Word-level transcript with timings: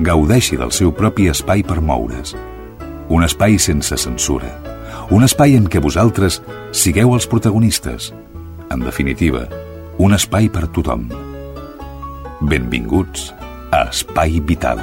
gaudeixi 0.00 0.56
del 0.56 0.72
seu 0.72 0.92
propi 0.92 1.28
espai 1.28 1.62
per 1.62 1.80
moure's. 1.80 2.36
Un 3.12 3.24
espai 3.26 3.58
sense 3.58 3.96
censura. 4.00 4.48
Un 5.12 5.26
espai 5.26 5.56
en 5.58 5.66
què 5.68 5.82
vosaltres 5.82 6.40
sigueu 6.72 7.12
els 7.14 7.26
protagonistes. 7.28 8.12
En 8.72 8.80
definitiva, 8.80 9.44
un 9.98 10.14
espai 10.16 10.48
per 10.48 10.68
tothom. 10.72 11.10
Benvinguts 12.40 13.32
a 13.70 13.84
Espai 13.90 14.40
Vital. 14.40 14.80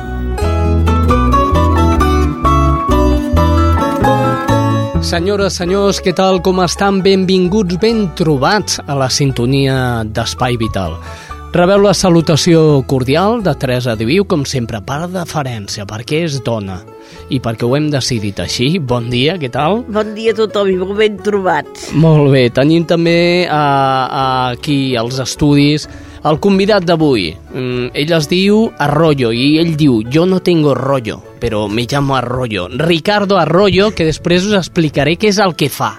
Senyores, 4.99 5.55
senyors, 5.57 6.01
què 6.03 6.11
tal, 6.13 6.41
com 6.45 6.59
estan? 6.61 6.99
Benvinguts, 7.01 7.79
ben 7.81 8.09
trobats 8.19 8.81
a 8.85 8.97
la 8.99 9.07
sintonia 9.09 10.03
d'Espai 10.05 10.59
Vital. 10.59 10.97
Rebeu 11.50 11.81
la 11.81 11.95
salutació 11.97 12.83
cordial 12.86 13.39
de 13.42 13.55
Teresa 13.58 13.95
Diviu, 13.97 14.22
com 14.30 14.44
sempre, 14.45 14.83
per 14.86 15.08
deferència, 15.09 15.81
perquè 15.89 16.19
és 16.28 16.36
dona 16.45 16.75
i 17.33 17.39
perquè 17.41 17.66
ho 17.66 17.73
hem 17.73 17.88
decidit 17.89 18.38
així. 18.44 18.67
Bon 18.78 19.08
dia, 19.09 19.33
què 19.41 19.50
tal? 19.50 19.81
Bon 19.89 20.11
dia 20.14 20.36
a 20.36 20.38
tothom 20.38 20.69
i 20.69 20.78
molt 20.78 20.94
ben 21.00 21.17
trobats. 21.25 21.88
Molt 21.97 22.30
bé, 22.36 22.44
tenim 22.53 22.86
també 22.86 23.47
a, 23.50 23.64
a 24.06 24.28
aquí 24.52 24.94
als 24.94 25.17
estudis 25.25 25.88
el 26.30 26.38
convidat 26.38 26.86
d'avui. 26.86 27.31
Mm, 27.50 27.89
ell 27.97 28.13
es 28.19 28.30
diu 28.30 28.67
Arroyo 28.78 29.34
i 29.34 29.56
ell 29.58 29.73
diu, 29.73 30.03
jo 30.06 30.30
no 30.30 30.44
tengo 30.45 30.78
rollo, 30.78 31.17
però 31.41 31.66
me 31.66 31.89
llamo 31.89 32.13
Arroyo. 32.19 32.69
Ricardo 32.78 33.41
Arroyo, 33.41 33.89
que 33.89 34.06
després 34.06 34.45
us 34.45 34.59
explicaré 34.61 35.17
què 35.17 35.34
és 35.34 35.41
el 35.41 35.58
que 35.58 35.73
fa 35.73 35.95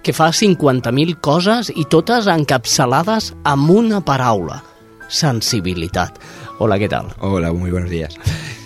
que 0.00 0.14
fa 0.16 0.30
50.000 0.32 1.18
coses 1.20 1.68
i 1.76 1.84
totes 1.92 2.24
encapçalades 2.32 3.34
amb 3.44 3.68
una 3.68 4.00
paraula 4.00 4.62
sensibilitat. 5.10 6.16
Hola, 6.58 6.78
què 6.78 6.88
tal? 6.88 7.12
Hola, 7.20 7.52
muy 7.52 7.70
buenos 7.70 7.90
días. 7.90 8.16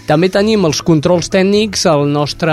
També 0.04 0.28
tenim 0.28 0.66
els 0.68 0.82
controls 0.84 1.30
tècnics, 1.32 1.86
el 1.88 2.10
nostre 2.12 2.52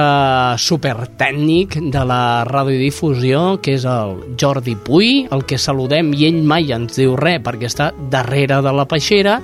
supertècnic 0.63 1.73
de 1.91 2.03
la 2.07 2.45
radiodifusió, 2.47 3.57
que 3.59 3.73
és 3.75 3.83
el 3.83 4.13
Jordi 4.39 4.77
Puy, 4.79 5.25
el 5.35 5.43
que 5.43 5.59
saludem 5.59 6.13
i 6.15 6.29
ell 6.29 6.39
mai 6.47 6.71
ens 6.71 6.95
diu 6.95 7.17
res 7.19 7.41
perquè 7.43 7.67
està 7.67 7.89
darrere 8.13 8.61
de 8.63 8.71
la 8.71 8.85
peixera. 8.87 9.41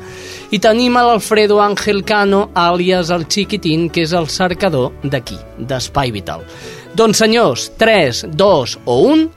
I 0.55 0.59
tenim 0.63 0.95
l'Alfredo 0.95 1.59
Ángel 1.59 2.05
Cano, 2.07 2.45
àlies 2.55 3.11
el 3.11 3.27
Chiquitín, 3.27 3.89
que 3.91 4.05
és 4.07 4.13
el 4.15 4.29
cercador 4.31 4.95
d'aquí, 5.03 5.35
d'Espai 5.59 6.15
Vital. 6.15 6.47
Doncs 6.95 7.19
senyors, 7.25 7.67
3, 7.75 8.23
2 8.39 8.77
o 8.85 9.01
1, 9.09 9.27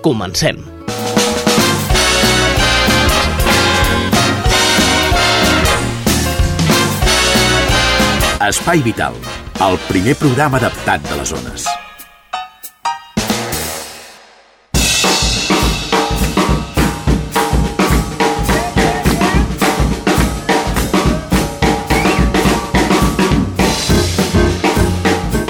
comencem. 0.00 0.75
Espai 8.46 8.78
Vital, 8.78 9.14
el 9.58 9.76
primer 9.88 10.12
programa 10.14 10.60
adaptat 10.60 11.02
de 11.02 11.16
les 11.18 11.30
zones. 11.32 11.64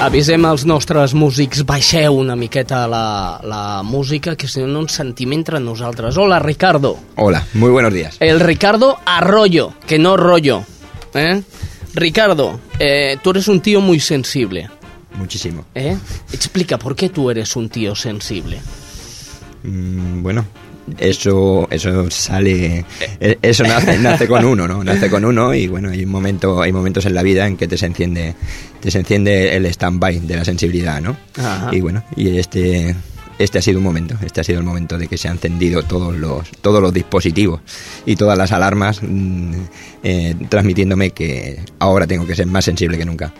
Avisem 0.00 0.46
als 0.48 0.64
nostres 0.64 1.12
músics, 1.12 1.66
baixeu 1.68 2.16
una 2.16 2.32
miqueta 2.32 2.86
la, 2.88 3.40
la 3.44 3.82
música, 3.84 4.38
que 4.40 4.48
si 4.48 4.64
no 4.64 4.70
no 4.72 4.86
ens 4.86 4.96
sentim 4.96 5.36
entre 5.36 5.60
nosaltres. 5.60 6.16
Hola, 6.16 6.38
Ricardo. 6.38 6.96
Hola, 7.16 7.44
muy 7.52 7.68
buenos 7.68 7.92
días. 7.92 8.16
El 8.20 8.40
Ricardo 8.40 8.96
Arroyo, 9.04 9.74
que 9.86 9.98
no 9.98 10.16
rollo. 10.16 10.64
¿eh? 11.12 11.42
Ricardo, 11.96 12.60
eh, 12.78 13.16
tú 13.22 13.30
eres 13.30 13.48
un 13.48 13.60
tío 13.60 13.80
muy 13.80 14.00
sensible. 14.00 14.68
Muchísimo. 15.16 15.64
¿eh? 15.74 15.96
Explica, 16.30 16.78
¿por 16.78 16.94
qué 16.94 17.08
tú 17.08 17.30
eres 17.30 17.56
un 17.56 17.70
tío 17.70 17.94
sensible? 17.94 18.58
Mm, 19.62 20.22
bueno, 20.22 20.44
eso 20.98 21.66
eso 21.70 22.10
sale 22.10 22.84
eh, 23.18 23.38
eso 23.40 23.64
nace, 23.64 23.98
nace 24.02 24.28
con 24.28 24.44
uno 24.44 24.68
no 24.68 24.84
nace 24.84 25.10
con 25.10 25.24
uno 25.24 25.52
y 25.52 25.66
bueno 25.66 25.90
hay 25.90 26.04
un 26.04 26.10
momento 26.10 26.62
hay 26.62 26.70
momentos 26.70 27.06
en 27.06 27.14
la 27.14 27.24
vida 27.24 27.44
en 27.44 27.56
que 27.56 27.66
te 27.66 27.76
se 27.76 27.86
enciende 27.86 28.36
te 28.80 28.92
se 28.92 29.00
enciende 29.00 29.56
el 29.56 29.66
stand-by 29.66 30.20
de 30.20 30.36
la 30.36 30.44
sensibilidad 30.44 31.00
no 31.00 31.16
Ajá. 31.38 31.70
y 31.72 31.80
bueno 31.80 32.04
y 32.14 32.38
este 32.38 32.94
este 33.38 33.58
ha 33.58 33.62
sido 33.62 33.78
un 33.78 33.84
momento, 33.84 34.16
este 34.24 34.40
ha 34.40 34.44
sido 34.44 34.60
el 34.60 34.64
momento 34.64 34.98
de 34.98 35.08
que 35.08 35.18
se 35.18 35.28
han 35.28 35.34
encendido 35.34 35.82
todos 35.82 36.14
los, 36.16 36.50
todos 36.60 36.80
los 36.80 36.92
dispositivos 36.92 37.60
y 38.04 38.16
todas 38.16 38.36
las 38.38 38.52
alarmas 38.52 39.00
mm, 39.02 39.54
eh, 40.02 40.34
transmitiéndome 40.48 41.10
que 41.10 41.60
ahora 41.78 42.06
tengo 42.06 42.26
que 42.26 42.34
ser 42.34 42.46
más 42.46 42.64
sensible 42.64 42.98
que 42.98 43.04
nunca. 43.04 43.32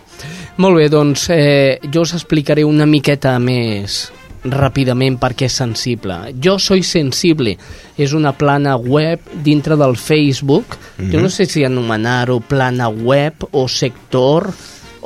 Molt 0.56 0.78
bé, 0.78 0.88
doncs 0.88 1.28
eh, 1.28 1.80
jo 1.92 2.00
us 2.06 2.14
explicaré 2.16 2.64
una 2.64 2.86
miqueta 2.88 3.34
més 3.36 4.06
ràpidament 4.46 5.18
per 5.20 5.34
què 5.36 5.50
és 5.50 5.56
sensible. 5.58 6.16
Jo 6.42 6.56
soy 6.62 6.82
sensible 6.86 7.56
és 7.98 8.14
una 8.16 8.32
plana 8.36 8.76
web 8.76 9.20
dintre 9.44 9.76
del 9.76 9.96
Facebook. 9.96 10.78
Mhm. 10.96 11.12
Jo 11.12 11.20
no 11.20 11.28
sé 11.28 11.46
si 11.46 11.64
anomenar-ho 11.64 12.40
plana 12.40 12.88
web 12.88 13.34
o 13.52 13.68
sector 13.68 14.48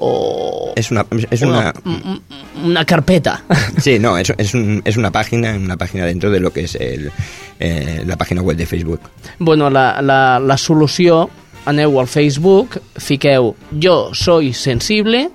o... 0.01 0.73
Es 0.77 0.91
una, 0.91 1.07
es 1.31 1.43
una, 1.43 1.73
una, 1.85 2.21
una 2.65 2.85
carpeta. 2.85 3.43
Sí, 3.81 3.99
no, 3.99 4.17
es, 4.19 4.33
es, 4.37 4.55
un- 4.55 4.83
es 4.85 4.97
una 4.97 5.11
página, 5.11 5.55
una 5.55 5.77
página 5.77 6.05
dentro 6.07 6.31
de 6.31 6.41
lo 6.41 6.53
que 6.53 6.63
es 6.65 6.75
el, 6.75 7.11
eh, 7.59 8.03
la 8.07 8.17
página 8.17 8.43
web 8.43 8.57
de 8.57 8.67
Facebook. 8.67 9.01
Bueno, 9.39 9.71
la, 9.71 10.01
la, 10.03 10.39
la 10.41 10.57
solució, 10.57 11.29
aneu 11.67 12.01
al 12.01 12.09
Facebook, 12.09 12.81
fiqueu 12.97 13.55
jo 13.83 14.11
soy 14.17 14.53
sensible 14.57 15.27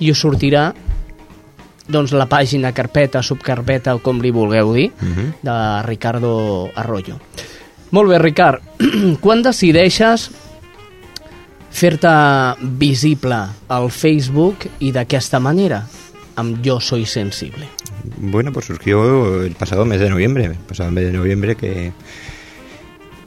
i 0.00 0.10
us 0.10 0.22
sortirà 0.24 0.70
doncs 1.86 2.14
la 2.16 2.24
pàgina, 2.24 2.72
carpeta, 2.72 3.20
subcarpeta 3.22 3.92
o 3.94 4.00
com 4.00 4.20
li 4.24 4.30
vulgueu 4.32 4.72
dir, 4.72 4.90
Mhm. 5.00 5.34
de 5.44 5.56
Ricardo 5.84 6.70
Arroyo. 6.74 7.18
Molt 7.90 8.08
bé, 8.10 8.18
Ricard, 8.18 8.62
quan 9.20 9.42
decideixes 9.42 10.30
fer-te 11.74 12.14
visible 12.78 13.40
al 13.68 13.90
Facebook 13.90 14.68
i 14.86 14.92
d'aquesta 14.94 15.40
manera, 15.42 15.82
amb 16.38 16.62
Jo 16.64 16.78
soy 16.80 17.04
sensible? 17.06 17.66
Bueno, 18.18 18.52
pues 18.52 18.66
surgió 18.66 19.42
el 19.42 19.54
pasado 19.54 19.84
mes 19.84 20.00
de 20.00 20.10
noviembre, 20.10 20.44
el 20.44 20.54
pasado 20.54 20.90
mes 20.90 21.04
de 21.04 21.12
noviembre 21.12 21.56
que, 21.56 21.92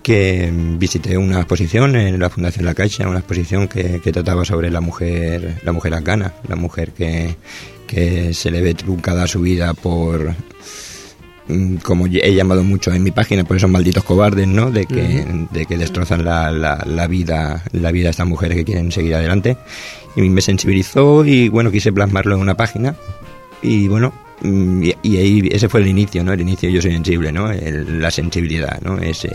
que 0.01 0.49
visité 0.53 1.17
una 1.17 1.39
exposición 1.39 1.95
en 1.95 2.19
la 2.19 2.29
Fundación 2.29 2.65
La 2.65 2.73
Caixa, 2.73 3.09
una 3.09 3.19
exposición 3.19 3.67
que, 3.67 3.99
que 3.99 4.11
trataba 4.11 4.45
sobre 4.45 4.71
la 4.71 4.81
mujer, 4.81 5.59
la 5.63 5.73
mujer 5.73 5.93
afgana, 5.93 6.33
la 6.47 6.55
mujer 6.55 6.91
que, 6.91 7.35
que 7.85 8.33
se 8.33 8.51
le 8.51 8.61
ve 8.61 8.73
truncada 8.75 9.27
su 9.27 9.41
vida 9.41 9.73
por 9.73 10.33
como 11.83 12.07
he 12.07 12.33
llamado 12.33 12.63
mucho 12.63 12.91
en 12.93 13.03
mi 13.03 13.11
página 13.11 13.43
por 13.43 13.57
esos 13.57 13.69
malditos 13.69 14.03
cobardes, 14.03 14.47
¿no? 14.47 14.69
De 14.71 14.85
que, 14.85 15.45
de 15.51 15.65
que 15.65 15.77
destrozan 15.77 16.25
la, 16.25 16.51
la, 16.51 16.83
la 16.85 17.07
vida, 17.07 17.63
la 17.71 17.91
vida 17.91 18.05
de 18.05 18.09
estas 18.11 18.27
mujeres 18.27 18.57
que 18.57 18.65
quieren 18.65 18.91
seguir 18.91 19.15
adelante. 19.15 19.57
Y 20.15 20.21
me 20.29 20.41
sensibilizó 20.41 21.23
y 21.25 21.47
bueno, 21.49 21.71
quise 21.71 21.93
plasmarlo 21.93 22.35
en 22.35 22.41
una 22.41 22.55
página 22.55 22.95
y 23.61 23.87
bueno, 23.87 24.13
mm, 24.41 24.83
y, 24.83 24.95
y 25.03 25.17
ahí 25.17 25.49
ese 25.51 25.69
fue 25.69 25.79
el 25.81 25.87
inicio, 25.87 26.23
¿no? 26.23 26.33
El 26.33 26.41
inicio 26.41 26.69
yo 26.69 26.81
soy 26.81 26.91
sensible, 26.91 27.31
¿no? 27.31 27.49
El- 27.51 28.01
la 28.01 28.11
sensibilidad, 28.11 28.81
¿no? 28.81 28.97
Ese, 28.97 29.29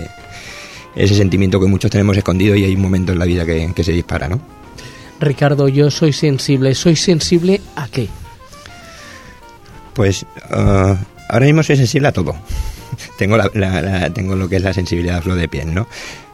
ese 0.94 1.14
sentimiento 1.14 1.58
que 1.60 1.66
muchos 1.66 1.90
tenemos 1.90 2.16
escondido 2.16 2.54
y 2.56 2.64
hay 2.64 2.74
un 2.74 2.82
momento 2.82 3.12
en 3.12 3.18
la 3.18 3.24
vida 3.24 3.46
que, 3.46 3.72
que 3.74 3.84
se 3.84 3.92
dispara, 3.92 4.28
¿no? 4.28 4.38
Ricardo, 5.20 5.68
yo 5.68 5.90
soy 5.90 6.12
sensible. 6.12 6.74
¿Soy 6.74 6.96
sensible 6.96 7.60
a 7.76 7.86
qué? 7.88 8.08
Pues 9.94 10.26
ah, 10.50 10.96
ahora 11.32 11.46
mismo 11.46 11.62
soy 11.64 11.76
sensible 11.76 12.08
a 12.08 12.12
todo. 12.12 12.36
tengo, 13.18 13.36
la, 13.36 13.50
la- 13.54 14.10
tengo 14.10 14.36
lo 14.36 14.48
que 14.48 14.56
es 14.56 14.62
la 14.62 14.72
sensibilidad 14.72 15.16
a 15.18 15.22
flor 15.22 15.36
de 15.38 15.48
piel, 15.48 15.74
¿no? 15.74 15.88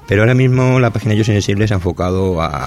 Pero 0.06 0.22
ahora 0.22 0.34
mismo 0.34 0.80
la 0.80 0.90
página 0.90 1.12
Yo 1.14 1.22
Soy 1.22 1.34
Sensible 1.34 1.68
se 1.68 1.74
ha 1.74 1.76
enfocado 1.76 2.40
a 2.40 2.66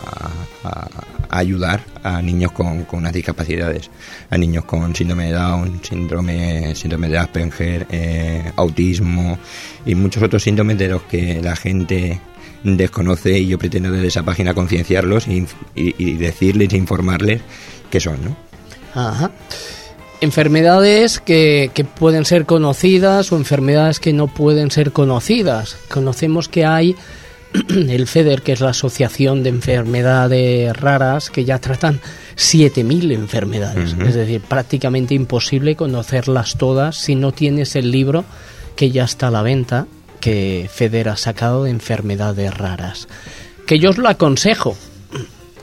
ayudar 1.29 1.81
a 2.03 2.21
niños 2.21 2.51
con, 2.51 2.83
con 2.83 2.99
unas 2.99 3.13
discapacidades, 3.13 3.89
a 4.29 4.37
niños 4.37 4.65
con 4.65 4.95
síndrome 4.95 5.25
de 5.25 5.31
Down, 5.33 5.79
síndrome, 5.83 6.75
síndrome 6.75 7.09
de 7.09 7.17
Asperger, 7.17 7.87
eh, 7.89 8.51
autismo 8.57 9.39
y 9.87 9.95
muchos 9.95 10.21
otros 10.21 10.43
síndromes 10.43 10.77
de 10.77 10.89
los 10.89 11.01
que 11.03 11.41
la 11.41 11.55
gente 11.55 12.19
desconoce 12.63 13.39
y 13.39 13.47
yo 13.47 13.57
pretendo 13.57 13.91
desde 13.91 14.07
esa 14.07 14.23
página 14.23 14.53
concienciarlos 14.53 15.27
y, 15.27 15.47
y- 15.75 15.95
y 15.97 16.13
decirles 16.17 16.71
e 16.73 16.77
informarles 16.77 17.41
qué 17.89 17.99
son, 17.99 18.17
¿no? 18.23 18.35
Ajá. 18.93 19.31
Enfermedades 20.21 21.19
que, 21.19 21.71
que 21.73 21.83
pueden 21.83 22.25
ser 22.25 22.45
conocidas 22.45 23.31
o 23.31 23.37
enfermedades 23.37 23.99
que 23.99 24.13
no 24.13 24.27
pueden 24.27 24.69
ser 24.71 24.91
conocidas. 24.91 25.77
Conocemos 25.89 26.47
que 26.47 26.63
hay 26.65 26.95
el 27.69 28.07
FEDER, 28.07 28.41
que 28.41 28.53
es 28.53 28.61
la 28.61 28.69
Asociación 28.69 29.43
de 29.43 29.49
Enfermedades 29.49 30.75
Raras, 30.75 31.29
que 31.29 31.43
ya 31.45 31.59
tratan 31.59 31.99
7.000 32.37 33.13
enfermedades. 33.13 33.95
Es 34.05 34.15
decir, 34.15 34.41
prácticamente 34.41 35.13
imposible 35.13 35.75
conocerlas 35.75 36.57
todas 36.57 36.95
si 36.95 37.15
no 37.15 37.31
tienes 37.31 37.75
el 37.75 37.91
libro 37.91 38.23
que 38.75 38.91
ya 38.91 39.03
está 39.03 39.27
a 39.27 39.31
la 39.31 39.41
venta, 39.41 39.87
que 40.19 40.69
FEDER 40.71 41.09
ha 41.09 41.17
sacado 41.17 41.65
de 41.65 41.71
enfermedades 41.71 42.55
raras. 42.55 43.07
Que 43.65 43.79
yo 43.79 43.89
os 43.89 43.97
lo 43.97 44.07
aconsejo, 44.07 44.77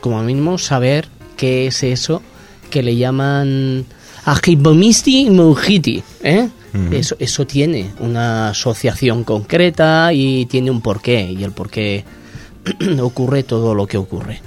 como 0.00 0.22
mínimo, 0.22 0.58
saber 0.58 1.08
qué 1.37 1.66
es 1.66 1.82
eso 1.82 2.22
que 2.70 2.82
le 2.82 2.96
llaman 2.96 3.87
Agibomisti 4.30 5.30
Mujiti, 5.30 6.02
¿eh? 6.22 6.48
Eso, 6.92 7.16
eso 7.19 7.46
tiene 7.46 7.92
una 7.98 8.50
asociación 8.50 9.25
concreta 9.25 10.12
y 10.12 10.44
tiene 10.46 10.70
un 10.70 10.82
porqué, 10.82 11.32
y 11.32 11.42
el 11.42 11.52
porqué 11.52 12.04
ocurre 13.00 13.42
todo 13.42 13.75
lo 13.75 13.86
que 13.86 13.96
ocurre. 13.96 14.40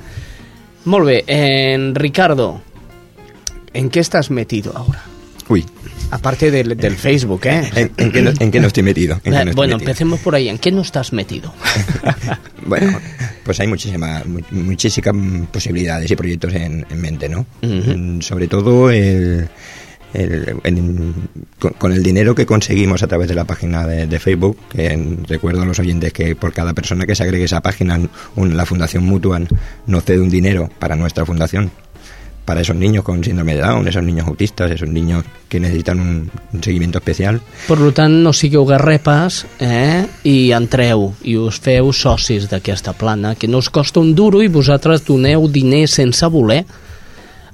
Molt 0.86 1.06
bé, 1.06 1.24
en 1.26 1.96
Ricardo, 1.96 2.62
¿en 3.74 3.90
qué 3.90 4.00
estás 4.00 4.30
metido 4.30 4.72
ahora? 4.78 5.04
Uy, 5.50 5.66
Aparte 6.12 6.52
del, 6.52 6.76
del 6.78 6.96
Facebook, 6.96 7.42
¿eh? 7.46 7.70
¿en, 7.76 7.92
en 7.98 8.12
qué 8.12 8.22
no, 8.22 8.32
en 8.38 8.52
qué 8.52 8.60
no 8.60 8.68
estoy 8.68 8.84
metido? 8.84 9.16
¿En 9.16 9.22
qué 9.22 9.30
no 9.32 9.38
estoy 9.40 9.54
bueno, 9.56 9.74
metido? 9.76 9.90
empecemos 9.90 10.20
por 10.20 10.36
ahí. 10.36 10.50
¿En 10.50 10.58
qué 10.60 10.72
no 10.72 10.82
estás 10.82 11.14
metido? 11.14 11.54
Bueno, 12.64 13.00
pues 13.44 13.60
hay 13.60 13.68
muchísimas, 13.68 14.24
mu- 14.26 14.40
muchísimas 14.52 15.48
posibilidades 15.52 16.10
y 16.12 16.16
proyectos 16.16 16.54
en, 16.54 16.86
en 16.90 17.02
mente, 17.02 17.28
¿no? 17.28 17.46
Mm, 17.64 18.22
Sobre 18.22 18.48
todo 18.48 18.92
el, 18.92 19.50
con, 21.60 21.72
con 21.74 21.92
el 21.92 22.04
dinero 22.04 22.36
que 22.36 22.46
conseguimos 22.46 23.02
a 23.04 23.08
través 23.08 23.28
de 23.28 23.36
la 23.36 23.46
página 23.46 23.88
de, 23.88 24.08
de 24.08 24.20
Facebook, 24.20 24.58
que 24.70 24.88
en- 24.88 25.24
recuerdo 25.26 25.62
a 25.62 25.66
los 25.66 25.80
oyentes 25.80 26.14
que 26.14 26.36
por 26.36 26.54
cada 26.54 26.74
persona 26.74 27.06
que 27.06 27.16
se 27.16 27.24
agregue 27.24 27.44
a 27.44 27.46
esa 27.46 27.62
página, 27.62 28.00
un- 28.36 28.56
la 28.58 28.66
Fundación 28.66 29.04
Mutual 29.06 29.48
nos 29.88 30.04
cede 30.04 30.20
un 30.20 30.30
dinero 30.30 30.70
para 30.80 30.96
nuestra 30.96 31.26
fundación, 31.26 31.72
para 32.52 32.60
esos 32.60 32.76
niños 32.76 33.06
con 33.06 33.24
síndrome 33.24 33.56
de 33.56 33.62
Down, 33.62 33.88
esos 33.88 34.04
niños 34.04 34.28
autistas, 34.28 34.70
esos 34.72 34.90
niños 34.90 35.24
que 35.48 35.58
necesitan 35.58 36.02
un, 36.02 36.30
un 36.52 36.62
seguimiento 36.62 36.98
especial. 36.98 37.40
Per 37.64 37.78
tant, 37.96 38.18
no 38.26 38.34
sigueu 38.36 38.66
garrepes 38.68 39.46
eh? 39.64 40.04
i 40.28 40.52
entreu 40.52 41.14
i 41.24 41.38
us 41.40 41.62
feu 41.64 41.94
socis 41.96 42.50
d'aquesta 42.52 42.92
plana, 42.92 43.38
que 43.40 43.48
no 43.48 43.62
us 43.64 43.70
costa 43.72 44.04
un 44.04 44.12
duro 44.20 44.44
i 44.44 44.52
vosaltres 44.52 45.06
doneu 45.08 45.48
diners 45.48 45.96
sense 46.02 46.28
voler 46.28 46.66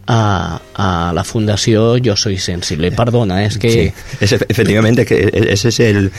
a, 0.08 0.62
a 0.76 1.12
la 1.14 1.24
Fundació 1.24 1.98
Yo 1.98 2.16
Soy 2.16 2.38
Sensible. 2.38 2.92
Perdona, 2.92 3.44
és 3.46 3.58
que... 3.60 3.70
Sí, 3.72 3.94
es, 4.22 4.32
efectivamente, 4.34 5.06
que 5.06 5.16
e- 5.28 5.54
ese 5.54 5.70
es 5.70 5.80
el, 5.82 6.12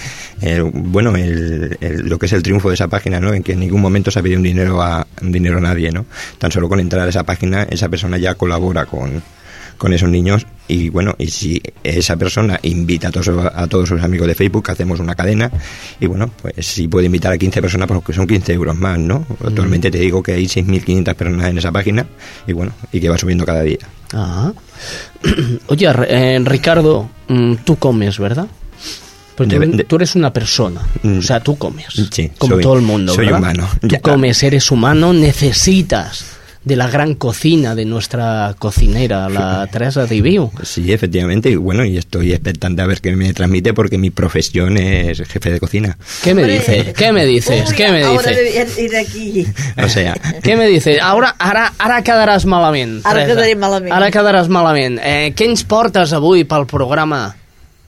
bueno, 0.72 1.16
el- 1.16 1.76
lo 1.80 2.18
que 2.18 2.26
es 2.26 2.32
el 2.32 2.42
triunfo 2.42 2.68
de 2.68 2.74
esa 2.74 2.88
página, 2.88 3.18
¿no? 3.20 3.32
En 3.32 3.42
que 3.42 3.52
en 3.52 3.60
ningún 3.60 3.80
momento 3.80 4.10
se 4.10 4.18
ha 4.18 4.22
pedido 4.22 4.38
un 4.38 4.44
dinero 4.44 4.82
a, 4.82 5.06
un 5.22 5.32
dinero 5.32 5.58
a 5.58 5.60
nadie, 5.60 5.90
¿no? 5.90 6.04
Tan 6.38 6.52
solo 6.52 6.68
con 6.68 6.80
entrar 6.80 7.06
a 7.06 7.10
esa 7.10 7.24
página, 7.24 7.62
esa 7.64 7.88
persona 7.88 8.18
ya 8.18 8.34
colabora 8.34 8.86
con, 8.86 9.22
con 9.78 9.92
esos 9.92 10.08
niños 10.10 10.46
y 10.68 10.90
bueno, 10.90 11.14
y 11.18 11.26
si 11.28 11.60
esa 11.82 12.16
persona 12.16 12.60
invita 12.62 13.08
a 13.08 13.10
todos, 13.10 13.28
a 13.54 13.66
todos 13.66 13.88
sus 13.88 14.02
amigos 14.02 14.28
de 14.28 14.34
Facebook, 14.34 14.70
hacemos 14.70 15.00
una 15.00 15.14
cadena 15.14 15.50
y 15.98 16.06
bueno, 16.06 16.30
pues 16.42 16.54
si 16.66 16.86
puede 16.88 17.06
invitar 17.06 17.32
a 17.32 17.38
15 17.38 17.60
personas, 17.62 17.88
pues 18.04 18.14
son 18.16 18.26
15 18.26 18.52
euros 18.52 18.76
más, 18.76 18.98
¿no? 18.98 19.26
Actualmente 19.44 19.90
te 19.90 19.98
digo 19.98 20.22
que 20.22 20.32
hay 20.34 20.44
6.500 20.46 21.14
personas 21.14 21.48
en 21.50 21.58
esa 21.58 21.72
página 21.72 22.06
y 22.46 22.52
bueno, 22.52 22.72
y 22.92 23.00
que 23.00 23.08
va 23.08 23.16
subiendo 23.18 23.44
cada 23.46 23.62
día. 23.62 23.78
Ah. 24.12 24.52
Oye, 25.68 25.88
eh, 26.08 26.40
Ricardo, 26.44 27.08
mm, 27.28 27.54
tú 27.64 27.76
comes, 27.76 28.18
¿verdad? 28.18 28.46
Pues 29.36 29.48
tú, 29.48 29.58
De- 29.58 29.66
de- 29.68 29.84
tú 29.84 29.96
eres 29.96 30.16
una 30.16 30.32
persona, 30.32 30.80
Mm. 31.02 31.18
o 31.18 31.22
sea, 31.22 31.40
tú 31.40 31.56
comes, 31.56 31.86
Sí, 32.10 32.30
como 32.38 32.54
soy- 32.56 32.62
todo 32.62 32.74
el 32.74 32.82
mundo, 32.82 33.14
soy 33.14 33.26
¿verdad? 33.26 33.40
humano, 33.40 33.68
Tú 33.80 33.86
ya. 33.88 34.00
comes, 34.00 34.42
eres 34.42 34.70
humano, 34.70 35.12
necesitas 35.12 36.24
de 36.64 36.76
la 36.76 36.88
gran 36.90 37.14
cocina 37.14 37.74
de 37.74 37.84
nuestra 37.86 38.54
cocinera, 38.58 39.28
la 39.30 39.66
Teresa 39.68 40.04
Diviu. 40.06 40.50
Sí, 40.62 40.92
efectivamente, 40.92 41.50
y 41.50 41.56
bueno, 41.56 41.84
y 41.84 41.96
estoy 41.96 42.32
expectante 42.32 42.82
a 42.82 42.86
ver 42.86 43.00
qué 43.00 43.16
me 43.16 43.32
transmite 43.32 43.72
porque 43.72 43.96
mi 43.96 44.10
profesión 44.10 44.76
es 44.76 45.18
jefe 45.22 45.50
de 45.50 45.60
cocina. 45.60 45.96
¿Qué 46.22 46.34
me 46.34 46.44
dices? 46.44 46.92
¿Qué 46.94 47.12
me 47.12 47.24
dices? 47.24 47.72
¿Qué 47.72 47.88
me 47.90 48.02
Ahora 48.04 48.30
dices? 48.32 48.78
ir 48.78 48.96
aquí. 48.96 49.46
O 49.82 49.88
sea, 49.88 50.14
Què 50.42 50.56
me 50.58 50.66
dices? 50.66 50.98
Ara, 51.00 51.34
ara, 51.38 51.72
ara 51.78 52.02
quedaràs 52.04 52.44
malament, 52.44 53.00
Ara 53.04 53.20
Teresa. 53.20 53.34
quedaré 53.34 53.54
malament. 53.56 53.92
Ara 53.94 54.10
quedaràs 54.10 54.48
malament. 54.52 54.98
Eh, 55.02 55.32
què 55.34 55.46
ens 55.48 55.64
portes 55.64 56.12
avui 56.12 56.44
pel 56.44 56.66
programa? 56.66 57.36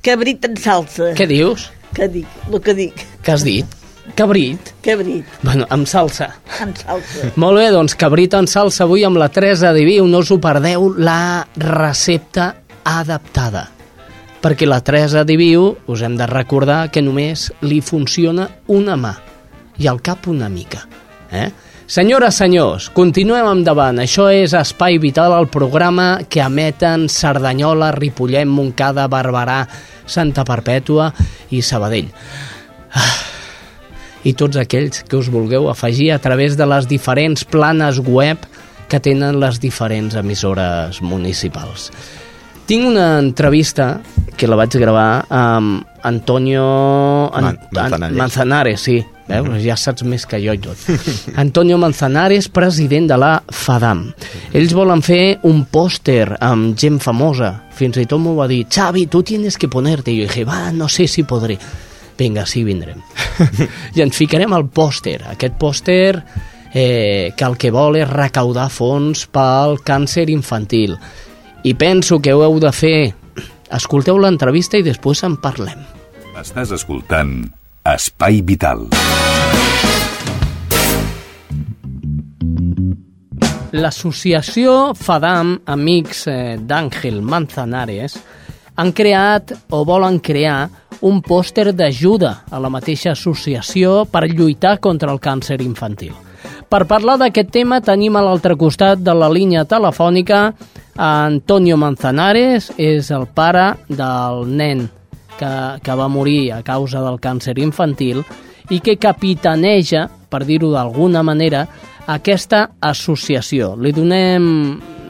Cabrit 0.00 0.46
en 0.48 0.56
salsa. 0.56 1.10
Què 1.18 1.26
dius? 1.28 1.68
Què 1.92 2.06
dic? 2.08 2.26
El 2.48 2.60
que 2.64 2.74
dic. 2.78 3.04
Què 3.26 3.34
has 3.34 3.44
dit? 3.44 3.66
Cabrit? 4.16 4.72
Cabrit 4.84 5.26
Bueno, 5.42 5.66
amb 5.70 5.86
salsa. 5.86 6.30
en 6.62 6.74
salsa. 6.76 7.32
Molt 7.36 7.58
bé, 7.58 7.70
doncs 7.70 7.94
cabrit 7.94 8.34
en 8.34 8.46
salsa 8.46 8.84
avui 8.84 9.04
amb 9.04 9.16
la 9.20 9.28
Teresa 9.28 9.72
Diviu. 9.72 10.06
No 10.06 10.18
us 10.24 10.30
ho 10.30 10.38
perdeu, 10.40 10.94
la 10.98 11.46
recepta 11.56 12.54
adaptada. 12.84 13.68
Perquè 14.40 14.66
la 14.66 14.80
Teresa 14.80 15.24
Diviu, 15.24 15.76
us 15.86 16.02
hem 16.02 16.16
de 16.16 16.26
recordar 16.26 16.90
que 16.90 17.02
només 17.02 17.50
li 17.60 17.80
funciona 17.84 18.48
una 18.68 18.96
mà 18.96 19.14
i 19.78 19.86
al 19.88 20.00
cap 20.00 20.26
una 20.28 20.48
mica. 20.48 20.86
Eh? 21.32 21.50
Senyores, 21.90 22.36
senyors, 22.38 22.88
continuem 22.94 23.48
endavant. 23.50 23.98
Això 23.98 24.28
és 24.32 24.52
Espai 24.54 24.98
Vital, 25.02 25.32
el 25.34 25.48
programa 25.50 26.20
que 26.28 26.40
emeten 26.40 27.08
Cerdanyola, 27.10 27.90
Ripollet, 27.96 28.46
Montcada, 28.46 29.08
Barberà, 29.10 29.64
Santa 30.06 30.44
Perpètua 30.46 31.10
i 31.50 31.60
Sabadell 31.62 32.08
i 34.24 34.34
tots 34.36 34.56
aquells 34.60 35.02
que 35.08 35.16
us 35.16 35.30
vulgueu 35.32 35.68
afegir 35.70 36.10
a 36.12 36.18
través 36.20 36.56
de 36.56 36.66
les 36.68 36.88
diferents 36.88 37.44
planes 37.44 37.98
web 38.04 38.38
que 38.90 39.00
tenen 39.00 39.38
les 39.40 39.60
diferents 39.62 40.14
emissores 40.18 41.00
municipals. 41.02 41.90
Tinc 42.66 42.86
una 42.86 43.18
entrevista 43.18 44.00
que 44.36 44.46
la 44.46 44.54
vaig 44.58 44.74
gravar 44.78 45.24
amb 45.28 45.86
Antonio 46.06 47.30
Man- 47.34 47.58
Manzanares. 47.72 48.16
Manzanares 48.16 48.80
sí. 48.80 49.00
Veus? 49.30 49.60
Ja 49.62 49.76
saps 49.78 50.02
més 50.02 50.24
que 50.26 50.40
jo 50.42 50.54
i 50.54 50.58
tot. 50.58 50.78
Antonio 51.38 51.78
Manzanares, 51.78 52.48
president 52.50 53.06
de 53.10 53.18
la 53.18 53.32
FADAM. 53.46 54.04
Ells 54.52 54.72
volen 54.74 55.02
fer 55.06 55.38
un 55.46 55.64
pòster 55.70 56.36
amb 56.42 56.74
gent 56.78 56.98
famosa. 57.02 57.52
Fins 57.78 57.98
i 58.02 58.06
tot 58.10 58.18
m'ho 58.22 58.34
va 58.38 58.48
dir, 58.50 58.64
Xavi, 58.70 59.06
tu 59.06 59.22
tienes 59.22 59.56
que 59.58 59.68
ponerte. 59.70 60.10
I 60.10 60.24
jo 60.24 60.28
dije, 60.30 60.44
va, 60.48 60.72
no 60.74 60.88
sé 60.90 61.06
si 61.06 61.22
podré. 61.22 61.58
Vinga, 62.20 62.44
sí, 62.44 62.64
vindrem. 62.68 63.00
I 63.96 64.02
ens 64.04 64.18
ficarem 64.20 64.52
al 64.52 64.66
pòster. 64.68 65.22
Aquest 65.32 65.54
pòster 65.56 66.18
eh, 66.74 67.32
que 67.32 67.46
el 67.46 67.56
que 67.56 67.70
vol 67.72 67.96
és 67.96 68.10
recaudar 68.10 68.68
fons 68.68 69.24
pel 69.32 69.78
càncer 69.86 70.26
infantil. 70.28 70.98
I 71.64 71.72
penso 71.80 72.20
que 72.20 72.34
ho 72.36 72.42
heu 72.44 72.58
de 72.60 72.72
fer. 72.76 73.14
Escolteu 73.72 74.18
l'entrevista 74.20 74.76
i 74.76 74.84
després 74.84 75.22
en 75.24 75.38
parlem. 75.40 75.80
Estàs 76.36 76.74
escoltant 76.76 77.38
Espai 77.88 78.42
Vital. 78.44 78.90
L'associació 83.70 84.92
FADAM, 84.98 85.54
amics 85.72 86.26
eh, 86.28 86.58
d'Àngel 86.60 87.22
Manzanares, 87.24 88.18
han 88.76 88.92
creat 88.96 89.54
o 89.72 89.84
volen 89.88 90.18
crear 90.20 90.68
un 91.06 91.20
pòster 91.24 91.70
d'ajuda 91.72 92.32
a 92.50 92.60
la 92.60 92.70
mateixa 92.72 93.14
associació 93.14 94.04
per 94.10 94.28
lluitar 94.28 94.78
contra 94.80 95.12
el 95.12 95.20
càncer 95.20 95.60
infantil. 95.64 96.12
Per 96.70 96.84
parlar 96.86 97.16
d'aquest 97.18 97.50
tema 97.50 97.80
tenim 97.82 98.16
a 98.16 98.22
l'altre 98.24 98.54
costat 98.56 99.00
de 99.02 99.14
la 99.16 99.28
línia 99.32 99.64
telefònica 99.64 100.52
Antonio 101.00 101.76
Manzanares, 101.80 102.70
és 102.76 103.10
el 103.10 103.26
pare 103.34 103.72
del 103.88 104.44
nen 104.46 104.84
que, 105.38 105.52
que 105.82 105.96
va 105.96 106.08
morir 106.12 106.52
a 106.52 106.60
causa 106.62 107.02
del 107.02 107.18
càncer 107.22 107.56
infantil 107.58 108.22
i 108.70 108.80
que 108.84 108.98
capitaneja, 109.00 110.06
per 110.30 110.44
dir-ho 110.46 110.70
d'alguna 110.74 111.24
manera, 111.26 111.64
aquesta 112.06 112.66
associació. 112.80 113.74
Li 113.80 113.92
donem 113.96 114.50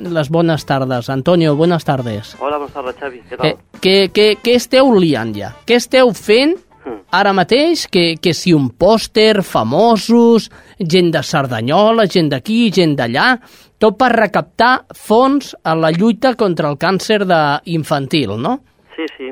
les 0.00 0.28
bones 0.30 0.64
tardes. 0.66 1.08
Antonio, 1.10 1.56
buenas 1.56 1.84
tardes. 1.84 2.36
Hola, 2.40 2.56
buenas 2.58 2.74
tardes, 2.74 2.96
Xavi. 2.96 3.20
Què 3.28 3.34
Eh, 3.34 3.36
tal? 3.36 3.80
què, 3.80 4.10
què, 4.12 4.36
què 4.42 4.54
esteu 4.56 4.92
liant 4.98 5.34
ja? 5.34 5.52
Què 5.66 5.76
esteu 5.76 6.12
fent 6.14 6.56
ara 7.12 7.32
mateix? 7.32 7.86
Que, 7.88 8.16
que 8.20 8.32
si 8.34 8.52
un 8.54 8.70
pòster, 8.70 9.42
famosos, 9.42 10.50
gent 10.78 11.10
de 11.12 11.22
Cerdanyola, 11.22 12.06
gent 12.06 12.30
d'aquí, 12.30 12.70
gent 12.72 12.96
d'allà, 12.96 13.38
tot 13.78 13.96
per 13.98 14.10
recaptar 14.12 14.86
fons 14.94 15.54
a 15.64 15.74
la 15.74 15.90
lluita 15.90 16.34
contra 16.36 16.68
el 16.70 16.76
càncer 16.78 17.24
de 17.26 17.60
infantil, 17.72 18.36
no? 18.40 18.60
Sí, 18.96 19.06
sí. 19.16 19.30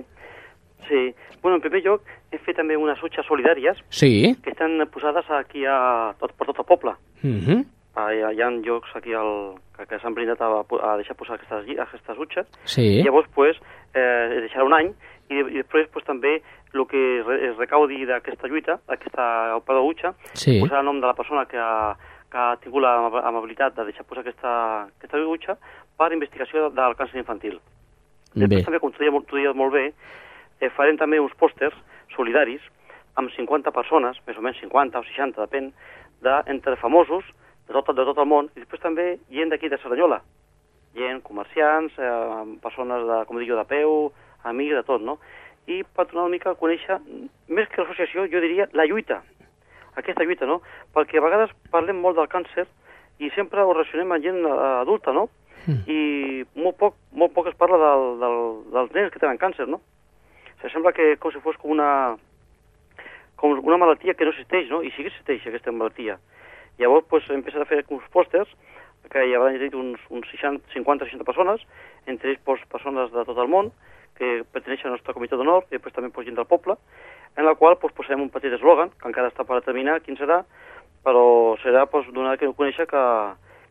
Sí. 0.88 1.14
Bueno, 1.42 1.56
en 1.56 1.62
primer 1.62 1.82
lloc, 1.84 2.02
he 2.32 2.38
fet 2.38 2.56
també 2.56 2.76
unes 2.76 2.98
xutxes 2.98 3.25
solidàries 3.28 3.76
Sí. 3.90 4.34
que 4.42 4.50
estan 4.50 4.78
posades 4.92 5.25
aquí 5.30 5.64
a 5.64 6.14
tot, 6.20 6.32
per 6.32 6.46
tot 6.46 6.58
el 6.58 6.64
poble. 6.64 6.90
Uh 7.22 7.28
-huh. 7.28 7.64
Uh, 7.99 8.11
hi, 8.14 8.23
ha, 8.23 8.31
hi 8.33 8.43
ha 8.43 8.50
llocs 8.62 8.95
aquí 8.97 9.12
al, 9.14 9.57
que, 9.76 9.87
que 9.90 9.99
s'han 9.99 10.14
brindat 10.14 10.40
a, 10.40 10.49
a 10.62 10.97
deixar 11.00 11.17
posar 11.19 11.37
aquestes, 11.38 11.67
aquestes 11.87 12.17
dutxes, 12.17 12.47
Sí. 12.64 12.87
i 13.00 13.02
llavors 13.05 13.28
pues, 13.35 13.59
eh, 13.95 14.40
deixarà 14.47 14.64
un 14.64 14.75
any, 14.76 14.93
i, 15.28 15.40
i 15.43 15.59
després 15.62 15.88
pues, 15.93 16.05
també 16.07 16.38
el 16.75 16.85
que 16.87 17.00
es, 17.21 17.26
re, 17.26 17.38
es 17.50 17.57
recaudi 17.57 18.05
d'aquesta 18.07 18.49
lluita, 18.49 18.78
d'aquesta 18.88 19.57
opera 19.57 19.81
de 19.81 19.87
dutxa, 19.87 20.14
Sí. 20.35 20.61
posarà 20.62 20.81
el 20.81 20.87
nom 20.87 21.00
de 21.00 21.07
la 21.11 21.17
persona 21.19 21.45
que 21.50 21.59
ha, 21.59 21.97
que 22.31 22.38
ha 22.38 22.57
tingut 22.62 22.83
l'amabilitat 22.85 23.75
de 23.76 23.88
deixar 23.88 24.05
posar 24.05 24.23
aquesta, 24.26 24.52
aquesta 24.99 25.19
dutxa 25.25 25.57
per 25.99 26.12
investigació 26.12 26.69
del 26.71 26.95
càncer 26.97 27.19
infantil. 27.23 27.59
Bé. 28.35 28.45
Després 28.47 28.67
també, 28.67 28.81
com 28.81 28.93
tu 28.93 29.00
deies, 29.02 29.25
tu 29.26 29.37
deies 29.40 29.57
molt 29.57 29.73
bé, 29.73 29.87
eh, 30.61 30.69
farem 30.76 30.99
també 31.00 31.19
uns 31.21 31.33
pòsters 31.40 31.75
solidaris 32.14 32.61
amb 33.19 33.33
50 33.35 33.73
persones, 33.75 34.21
més 34.28 34.37
o 34.38 34.43
menys 34.45 34.61
50 34.61 35.00
o 35.00 35.02
60, 35.09 35.40
depèn, 35.49 35.73
de, 36.23 36.35
entre 36.52 36.76
famosos 36.76 37.25
de 37.68 37.75
tot, 37.76 37.94
de 37.94 38.04
tot 38.08 38.18
el 38.18 38.28
món, 38.28 38.50
i 38.56 38.62
després 38.64 38.82
també 38.82 39.08
gent 39.30 39.52
d'aquí 39.52 39.68
de 39.68 39.78
Cerdanyola, 39.82 40.22
gent, 40.96 41.20
comerciants, 41.22 41.94
eh, 42.00 42.44
persones 42.64 43.04
de, 43.08 43.18
com 43.28 43.38
dic 43.38 43.50
jo, 43.50 43.58
de 43.58 43.66
peu, 43.68 43.98
amics, 44.48 44.76
de 44.80 44.84
tot, 44.88 45.04
no? 45.04 45.18
I 45.68 45.82
per 45.84 46.06
tornar 46.08 46.26
una 46.26 46.34
mica 46.37 46.54
a 46.54 46.58
conèixer, 46.58 46.96
més 47.52 47.68
que 47.68 47.82
l'associació, 47.82 48.25
jo 48.32 48.40
diria 48.40 48.68
la 48.72 48.88
lluita, 48.88 49.20
aquesta 49.98 50.25
lluita, 50.25 50.46
no? 50.46 50.62
Perquè 50.94 51.20
a 51.20 51.25
vegades 51.25 51.52
parlem 51.72 52.00
molt 52.00 52.16
del 52.16 52.30
càncer 52.32 52.64
i 53.18 53.30
sempre 53.34 53.64
ho 53.64 53.75
relacionem 53.75 54.14
amb 54.14 54.25
gent 54.25 54.40
eh, 54.46 54.56
adulta, 54.80 55.12
no? 55.12 55.28
Mm. 55.66 55.82
I 55.90 56.00
molt 56.62 56.78
poc, 56.80 56.96
molt 57.12 57.34
poc 57.37 57.50
es 57.50 57.58
parla 57.58 57.78
del, 57.82 58.06
del, 58.22 58.38
dels 58.72 58.94
nens 58.94 59.12
que 59.12 59.20
tenen 59.20 59.40
càncer, 59.40 59.68
no? 59.68 59.82
O 59.82 60.60
sigui, 60.60 60.72
sembla 60.72 60.94
que 60.94 61.16
com 61.20 61.34
si 61.34 61.42
fos 61.42 61.58
com 61.60 61.75
una, 61.75 62.16
com 63.37 63.58
una 63.58 63.78
malaltia 63.78 64.14
que 64.14 64.26
no 64.26 64.32
existeix, 64.34 64.70
no? 64.72 64.80
I 64.82 64.90
sí 64.94 65.04
que 65.04 65.12
existeix 65.12 65.46
aquesta 65.46 65.75
malaltia. 65.75 66.18
Llavors, 66.78 67.28
hem 67.28 67.40
empezat 67.40 67.64
a 67.64 67.68
fer 67.68 67.82
uns 67.94 68.06
pòsters 68.14 68.50
que 69.12 69.25
hi 69.25 69.35
haurà 69.35 69.54
dit 69.56 69.75
uns, 69.75 70.00
uns 70.12 70.28
50-60 70.38 71.25
persones, 71.25 71.62
entre 72.06 72.32
ells 72.32 72.42
pues, 72.44 72.64
persones 72.73 73.11
de 73.12 73.25
tot 73.25 73.38
el 73.38 73.49
món, 73.49 73.70
que 74.18 74.42
perteneixen 74.52 74.90
al 74.90 74.97
nostre 74.99 75.14
comitè 75.16 75.38
d'honor, 75.38 75.64
i 75.68 75.76
després 75.76 75.94
també 75.97 76.11
pues, 76.14 76.26
gent 76.28 76.37
del 76.37 76.49
poble, 76.50 76.76
en 77.38 77.47
la 77.47 77.54
qual 77.58 77.78
pues, 77.80 77.94
posarem 77.97 78.25
un 78.26 78.32
petit 78.35 78.54
eslògan, 78.58 78.92
que 79.00 79.08
encara 79.11 79.32
està 79.32 79.47
per 79.49 79.61
determinar 79.61 80.00
quin 80.04 80.18
serà, 80.20 80.42
però 81.06 81.56
serà 81.62 81.87
pues, 81.90 82.08
donar 82.14 82.37
que 82.38 82.50
conèixer 82.58 82.88
que, 82.90 83.04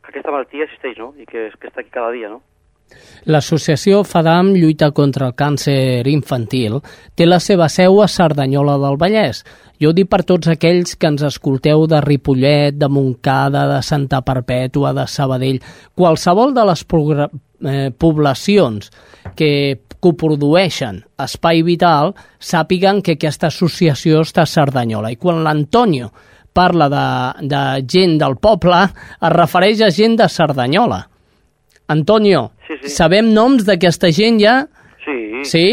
que 0.02 0.14
aquesta 0.14 0.34
malaltia 0.34 0.68
existeix, 0.68 0.98
no? 1.02 1.12
I 1.20 1.28
que, 1.30 1.50
que 1.60 1.70
està 1.70 1.84
aquí 1.84 1.94
cada 1.94 2.14
dia, 2.16 2.32
no? 2.34 2.42
L'associació 3.27 4.03
FADAM 4.08 4.53
lluita 4.56 4.91
contra 4.96 5.27
el 5.27 5.34
càncer 5.36 6.08
infantil 6.08 6.77
té 7.15 7.25
la 7.27 7.41
seva 7.44 7.67
seu 7.67 8.00
a 8.01 8.08
Cerdanyola 8.08 8.77
del 8.79 8.96
Vallès. 9.01 9.41
Jo 9.84 9.91
dic 9.94 10.08
per 10.10 10.24
tots 10.25 10.48
aquells 10.50 10.96
que 10.96 11.10
ens 11.12 11.25
escolteu 11.27 11.86
de 11.91 12.00
Ripollet, 12.01 12.77
de 12.79 12.88
Montcada, 12.89 13.65
de 13.70 13.82
Santa 13.84 14.22
Perpètua, 14.25 14.94
de 14.96 15.06
Sabadell, 15.12 15.60
qualsevol 15.94 16.56
de 16.56 16.65
les 16.72 16.86
eh, 16.88 17.91
poblacions 17.91 18.89
que 19.36 19.51
coprodueixen 20.00 21.03
Espai 21.20 21.63
Vital 21.65 22.13
sàpiguen 22.39 23.03
que 23.03 23.17
aquesta 23.17 23.51
associació 23.51 24.24
està 24.24 24.46
a 24.46 24.50
Cerdanyola. 24.50 25.12
I 25.12 25.20
quan 25.20 25.44
l'Antonio 25.44 26.12
parla 26.58 26.88
de, 26.89 27.06
de 27.46 27.62
gent 27.86 28.17
del 28.22 28.38
poble, 28.41 28.82
es 28.88 29.34
refereix 29.34 29.84
a 29.86 29.91
gent 29.94 30.17
de 30.22 30.29
Cerdanyola. 30.32 31.03
Antonio, 31.88 32.51
Sí, 32.67 32.74
sí. 32.82 32.89
sabem 32.89 33.34
noms 33.34 33.65
d'aquesta 33.65 34.12
gent 34.12 34.39
ja? 34.41 34.67
Sí, 35.06 35.44
Sí? 35.48 35.65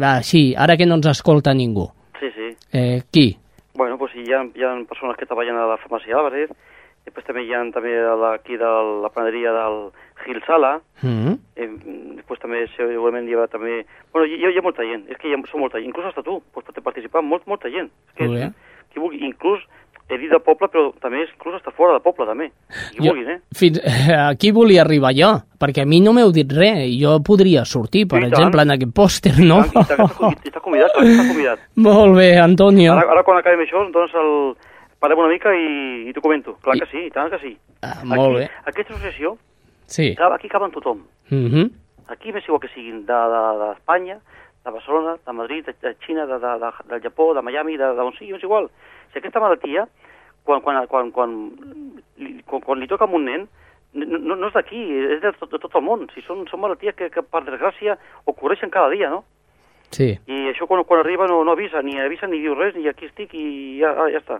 Va, 0.00 0.22
sí, 0.22 0.54
ara 0.56 0.76
que 0.76 0.86
no 0.86 0.94
ens 0.96 1.06
escolta 1.06 1.52
ningú. 1.54 1.90
sí. 2.20 2.30
sí. 2.34 2.56
Eh, 2.72 3.02
qui? 3.10 3.36
Bueno, 3.74 3.98
pues 3.98 4.12
hi 4.14 4.32
ha, 4.32 4.42
hi 4.54 4.62
ha 4.62 4.74
persones 4.88 5.16
que 5.16 5.26
treballen 5.26 5.56
a 5.56 5.66
la 5.66 5.76
farmàcia 5.78 6.16
Álvarez, 6.16 6.50
després 7.04 7.24
també 7.26 7.42
hi 7.44 7.52
ha 7.54 7.60
també 7.72 7.92
la- 7.96 8.34
aquí 8.34 8.56
de 8.56 8.70
la 9.02 9.08
panaderia 9.08 9.52
del 9.52 9.90
Gil 10.24 10.40
Sala, 10.46 10.80
Mm 11.02 11.32
eh, 11.56 11.68
després 12.16 12.38
també 12.40 12.66
segurament 12.76 13.28
hi 13.28 13.34
ha 13.34 13.46
també... 13.48 13.84
Bueno, 14.12 14.26
hi, 14.26 14.36
hi 14.40 14.58
ha 14.58 14.62
molta 14.62 14.82
gent, 14.84 15.04
és 15.10 15.16
que 15.18 15.28
hi 15.28 15.34
ha, 15.34 15.40
són 15.50 15.60
molta 15.60 15.78
gent, 15.78 15.88
inclús 15.88 16.06
hasta 16.06 16.22
tu, 16.22 16.40
pots 16.54 16.66
poder 16.66 16.82
participar, 16.82 17.22
molt, 17.22 17.46
molta 17.46 17.68
gent. 17.70 17.90
És 18.12 18.14
que, 18.16 18.24
Molt 18.28 18.38
bé. 18.38 18.50
qui 18.92 19.00
vulgui, 19.00 19.18
inclús, 19.26 19.60
he 20.14 20.18
dit 20.18 20.30
del 20.30 20.40
poble, 20.42 20.68
però 20.68 20.92
també 21.00 21.22
és 21.22 21.30
inclús 21.34 21.54
hasta 21.56 21.70
fora 21.70 21.92
del 21.92 22.02
poble, 22.02 22.26
també. 22.26 22.50
Qui 22.92 22.98
Jo, 23.06 23.12
vulguin, 23.12 23.30
eh? 23.30 23.40
fins, 23.56 23.80
aquí 24.30 24.50
volia 24.52 24.82
arribar 24.82 25.12
jo, 25.14 25.30
perquè 25.60 25.82
a 25.82 25.86
mi 25.86 26.00
no 26.00 26.12
m'heu 26.12 26.32
dit 26.32 26.50
res. 26.52 26.86
Jo 27.00 27.18
podria 27.22 27.64
sortir, 27.64 28.06
per 28.08 28.20
tant. 28.20 28.32
exemple, 28.32 28.62
en 28.62 28.70
aquest 28.70 28.94
pòster, 28.94 29.34
no? 29.38 29.60
I 29.64 29.70
tant, 29.86 30.00
i 30.44 30.48
està 30.50 30.60
convidat, 30.60 30.90
està 30.96 31.28
convidat. 31.28 31.58
Molt 31.76 32.16
bé, 32.16 32.38
Antonio. 32.38 32.92
Ara, 32.92 33.10
ara 33.12 33.22
quan 33.22 33.38
acabem 33.38 33.60
això, 33.66 33.84
doncs 33.92 34.14
el... 34.14 34.32
parlem 35.00 35.18
una 35.18 35.28
mica 35.32 35.52
i, 35.56 36.08
i 36.08 36.12
t'ho 36.12 36.20
comento. 36.20 36.56
Clar 36.62 36.76
I- 36.76 36.80
que 36.80 36.90
sí, 36.90 37.06
i 37.06 37.10
tant 37.10 37.30
que 37.30 37.38
sí. 37.40 37.56
Ah, 37.82 38.00
molt 38.04 38.20
aquí, 38.20 38.34
bé. 38.42 38.50
Aquesta 38.66 38.94
associació, 38.94 39.36
Sí. 39.86 40.14
aquí 40.18 40.48
caben 40.48 40.70
tothom. 40.70 40.98
Mm 41.30 41.46
-hmm. 41.50 41.70
Aquí 42.08 42.32
m'és 42.32 42.44
igual 42.44 42.60
que 42.60 42.68
siguin 42.68 43.06
d'Espanya, 43.06 43.52
de, 43.52 43.66
d'Espanya, 43.66 44.18
de 44.64 44.70
Barcelona, 44.70 45.16
de 45.26 45.32
Madrid, 45.32 45.64
de, 45.64 45.74
de 45.80 45.96
Xina, 46.04 46.26
de, 46.26 46.38
de, 46.38 46.58
de, 46.58 46.70
del 46.88 47.00
Japó, 47.02 47.34
de 47.34 47.42
Miami, 47.42 47.76
de, 47.76 47.84
de 47.86 48.12
sigui, 48.18 48.34
és 48.34 48.42
igual. 48.42 48.68
Si 49.12 49.18
aquesta 49.18 49.42
malaltia, 49.42 49.86
quan, 50.44 50.62
quan, 50.64 50.84
quan, 50.90 51.10
quan, 51.14 51.34
li, 52.18 52.36
quan, 52.46 52.62
quan 52.66 52.80
li 52.80 52.88
toca 52.90 53.08
a 53.08 53.16
un 53.16 53.26
nen, 53.28 53.48
no, 53.94 54.36
no, 54.36 54.46
és 54.46 54.54
d'aquí, 54.54 54.80
és 55.16 55.20
de 55.22 55.34
tot, 55.38 55.50
de 55.50 55.58
tot 55.58 55.74
el 55.74 55.84
món. 55.84 56.06
Si 56.14 56.22
són, 56.22 56.44
són 56.50 56.62
malalties 56.62 56.96
que, 56.98 57.10
que, 57.10 57.26
per 57.26 57.42
desgràcia, 57.46 57.98
ocorreixen 58.30 58.70
cada 58.70 58.92
dia, 58.94 59.10
no? 59.10 59.24
Sí. 59.90 60.12
I 60.30 60.36
això 60.52 60.68
quan, 60.70 60.84
quan 60.86 61.00
arriba 61.02 61.26
no, 61.26 61.40
no 61.42 61.56
avisa, 61.56 61.82
ni 61.82 61.96
avisa 61.98 62.28
ni 62.30 62.38
diu 62.38 62.54
res, 62.54 62.76
ni 62.78 62.86
aquí 62.86 63.08
estic 63.08 63.34
i 63.34 63.80
ja, 63.80 63.90
ja 64.12 64.20
està. 64.22 64.38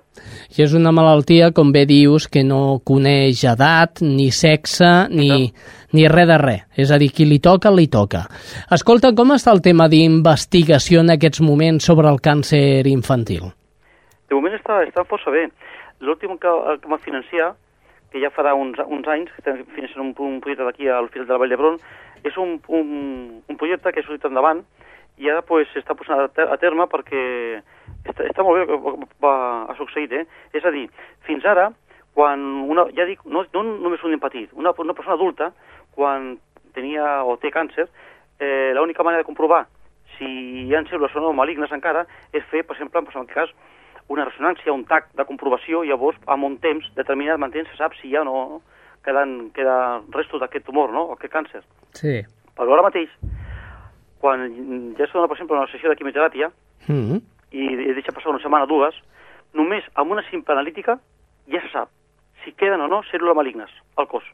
I 0.54 0.62
és 0.62 0.74
una 0.78 0.92
malaltia, 0.94 1.50
com 1.56 1.72
bé 1.74 1.82
dius, 1.90 2.28
que 2.30 2.44
no 2.46 2.78
coneix 2.86 3.42
edat, 3.50 4.04
ni 4.06 4.30
sexe, 4.30 5.10
ni, 5.10 5.50
ni 5.90 6.06
res 6.06 6.30
de 6.30 6.38
res. 6.38 6.66
És 6.78 6.94
a 6.94 7.00
dir, 7.02 7.10
qui 7.10 7.26
li 7.26 7.40
toca, 7.42 7.74
li 7.74 7.88
toca. 7.90 8.28
Escolta, 8.70 9.10
com 9.18 9.34
està 9.34 9.50
el 9.56 9.64
tema 9.66 9.90
d'investigació 9.90 11.02
en 11.02 11.16
aquests 11.18 11.42
moments 11.42 11.90
sobre 11.90 12.14
el 12.14 12.22
càncer 12.22 12.86
infantil? 12.86 13.50
De 14.30 14.36
moment 14.38 14.54
està, 14.54 14.76
està 14.86 15.02
força 15.10 15.32
bé. 15.34 15.48
L'últim 16.06 16.36
que, 16.38 16.50
que 16.80 16.90
va 16.90 17.00
financiar, 17.02 17.48
que 18.12 18.20
ja 18.22 18.30
farà 18.30 18.52
uns, 18.54 18.78
uns 18.86 19.08
anys, 19.10 19.32
que 19.34 19.54
financiant 19.74 20.04
un, 20.04 20.12
un 20.26 20.38
projecte 20.44 20.66
d'aquí 20.68 20.86
a 20.86 21.00
l'Hospital 21.02 21.26
de 21.26 21.34
la 21.34 21.40
Vall 21.42 21.50
d'Hebron, 21.50 21.78
és 22.22 22.36
un, 22.38 22.60
un, 22.68 22.92
un 23.50 23.58
projecte 23.58 23.90
que 23.90 24.04
ha 24.04 24.06
sortit 24.06 24.28
endavant 24.28 24.62
i 25.18 25.28
ara 25.32 25.42
pues, 25.46 25.72
posant 25.88 26.22
a, 26.22 26.28
ter 26.32 26.46
a 26.46 26.58
terme 26.62 26.86
perquè 26.92 27.22
està, 28.06 28.28
està 28.28 28.44
molt 28.46 28.60
bé 28.60 28.62
el 28.64 28.70
que 28.70 29.08
va, 29.24 29.34
ha 29.66 29.76
succeït. 29.80 30.14
Eh? 30.14 30.22
És 30.54 30.64
a 30.64 30.72
dir, 30.74 30.86
fins 31.26 31.44
ara, 31.50 31.66
quan 32.14 32.46
una, 32.70 32.86
ja 32.94 33.08
dic, 33.10 33.26
no, 33.26 33.42
no 33.50 33.64
només 33.66 34.06
un 34.06 34.14
nen 34.14 34.22
petit, 34.22 34.54
una, 34.54 34.72
una 34.78 34.94
persona 34.94 35.18
adulta, 35.18 35.50
quan 35.98 36.36
tenia 36.76 37.24
o 37.26 37.34
té 37.42 37.50
càncer, 37.50 37.88
eh, 38.38 38.70
l'única 38.78 39.02
manera 39.02 39.24
de 39.24 39.28
comprovar 39.28 39.64
si 40.20 40.30
hi 40.68 40.74
ha 40.76 40.84
cèl·lules 40.86 41.16
o 41.16 41.24
no 41.24 41.34
malignes 41.36 41.72
encara 41.72 42.04
és 42.36 42.44
fer, 42.52 42.62
per 42.62 42.76
exemple, 42.76 43.00
en 43.00 43.08
aquest 43.08 43.34
cas, 43.34 43.52
una 44.10 44.26
ressonància, 44.26 44.74
un 44.74 44.84
tac 44.88 45.12
de 45.16 45.26
comprovació, 45.28 45.84
i 45.84 45.92
llavors, 45.92 46.18
amb 46.26 46.48
un 46.48 46.56
temps 46.62 46.86
determinat, 46.96 47.38
m'entens, 47.38 47.68
se 47.70 47.78
sap 47.78 47.94
si 48.00 48.10
o 48.18 48.24
no 48.26 48.38
queden, 49.06 49.50
queda 49.56 50.00
restos 50.12 50.42
d'aquest 50.42 50.66
tumor, 50.66 50.90
no?, 50.92 51.06
o 51.08 51.14
aquest 51.14 51.32
càncer. 51.32 51.62
Sí. 51.96 52.18
Però 52.58 52.74
ara 52.74 52.84
mateix, 52.84 53.12
quan 54.20 54.42
ja 54.98 55.06
es 55.06 55.14
dona, 55.14 55.28
per 55.30 55.38
exemple, 55.38 55.56
una 55.56 55.70
sessió 55.70 55.88
de 55.88 55.96
quimioteràpia 55.96 56.50
Mm 56.88 57.04
-hmm. 57.06 57.20
i 57.50 57.92
deixa 57.92 58.12
passar 58.12 58.30
una 58.30 58.40
setmana 58.40 58.64
o 58.64 58.66
dues, 58.66 58.94
només 59.52 59.84
amb 59.94 60.10
una 60.10 60.22
simple 60.30 60.54
analítica 60.54 60.98
ja 61.46 61.60
se 61.60 61.68
sap 61.68 61.88
si 62.44 62.52
queden 62.52 62.80
o 62.80 62.88
no 62.88 63.02
cèl·lules 63.02 63.34
malignes 63.34 63.70
al 63.96 64.06
cos. 64.08 64.24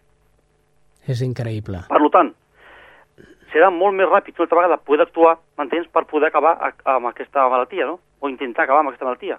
És 1.06 1.20
increïble. 1.22 1.78
Per 1.88 2.10
tant, 2.10 2.34
serà 3.52 3.70
molt 3.70 3.94
més 3.94 4.08
ràpid 4.08 4.34
una 4.38 4.44
altra 4.44 4.58
vegada 4.58 4.76
poder 4.76 5.06
actuar, 5.06 5.38
m'entens, 5.58 5.88
per 5.88 6.04
poder 6.06 6.28
acabar 6.28 6.72
amb 6.84 7.06
aquesta 7.06 7.48
malaltia, 7.48 7.86
no? 7.86 8.00
O 8.20 8.28
intentar 8.28 8.64
acabar 8.64 8.80
amb 8.80 8.88
aquesta 8.88 9.04
malaltia. 9.04 9.38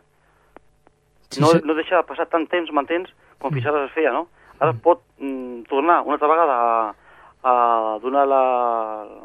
Sí, 1.30 1.42
no, 1.42 1.48
sí. 1.54 1.60
no 1.66 1.76
deixar 1.76 2.06
passar 2.08 2.28
tant 2.32 2.48
temps, 2.48 2.70
m'entens, 2.72 3.10
com 3.40 3.52
fins 3.54 3.66
ara 3.68 3.86
es 3.86 3.92
feia, 3.96 4.12
no? 4.16 4.28
Ara 4.60 4.72
es 4.74 4.80
pot 4.82 5.02
mm, 5.20 5.66
tornar 5.70 6.02
una 6.06 6.16
altra 6.18 6.30
vegada 6.32 6.56
a, 6.56 6.94
a 7.44 7.98
donar 8.02 8.24
la, 8.28 8.42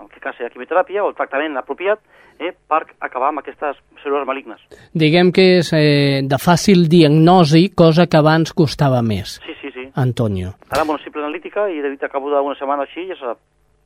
en 0.00 0.08
aquest 0.08 0.22
cas, 0.24 0.40
la 0.42 0.50
quimioteràpia 0.52 1.04
o 1.04 1.08
el 1.12 1.14
tractament 1.16 1.56
apropiat 1.56 2.00
eh, 2.42 2.50
per 2.68 2.82
acabar 3.00 3.30
amb 3.30 3.40
aquestes 3.40 3.78
cèl·lules 4.02 4.26
malignes. 4.28 4.60
Diguem 4.92 5.30
que 5.32 5.46
és 5.60 5.72
eh, 5.78 6.20
de 6.26 6.38
fàcil 6.42 6.88
diagnosi, 6.90 7.68
cosa 7.74 8.06
que 8.10 8.18
abans 8.20 8.52
costava 8.52 9.00
més. 9.02 9.38
Sí, 9.46 9.54
sí, 9.62 9.70
sí. 9.74 9.86
Antonio. 9.94 10.54
Ara 10.70 10.82
amb 10.84 10.94
una 10.96 11.02
simple 11.04 11.22
analítica 11.22 11.68
i 11.70 11.80
de 11.84 11.94
dit 11.94 12.02
a 12.02 12.10
cabo 12.12 12.30
d'una 12.32 12.56
setmana 12.58 12.86
així 12.88 13.06
ja 13.08 13.16
se 13.18 13.24
sap. 13.30 13.38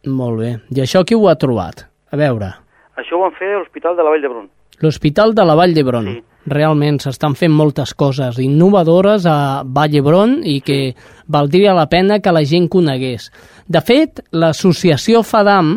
Molt 0.07 0.39
bé. 0.41 0.53
I 0.75 0.83
això 0.85 1.03
qui 1.05 1.17
ho 1.19 1.29
ha 1.29 1.35
trobat? 1.39 1.87
A 2.15 2.17
veure, 2.17 2.53
Això 2.97 3.19
ho 3.19 3.27
van 3.27 3.35
fer 3.37 3.51
a 3.53 3.59
l'Hospital 3.59 3.97
de 3.99 4.05
la 4.07 4.09
Vall 4.15 4.23
d'Hebron. 4.25 4.47
l'Hospital 4.81 5.35
de 5.35 5.45
la 5.45 5.55
Vall 5.59 5.75
d'Hebron. 5.77 6.07
Sí. 6.09 6.23
Realment 6.47 7.01
s'estan 7.03 7.35
fent 7.35 7.51
moltes 7.51 7.93
coses 7.99 8.39
innovadores 8.39 9.25
a 9.27 9.63
Vall 9.67 9.91
d'Hebron 9.91 10.37
i 10.47 10.61
que 10.63 10.95
valdria 11.27 11.73
la 11.75 11.89
pena 11.91 12.21
que 12.23 12.31
la 12.33 12.45
gent 12.47 12.69
conegués. 12.71 13.31
De 13.67 13.81
fet, 13.83 14.23
l'associació 14.31 15.25
FADAM 15.27 15.73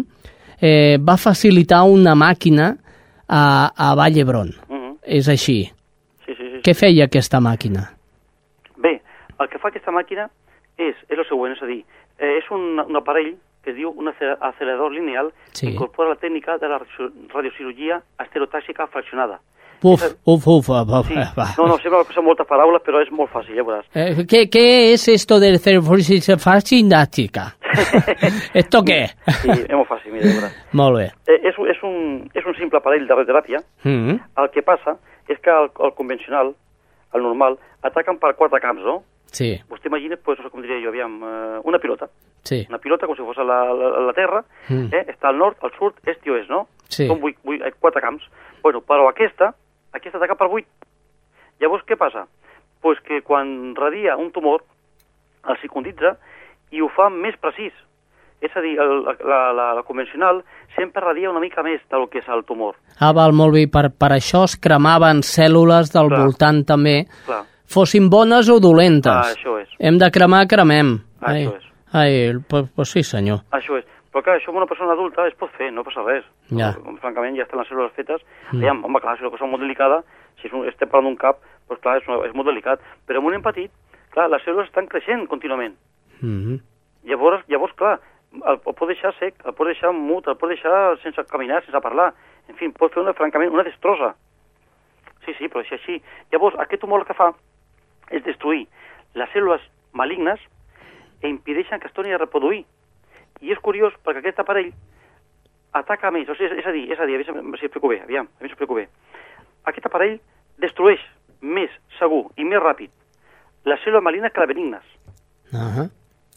eh, 0.62 0.98
va 1.02 1.18
facilitar 1.18 1.82
una 1.90 2.14
màquina 2.16 2.76
a, 3.28 3.42
a 3.76 3.96
Vall 3.96 4.14
d'Hebron. 4.14 4.50
Uh 4.70 4.76
-huh. 4.76 4.98
És 5.04 5.28
així. 5.28 5.64
Sí, 6.26 6.36
sí, 6.36 6.44
sí. 6.54 6.62
Què 6.64 6.74
feia 6.76 7.06
aquesta 7.06 7.40
màquina? 7.40 7.90
Bé, 8.78 9.02
el 9.40 9.48
que 9.50 9.58
fa 9.58 9.70
aquesta 9.70 9.92
màquina 9.92 10.30
és, 10.78 10.96
és 11.10 11.18
el 11.18 11.26
següent, 11.26 11.56
és 11.56 11.62
a 11.64 11.66
dir, 11.66 11.84
eh, 12.20 12.38
és 12.38 12.46
un, 12.52 12.80
un 12.80 12.96
aparell 12.96 13.36
que 13.64 13.72
es 13.72 13.76
diu 13.76 13.90
un 13.90 14.08
ace- 14.08 14.38
accelerador 14.40 14.92
lineal 14.92 15.32
Sí. 15.52 15.66
que 15.66 15.74
incorpora 15.74 16.10
la 16.10 16.16
tècnica 16.16 16.58
de 16.60 16.68
la 16.70 16.78
radio- 16.78 17.12
radiocirurgia 17.34 18.02
estereotàxica 18.20 18.88
fraccionada. 18.88 19.40
Uf, 19.82 20.04
uf, 20.26 20.48
uf, 20.48 20.68
va, 20.70 21.04
Sí. 21.08 21.16
No, 21.58 21.68
no, 21.68 21.78
que 21.78 22.14
són 22.14 22.26
moltes 22.26 22.46
paraules, 22.48 22.82
però 22.84 23.00
és 23.02 23.10
molt 23.16 23.32
fàcil, 23.32 23.56
ja 23.56 23.64
veuràs. 23.64 23.86
Eh, 23.96 24.26
¿qué, 24.28 24.50
¿Qué 24.50 24.94
es 24.94 25.08
esto 25.08 25.40
del 25.40 25.60
cerefosis 25.60 26.28
fascinática? 26.38 27.56
¿Esto 28.54 28.84
qué? 28.84 29.08
Sí, 29.42 29.50
és 29.50 29.72
molt 29.76 29.88
fàcil, 29.90 30.12
mira, 30.14 30.26
ja 30.28 30.36
veuràs. 30.40 30.58
Molt 30.74 30.98
bé. 30.98 31.06
Eh, 31.32 31.40
és, 31.48 31.56
és, 31.74 31.80
un, 31.88 32.26
és 32.36 32.46
un 32.46 32.56
simple 32.60 32.80
aparell 32.82 33.06
de 33.08 33.14
radioteràpia. 33.16 33.62
Mm 33.86 34.18
El 34.44 34.50
que 34.54 34.62
passa 34.66 34.98
és 35.30 35.40
que 35.40 35.50
el, 35.54 35.70
el 35.86 35.94
convencional, 35.96 36.52
el 37.14 37.22
normal, 37.24 37.58
ataquen 37.86 38.18
per 38.20 38.34
quatre 38.36 38.60
camps, 38.60 38.84
no? 38.84 39.00
Sí, 39.32 39.54
Vostè 39.70 39.86
imagina, 39.88 40.18
pues, 40.26 40.40
com 40.52 40.62
diria 40.62 40.80
jo, 40.82 40.90
aviam, 40.90 41.20
eh, 41.24 41.60
una 41.64 41.78
pilota. 41.80 42.08
sí. 42.44 42.66
Una 42.68 42.80
pilota 42.80 43.06
com 43.06 43.16
si 43.16 43.22
fos 43.22 43.38
la, 43.38 43.60
la, 43.74 43.90
la 44.08 44.14
Terra, 44.14 44.44
Mm. 44.70 44.90
eh? 44.94 45.06
està 45.14 45.30
al 45.30 45.38
nord, 45.38 45.58
al 45.62 45.72
sud, 45.78 45.94
est 46.06 46.26
i 46.26 46.32
oest, 46.32 46.50
no? 46.50 46.68
Sí. 46.90 47.06
Són 47.08 47.20
vuit, 47.22 47.38
vuit, 47.44 47.62
eh, 47.62 47.72
quatre 47.80 48.02
camps. 48.02 48.24
Bueno, 48.64 48.82
però 48.82 49.08
aquesta, 49.08 49.54
aquesta 49.94 50.18
ataca 50.20 50.36
per 50.40 50.50
vuit. 50.52 50.68
Llavors, 51.60 51.84
què 51.88 51.98
passa? 52.00 52.26
Pues 52.82 53.00
que 53.04 53.22
quan 53.26 53.76
radia 53.76 54.16
un 54.18 54.32
tumor, 54.32 54.64
el 55.50 55.58
secunditza 55.62 56.16
i 56.72 56.82
ho 56.82 56.90
fa 56.96 57.10
més 57.10 57.36
precís. 57.42 57.74
És 58.40 58.54
a 58.56 58.62
dir, 58.64 58.78
el, 58.80 59.02
la, 59.04 59.40
la, 59.52 59.66
la 59.76 59.84
convencional 59.84 60.44
sempre 60.78 61.04
radia 61.04 61.32
una 61.32 61.42
mica 61.44 61.64
més 61.66 61.82
del 61.92 62.06
que 62.08 62.22
és 62.22 62.30
el 62.32 62.46
tumor. 62.48 62.78
Ah, 63.00 63.12
val, 63.12 63.34
molt 63.36 63.58
bé. 63.58 63.66
Per, 63.68 63.90
per 63.92 64.14
això 64.16 64.46
es 64.48 64.56
cremaven 64.56 65.20
cèl·lules 65.28 65.92
del 65.92 66.08
Clar. 66.08 66.22
voltant 66.24 66.62
també, 66.70 67.02
Clar, 67.26 67.42
fossin 67.68 68.08
bones 68.10 68.48
o 68.48 68.62
dolentes. 68.64 69.12
Ah, 69.12 69.34
això 69.36 69.58
és. 69.60 69.68
Hem 69.80 70.00
de 70.00 70.08
cremar, 70.16 70.46
cremem. 70.48 70.96
Ah, 71.20 71.34
ai, 71.34 71.44
això 71.44 71.58
és. 71.58 71.68
ai, 71.92 72.14
pues, 72.48 72.72
pues 72.76 72.96
sí, 72.96 73.04
senyor. 73.04 73.44
això 73.52 73.76
és. 73.82 73.86
Però 74.10 74.24
clar, 74.26 74.40
això 74.40 74.50
amb 74.50 74.58
una 74.58 74.70
persona 74.70 74.96
adulta 74.96 75.28
es 75.30 75.36
pot 75.38 75.52
fer, 75.58 75.70
no 75.74 75.84
passa 75.86 76.02
res. 76.06 76.26
Ja. 76.50 76.72
Però, 76.74 76.96
francament, 77.04 77.36
ja 77.38 77.46
estan 77.46 77.62
les 77.62 77.70
cèl·lules 77.70 77.94
fetes. 77.98 78.24
Mm. 78.52 78.58
Aviam, 78.58 78.84
home, 78.88 79.02
clar, 79.04 79.16
si 79.16 79.22
és 79.22 79.28
una 79.28 79.36
cosa 79.36 79.50
molt 79.52 79.62
delicada, 79.62 80.02
si 80.42 80.50
és 80.50 80.56
un, 80.56 80.66
estem 80.70 80.90
parlant 80.90 81.12
d'un 81.12 81.20
cap, 81.20 81.44
doncs 81.70 81.84
clar, 81.84 82.00
és, 82.02 82.08
una, 82.10 82.24
és 82.26 82.34
molt 82.34 82.50
delicat. 82.50 82.82
Però 83.06 83.22
en 83.22 83.30
un 83.30 83.38
nen 83.38 83.46
petit, 83.46 83.74
clar, 84.16 84.30
les 84.34 84.46
cèl·lules 84.46 84.72
estan 84.72 84.90
creixent 84.90 85.28
contínuament. 85.30 85.78
Mm 86.22 86.40
-hmm. 86.40 86.62
Llavors, 87.10 87.46
llavors 87.48 87.74
clar, 87.78 88.00
el, 88.34 88.58
el 88.58 88.74
pot 88.74 88.88
deixar 88.88 89.14
sec, 89.20 89.36
el 89.46 89.54
pot 89.54 89.68
deixar 89.68 89.94
mut, 89.94 90.28
el 90.28 90.38
pot 90.38 90.50
deixar 90.50 90.98
sense 91.04 91.24
caminar, 91.30 91.64
sense 91.66 91.82
parlar. 91.82 92.14
En 92.50 92.56
fi, 92.56 92.70
pot 92.70 92.94
fer 92.94 93.02
una, 93.04 93.14
francament, 93.14 93.54
una 93.54 93.64
destrossa. 93.64 94.16
Sí, 95.26 95.34
sí, 95.38 95.48
però 95.48 95.62
és 95.62 95.72
així. 95.72 96.02
Llavors, 96.32 96.56
aquest 96.58 96.82
tumor 96.82 97.06
que 97.06 97.14
fa 97.14 97.34
és 98.10 98.24
destruir 98.24 98.68
les 99.14 99.30
cèl·lules 99.34 99.62
malignes 99.94 100.42
i 101.24 101.30
impedeixen 101.30 101.80
que 101.80 101.88
es 101.88 101.94
torni 101.94 102.14
a 102.14 102.22
reproduir. 102.22 102.66
I 103.42 103.52
és 103.52 103.60
curiós 103.64 103.94
perquè 104.04 104.20
aquest 104.20 104.40
aparell 104.40 104.72
ataca 105.74 106.12
més, 106.12 106.28
o 106.30 106.36
sigui, 106.36 106.60
és, 106.60 106.66
a 106.66 106.72
dir, 106.72 106.86
és 106.92 107.00
a 107.00 107.06
dir, 107.06 107.16
a 107.16 107.34
veure 107.34 107.58
si 107.60 107.66
explico 107.66 107.88
bé, 107.92 108.02
aviam, 108.02 108.26
a 108.26 108.40
veure 108.42 108.50
si 108.50 108.56
explico 108.58 108.76
bé. 108.76 108.88
Aquest 109.70 109.86
aparell 109.86 110.20
destrueix 110.60 111.00
més 111.42 111.70
segur 112.00 112.26
i 112.38 112.44
més 112.44 112.60
ràpid 112.60 112.92
les 113.70 113.80
cèl·lules 113.84 114.04
malignes 114.04 114.34
que 114.34 114.42
les 114.42 114.50
benignes 114.56 114.84
Uh 115.52 115.58
-huh. 115.58 115.90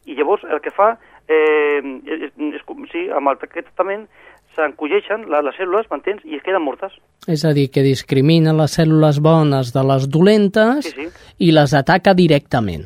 i 0.06 0.14
llavors 0.14 0.42
el 0.44 0.60
que 0.60 0.70
fa, 0.70 0.98
eh, 1.28 1.82
és, 2.06 2.32
és, 2.36 2.62
sí, 2.90 3.10
amb 3.10 3.28
el, 3.28 3.36
aquest 3.36 3.66
tractament 3.66 4.06
s'encolleixen 4.54 5.28
les, 5.28 5.44
les 5.44 5.54
cèl·lules, 5.56 5.86
m'entens, 5.90 6.24
i 6.24 6.36
es 6.36 6.42
queden 6.42 6.62
mortes. 6.62 6.92
És 7.28 7.44
a 7.44 7.52
dir, 7.52 7.70
que 7.70 7.82
discrimina 7.82 8.52
les 8.52 8.78
cèl·lules 8.78 9.20
bones 9.20 9.72
de 9.72 9.82
les 9.84 10.08
dolentes 10.08 10.84
Sí, 10.84 10.90
sí. 10.90 11.08
i 11.38 11.52
les 11.52 11.74
ataca 11.74 12.14
directament. 12.14 12.84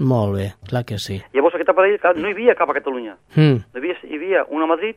Molt 0.00 0.32
bé, 0.38 0.46
clar 0.68 0.86
que 0.88 0.96
sí. 0.98 1.18
Llavors 1.36 1.54
aquest 1.58 1.70
aparell, 1.74 1.98
clar, 2.00 2.14
no 2.16 2.30
hi 2.30 2.32
havia 2.32 2.56
cap 2.56 2.70
a 2.72 2.76
Catalunya. 2.78 3.18
Mm. 3.36 3.60
Hi 3.60 3.80
havia, 3.82 3.96
hi 4.08 4.16
havia 4.16 4.44
un 4.48 4.64
a 4.64 4.68
Madrid 4.70 4.96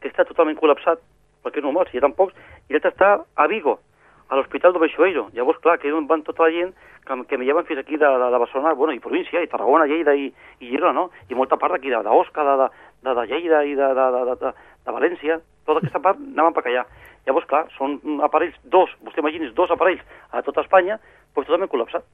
que 0.00 0.10
està 0.12 0.26
totalment 0.28 0.58
col·lapsat, 0.60 1.02
perquè 1.42 1.58
és 1.58 1.66
normal, 1.66 1.88
si 1.88 1.98
hi 1.98 2.00
ha 2.00 2.04
tan 2.04 2.14
pocs, 2.14 2.36
i 2.68 2.76
l'altre 2.76 2.92
està 2.94 3.10
a 3.18 3.46
Vigo, 3.50 3.80
a 4.28 4.38
l'Hospital 4.38 4.76
de 4.76 4.82
Beixoeiro. 4.84 5.26
Llavors, 5.34 5.58
clar, 5.64 5.78
que 5.82 5.90
és 5.90 5.96
on 5.96 6.06
van 6.06 6.22
tota 6.22 6.46
la 6.46 6.52
gent 6.54 6.70
que, 7.04 7.16
que 7.28 7.38
me 7.38 7.48
lleven 7.48 7.66
fins 7.66 7.82
aquí 7.82 7.98
de, 7.98 8.06
de, 8.06 8.28
de 8.30 8.40
Barcelona, 8.44 8.74
bueno, 8.78 8.94
i 8.94 9.02
província, 9.02 9.42
i 9.42 9.50
Tarragona, 9.50 9.88
Lleida 9.90 10.14
i, 10.14 10.30
i 10.60 10.70
Girona, 10.70 10.94
no? 10.96 11.08
I 11.28 11.38
molta 11.38 11.58
part 11.60 11.74
d'aquí, 11.74 11.90
d'Osca, 11.90 12.46
de, 12.46 12.54
de, 12.62 12.68
de, 13.08 13.16
de 13.18 13.26
Lleida 13.32 13.64
i 13.66 13.74
de, 13.74 13.90
de, 13.98 14.06
de, 14.14 14.22
de, 14.30 14.38
de, 14.44 14.54
de 14.86 14.96
València, 15.00 15.40
tota 15.66 15.82
aquesta 15.82 16.02
part 16.04 16.22
anaven 16.22 16.54
per 16.54 16.64
allà. 16.68 16.86
Llavors, 17.26 17.48
clar, 17.50 17.64
són 17.74 17.98
aparells, 18.24 18.56
dos, 18.70 18.92
vostè 19.02 19.24
imagini's, 19.24 19.54
dos 19.56 19.72
aparells 19.74 20.04
a 20.30 20.44
tota 20.46 20.64
Espanya, 20.64 21.00
doncs 21.34 21.48
totalment 21.48 21.72
col·lapsat. 21.72 22.06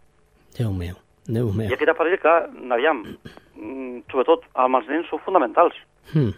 Déu 0.57 0.73
meu, 0.75 0.99
Déu 1.31 1.51
meu. 1.55 1.69
I 1.71 1.77
aquest 1.77 1.93
aparell, 1.93 2.19
clar, 2.23 2.39
aviam, 2.77 3.05
mm, 3.57 4.07
sobretot 4.11 4.47
amb 4.55 4.81
els 4.81 4.89
nens 4.91 5.11
són 5.11 5.23
fonamentals. 5.27 5.77
Mm. 6.15 6.33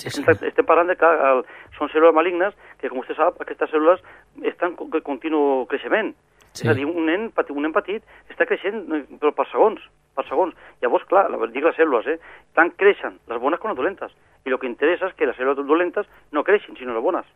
Sí, 0.00 0.08
sí. 0.08 0.22
Estem, 0.22 0.48
estem 0.48 0.66
parlant 0.66 0.88
de 0.88 0.96
que 0.96 1.08
el, 1.28 1.44
són 1.76 1.90
cèl·lules 1.92 2.16
malignes 2.16 2.56
que, 2.80 2.88
com 2.88 3.02
vostè 3.02 3.14
sap, 3.18 3.40
aquestes 3.42 3.70
cèl·lules 3.70 4.00
estan 4.48 4.74
en 4.74 5.02
continu 5.04 5.66
creixement. 5.70 6.14
Sí. 6.52 6.64
És 6.64 6.70
a 6.72 6.74
dir, 6.74 6.86
un 6.88 7.06
nen, 7.06 7.28
petit, 7.36 7.52
un 7.54 7.66
nen 7.66 7.74
petit 7.76 8.02
està 8.32 8.46
creixent 8.48 8.80
però 9.20 9.34
per 9.36 9.46
segons, 9.52 9.84
per 10.16 10.24
segons. 10.26 10.56
Llavors, 10.82 11.04
clar, 11.10 11.28
la, 11.30 11.38
dic 11.52 11.68
les 11.68 11.76
cèl·lules, 11.78 12.08
eh? 12.10 12.40
Tant 12.58 12.72
creixen 12.80 13.20
les 13.30 13.42
bones 13.42 13.60
com 13.60 13.70
les 13.70 13.78
dolentes. 13.78 14.16
I 14.48 14.54
el 14.54 14.58
que 14.58 14.70
interessa 14.70 15.10
és 15.10 15.14
que 15.18 15.28
les 15.28 15.36
cèl·lules 15.38 15.68
dolentes 15.68 16.08
no 16.32 16.42
creixin, 16.48 16.78
sinó 16.80 16.96
les 16.96 17.04
bones. 17.04 17.28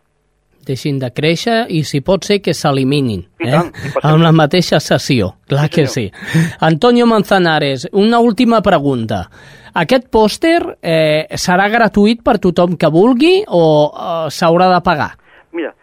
Deixin 0.68 0.98
de 0.98 1.10
créixer 1.14 1.64
i, 1.68 1.82
si 1.84 2.00
pot 2.04 2.24
ser, 2.24 2.40
que 2.44 2.54
s'eliminin. 2.54 3.24
Eh? 3.40 3.50
tant, 3.50 3.72
Amb 4.02 4.24
la 4.24 4.32
mateixa 4.32 4.80
sessió, 4.80 5.34
clar 5.48 5.68
Sí, 5.68 5.74
que 5.74 5.86
sí. 5.86 6.06
Antonio 6.70 7.06
Manzanares, 7.06 7.88
una 7.92 8.20
última 8.20 8.62
pregunta. 8.62 9.26
Aquest 9.74 10.06
pòster 10.12 10.58
eh, 10.80 11.26
serà 11.40 11.68
gratuït 11.68 12.22
per 12.22 12.38
tothom 12.38 12.76
que 12.78 12.90
vulgui 12.94 13.40
o 13.48 13.64
eh, 13.90 14.30
s'haurà 14.30 14.70
de 14.70 14.80
pagar? 14.86 15.10
Mira, 15.52 15.74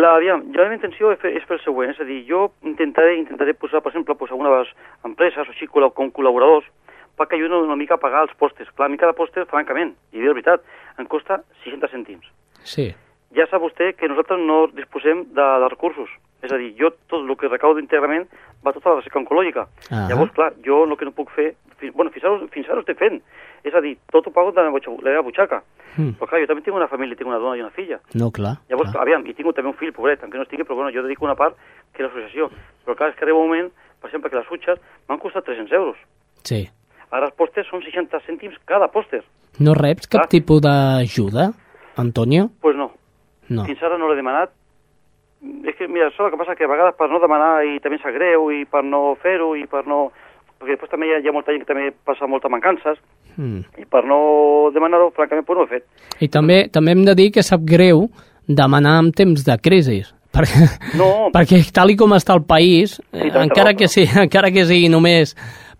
la, 0.00 0.14
aviam, 0.16 0.46
jo 0.48 0.62
la 0.62 0.68
meva 0.70 0.78
intenció 0.78 1.12
és 1.12 1.20
fer, 1.20 1.34
és 1.36 1.44
fer 1.44 1.58
el 1.58 1.64
següent, 1.64 1.92
és 1.92 2.00
a 2.00 2.08
dir, 2.08 2.22
jo 2.28 2.48
intentaré, 2.64 3.18
intentaré 3.18 3.52
posar, 3.54 3.82
per 3.84 3.92
exemple, 3.92 4.16
posar 4.16 4.38
unes 4.40 4.72
empreses 5.04 5.44
o 5.44 5.52
així 5.52 5.68
com 5.68 6.12
col·laboradors 6.14 6.66
perquè 7.18 7.36
ajudin 7.36 7.66
una 7.66 7.76
mica 7.76 7.98
a 7.98 8.02
pagar 8.02 8.22
els 8.26 8.34
pòsters. 8.38 8.70
Clar, 8.76 8.86
a 8.86 8.92
mi 8.92 9.00
cada 9.00 9.16
pòster, 9.18 9.44
francament, 9.50 9.92
i 10.14 10.22
de 10.22 10.30
veritat, 10.30 10.62
em 11.02 11.06
costa 11.10 11.42
60 11.64 11.90
cèntims. 11.92 12.30
Sí. 12.62 12.92
Ja 13.36 13.44
sap 13.50 13.60
vostè 13.60 13.92
que 13.96 14.08
nosaltres 14.08 14.40
no 14.40 14.66
disposem 14.72 15.26
de, 15.36 15.46
de 15.62 15.68
recursos. 15.68 16.10
És 16.42 16.52
a 16.54 16.58
dir, 16.60 16.70
jo 16.78 16.92
tot 17.10 17.24
el 17.24 17.34
que 17.36 17.50
recaudo 17.50 17.82
íntegrament 17.82 18.28
va 18.64 18.72
tota 18.72 18.92
la 18.92 19.00
recerca 19.00 19.18
oncològica. 19.20 19.66
Ah. 19.90 20.06
Llavors, 20.10 20.32
clar, 20.36 20.52
jo 20.64 20.84
el 20.86 20.96
que 20.96 21.08
no 21.08 21.16
puc 21.16 21.32
fer... 21.34 21.52
Fins, 21.78 21.92
bueno, 21.94 22.10
fins 22.10 22.24
ara, 22.26 22.46
fins 22.50 22.66
ara 22.66 22.80
ho 22.80 22.82
estic 22.82 22.98
fent. 22.98 23.20
És 23.66 23.74
a 23.74 23.82
dir, 23.82 23.92
tot 24.10 24.26
ho 24.26 24.32
pago 24.34 24.50
de 24.54 24.62
la 24.64 24.70
meva 24.70 25.22
butxaca. 25.26 25.60
Mm. 25.94 26.16
Però 26.18 26.30
clar, 26.30 26.40
jo 26.42 26.48
també 26.50 26.64
tinc 26.66 26.78
una 26.78 26.88
família, 26.90 27.18
tinc 27.18 27.30
una 27.30 27.38
dona 27.42 27.58
i 27.58 27.62
una 27.62 27.74
filla. 27.74 28.00
No, 28.18 28.32
clar. 28.34 28.56
Llavors, 28.70 28.90
clar. 28.94 29.04
aviam, 29.04 29.26
i 29.26 29.34
tinc 29.34 29.52
també 29.54 29.70
un 29.70 29.78
fill, 29.78 29.92
pobret, 29.94 30.24
encara 30.24 30.42
no 30.42 30.46
estigui, 30.46 30.66
però 30.66 30.78
bueno, 30.78 30.90
jo 30.94 31.04
dedico 31.06 31.26
una 31.26 31.36
part 31.38 31.58
que 31.92 32.02
és 32.02 32.08
l'associació. 32.08 32.50
Però 32.86 32.98
clar, 32.98 33.12
és 33.12 33.18
que 33.18 33.26
arriba 33.26 33.38
un 33.38 33.50
moment, 33.50 33.70
per 34.00 34.10
exemple, 34.10 34.30
que 34.30 34.40
les 34.40 34.50
sutxes 34.50 34.82
m'han 35.06 35.22
costat 35.22 35.46
300 35.46 35.78
euros. 35.78 36.02
Sí. 36.46 36.64
Ara 37.14 37.30
els 37.30 37.38
pòsters 37.38 37.70
són 37.70 37.82
60 37.82 38.22
cèntims 38.26 38.58
cada 38.68 38.90
pòster. 38.92 39.22
No 39.62 39.74
reps 39.74 40.10
cap 40.10 40.26
Clar. 40.26 40.32
tipus 40.34 40.62
d'ajuda, 40.62 41.50
Antonio? 41.98 42.50
Doncs 42.50 42.62
pues 42.62 42.76
no, 42.78 42.90
No. 43.50 43.64
fins 43.64 43.82
ara 43.82 43.98
no 43.98 44.08
l'he 44.08 44.16
demanat. 44.16 44.50
És 45.68 45.76
que, 45.78 45.86
mira, 45.86 46.08
això 46.10 46.24
el 46.26 46.32
que 46.32 46.38
passa 46.40 46.56
que 46.58 46.64
a 46.66 46.68
vegades 46.70 46.96
per 46.98 47.06
no 47.10 47.20
demanar 47.22 47.62
i 47.64 47.78
també 47.80 47.98
sap 48.02 48.12
greu 48.16 48.50
i 48.50 48.64
per 48.66 48.82
no 48.84 49.14
fer-ho 49.22 49.54
i 49.56 49.66
per 49.70 49.84
no... 49.86 50.08
Perquè 50.58 50.74
després 50.74 50.90
també 50.90 51.06
hi 51.06 51.12
ha, 51.14 51.18
hi 51.22 51.28
ha 51.30 51.32
molta 51.32 51.52
gent 51.54 51.62
que 51.62 51.68
també 51.72 51.92
passa 52.04 52.26
moltes 52.26 52.50
mancances 52.50 52.98
Mm. 53.38 53.60
i 53.78 53.84
per 53.86 54.00
no 54.02 54.16
demanar-ho, 54.74 55.12
francament, 55.14 55.44
pues 55.46 55.54
no 55.54 55.62
ho 55.62 55.66
he 55.68 55.76
fet. 55.76 55.84
I 56.18 56.26
també 56.26 56.56
també 56.74 56.90
hem 56.90 57.04
de 57.06 57.12
dir 57.14 57.28
que 57.30 57.44
sap 57.46 57.60
greu 57.62 58.08
demanar 58.48 58.96
en 58.98 59.12
temps 59.14 59.44
de 59.46 59.54
crisi. 59.62 60.00
Perquè, 60.34 60.64
No. 60.98 61.30
perquè 61.30 61.60
tal 61.72 61.92
i 61.92 61.96
com 61.96 62.10
està 62.16 62.34
el 62.34 62.42
país, 62.42 62.96
eh, 63.12 63.30
també 63.30 63.44
encara, 63.46 63.74
que 63.78 63.86
sigui, 63.86 64.10
encara 64.26 64.50
que 64.50 64.64
sigui 64.66 64.88
només 64.90 65.36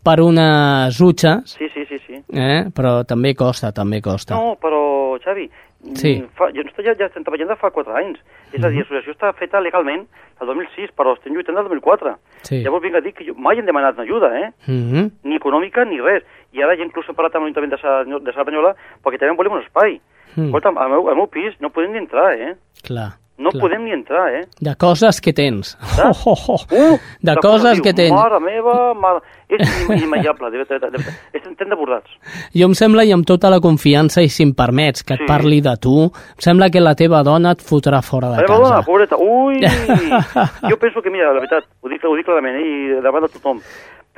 per 0.06 0.20
unes 0.22 1.00
utxes, 1.02 1.56
Sí, 1.58 1.66
sí, 1.74 1.82
sí, 1.90 1.98
sí. 2.06 2.22
eh, 2.30 2.70
però 2.70 3.02
també 3.04 3.34
costa, 3.34 3.72
també 3.74 4.00
costa. 4.00 4.38
No, 4.38 4.54
però, 4.62 5.18
Xavi, 5.24 5.50
Sí. 5.94 6.18
mm, 6.18 6.28
fa, 6.34 6.48
jo 6.50 6.64
esto 6.66 6.82
ja, 6.82 6.94
ja 6.98 7.06
estem 7.06 7.22
treballant 7.22 7.52
de 7.52 7.56
fa 7.60 7.70
4 7.70 7.94
anys. 8.00 8.18
És 8.52 8.64
a 8.64 8.70
dir, 8.70 8.80
l'associació 8.82 9.14
està 9.14 9.30
feta 9.38 9.60
legalment 9.62 10.06
el 10.40 10.50
2006, 10.50 10.90
però 10.98 11.14
estem 11.14 11.36
lluitant 11.36 11.58
del 11.58 11.68
2004. 11.70 12.14
Sí. 12.48 12.62
Llavors 12.64 12.82
vinc 12.82 12.98
a 12.98 13.02
dir 13.04 13.12
que 13.14 13.26
jo 13.28 13.34
mai 13.38 13.60
hem 13.60 13.68
demanat 13.68 13.98
ajuda, 13.98 14.32
eh? 14.40 14.50
Mm 14.66 14.84
-hmm. 14.90 15.10
Ni 15.22 15.36
econòmica 15.36 15.84
ni 15.84 16.00
res. 16.00 16.22
I 16.56 16.62
ara 16.64 16.76
ja 16.78 16.84
inclús 16.86 17.08
hem 17.08 17.14
parlat 17.18 17.34
amb 17.36 17.44
l'Ajuntament 17.46 17.74
de, 17.74 17.78
Sa, 17.82 18.00
de 18.08 18.32
Cerdanyola 18.36 18.74
perquè 19.04 19.18
també 19.20 19.36
volem 19.36 19.58
un 19.58 19.64
espai. 19.66 19.98
Mm. 20.34 20.48
Escolta'm, 20.50 20.78
al 20.78 20.90
meu, 20.92 21.08
al 21.10 21.16
meu 21.16 21.26
pis 21.32 21.56
no 21.60 21.70
podem 21.70 21.92
ni 21.92 21.98
entrar, 22.04 22.32
eh? 22.38 22.54
Clar. 22.86 23.10
No 23.38 23.52
clar. 23.52 23.60
podem 23.62 23.84
ni 23.86 23.92
entrar, 23.94 24.24
eh? 24.34 24.46
De 24.58 24.72
coses 24.74 25.20
que 25.22 25.30
tens. 25.32 25.76
Oh, 26.02 26.10
oh, 26.32 26.34
oh. 26.56 26.62
Uh, 26.74 26.96
de 27.22 27.34
la 27.34 27.36
coses 27.38 27.68
cosa, 27.68 27.82
que 27.84 27.92
diu, 27.92 28.00
tens. 28.00 28.14
Mare 28.16 28.40
meva, 28.42 28.72
mare... 28.98 29.20
És 29.48 29.62
inimaginable, 29.94 30.50
de 30.50 30.58
veritat, 30.58 30.82
de 30.90 30.98
veritat. 30.98 31.20
Estem, 31.38 31.68
desbordats. 31.70 32.16
Jo 32.58 32.66
em 32.66 32.74
sembla, 32.74 33.04
i 33.06 33.12
amb 33.14 33.24
tota 33.26 33.48
la 33.52 33.60
confiança, 33.62 34.24
i 34.26 34.28
si 34.28 34.42
em 34.42 34.50
permets 34.58 35.04
que 35.06 35.14
et 35.14 35.22
Sí. 35.22 35.28
parli 35.30 35.60
de 35.62 35.76
tu, 35.80 35.94
em 36.10 36.42
sembla 36.48 36.68
que 36.74 36.82
la 36.82 36.96
teva 36.98 37.22
dona 37.22 37.52
et 37.54 37.62
fotrà 37.62 38.02
fora 38.02 38.32
de 38.34 38.40
La 38.42 38.42
meva 38.42 38.56
dona, 38.58 38.74
casa. 38.80 38.86
pobreta, 38.90 39.16
ui! 39.16 39.62
jo 40.70 40.76
penso 40.82 41.00
que, 41.02 41.10
mira, 41.14 41.30
la 41.32 41.38
veritat, 41.38 41.64
ho 41.80 41.88
dic, 41.88 42.02
ho 42.04 42.16
dic 42.18 42.26
clarament, 42.26 42.58
eh, 42.58 42.66
i 42.98 43.00
davant 43.06 43.22
de 43.22 43.30
tothom, 43.38 43.62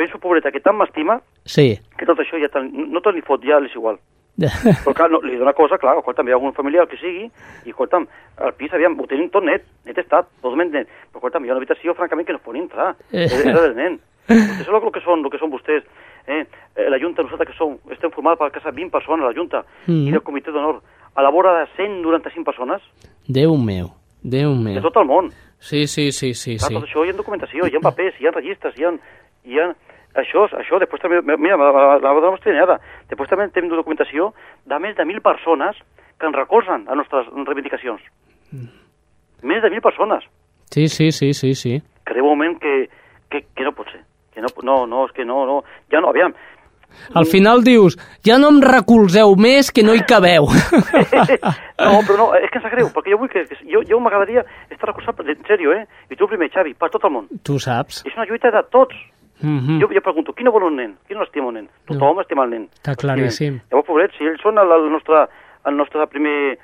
penso, 0.00 0.18
pobreta, 0.22 0.50
que 0.50 0.60
tant 0.64 0.78
m'estima 0.80 1.20
Sí. 1.44 1.74
que 1.98 2.06
tot 2.08 2.18
això 2.18 2.40
ja 2.40 2.48
te, 2.48 2.62
no 2.64 3.00
te 3.04 3.12
li 3.12 3.20
fot, 3.26 3.44
ja 3.44 3.60
és 3.60 3.74
igual. 3.76 3.98
Però 4.84 4.94
clar, 4.96 5.10
no, 5.12 5.18
li 5.20 5.36
dona 5.36 5.52
cosa, 5.52 5.76
clar, 5.76 5.98
escolta'm, 6.00 6.28
hi 6.28 6.32
ha 6.32 6.38
algun 6.38 6.54
familiar, 6.56 6.86
que 6.88 6.96
sigui, 6.96 7.26
i 7.66 7.72
escolta'm, 7.74 8.06
el 8.46 8.54
pis, 8.56 8.72
aviam, 8.72 8.94
ho 8.96 9.06
tenim 9.10 9.28
tot 9.28 9.44
net, 9.44 9.66
net 9.84 9.98
estat, 10.00 10.30
totalment 10.40 10.70
net, 10.72 10.88
però 11.10 11.20
escolta'm, 11.20 11.44
hi 11.44 11.50
ha 11.50 11.52
una 11.52 11.60
habitació, 11.60 11.92
francament, 11.98 12.26
que 12.28 12.32
no 12.32 12.40
es 12.40 12.44
pot 12.46 12.56
entrar, 12.56 12.94
Eh. 13.12 13.26
és, 13.26 13.34
és 13.34 13.44
del 13.58 13.74
nen. 13.76 13.98
Vostès 14.30 14.64
saben 14.64 14.86
el 14.86 14.92
que 14.94 15.02
són, 15.04 15.24
el 15.26 15.30
que 15.34 15.38
són 15.42 15.50
vostès, 15.52 15.84
eh? 16.30 16.44
eh 16.76 16.88
la 16.88 16.98
Junta, 17.02 17.22
nosaltres 17.26 17.50
que 17.50 17.58
som, 17.58 17.76
estem 17.90 18.12
formats 18.14 18.38
per 18.38 18.50
casa 18.54 18.70
20 18.70 18.90
persones, 18.94 19.26
la 19.26 19.34
Junta, 19.36 19.64
Mhm. 19.86 20.08
i 20.08 20.14
el 20.14 20.22
comitè 20.22 20.52
d'honor, 20.54 20.80
a 21.14 21.22
la 21.22 21.30
vora 21.34 21.58
de 21.60 21.66
195 21.76 22.44
persones, 22.44 22.80
Déu 23.28 23.56
meu, 23.58 23.90
Déu 24.22 24.54
de 24.54 24.62
meu. 24.64 24.82
tot 24.82 24.96
el 24.96 25.04
món. 25.10 25.30
Sí, 25.58 25.86
sí, 25.86 26.12
sí, 26.12 26.32
sí, 26.32 26.56
Clar, 26.56 26.68
sí. 26.68 26.74
tot 26.74 26.84
això 26.88 27.04
hi 27.04 27.10
ha 27.10 27.12
documentació, 27.12 27.66
hi 27.66 27.76
ha 27.76 27.80
papers, 27.80 28.14
hi 28.20 28.26
ha 28.26 28.30
registres, 28.30 28.78
hi 28.78 28.84
ha... 28.84 28.92
Hi 29.44 29.58
ha 29.58 29.74
això, 30.20 30.46
això, 30.60 30.78
després 30.82 31.02
també, 31.02 31.20
mira, 31.36 31.56
la, 31.60 31.70
la, 31.72 31.96
la 32.00 32.12
dona 32.20 32.36
estranyada, 32.38 32.78
després 33.10 33.28
també 33.30 33.48
tenim 33.54 33.72
documentació 33.74 34.32
de 34.66 34.78
més 34.78 34.96
de 34.96 35.04
mil 35.08 35.20
persones 35.24 35.76
que 36.20 36.28
ens 36.28 36.36
recolzen 36.36 36.84
a 36.88 36.94
nostres 36.98 37.26
reivindicacions. 37.48 38.02
Més 39.42 39.62
de 39.64 39.70
mil 39.72 39.80
persones, 39.80 40.26
Sí, 40.70 40.86
sí, 40.86 41.10
sí, 41.10 41.32
sí, 41.34 41.54
sí. 41.54 41.82
arriba 42.06 42.28
un 42.28 42.38
moment 42.38 42.58
que, 42.60 42.88
que, 43.28 43.40
que 43.56 43.64
no 43.64 43.72
pot 43.74 43.88
ser. 43.90 44.04
Que 44.32 44.40
no, 44.40 44.46
no, 44.62 44.86
no, 44.86 45.06
és 45.08 45.12
que 45.16 45.24
no, 45.26 45.40
no, 45.44 45.56
ja 45.90 45.98
no, 46.00 46.12
aviam. 46.12 46.30
Al 47.14 47.26
final 47.26 47.64
dius, 47.66 47.96
ja 48.26 48.36
no 48.38 48.52
em 48.54 48.60
recolzeu 48.62 49.34
més 49.38 49.72
que 49.74 49.82
no 49.82 49.96
hi 49.98 50.04
cabeu. 50.06 50.46
no, 51.82 51.90
però 52.06 52.16
no, 52.18 52.28
és 52.38 52.50
que 52.50 52.60
em 52.60 52.62
sap 52.62 52.70
greu, 52.74 52.90
perquè 52.94 53.10
jo 53.14 53.18
vull 53.18 53.30
que, 53.32 53.42
jo, 53.66 53.82
jo 53.88 53.98
m'agradaria 54.02 54.44
estar 54.70 54.92
recolzat, 54.92 55.22
en 55.26 55.42
sèrio, 55.48 55.74
eh? 55.74 55.86
I 56.10 56.18
tu 56.18 56.30
primer, 56.30 56.50
Xavi, 56.54 56.74
per 56.78 56.90
tot 56.94 57.06
el 57.08 57.14
món. 57.16 57.26
tu 57.46 57.58
saps. 57.62 58.04
És 58.06 58.14
una 58.14 58.26
lluita 58.30 58.52
de 58.54 58.62
tots. 58.70 58.94
Mm 59.42 59.80
Jo, 59.80 59.88
jo 59.88 60.00
pregunto, 60.04 60.32
qui 60.32 60.44
no 60.44 60.52
vol 60.52 60.68
un 60.68 60.76
nen? 60.76 60.96
Qui 61.06 61.14
no 61.14 61.24
estima 61.24 61.48
un 61.48 61.54
nen? 61.54 61.68
Tothom 61.88 62.16
no. 62.16 62.22
estima 62.22 62.44
el 62.44 62.50
nen. 62.50 62.68
Està 62.82 62.96
claríssim. 63.00 63.60
Llavors, 63.70 63.86
pobrets, 63.86 64.16
si 64.18 64.28
ells 64.28 64.42
són 64.44 64.58
el, 64.60 64.72
el, 64.76 64.90
nostre, 64.92 65.26
el 65.66 65.76
nostre 65.76 66.06
primer 66.12 66.58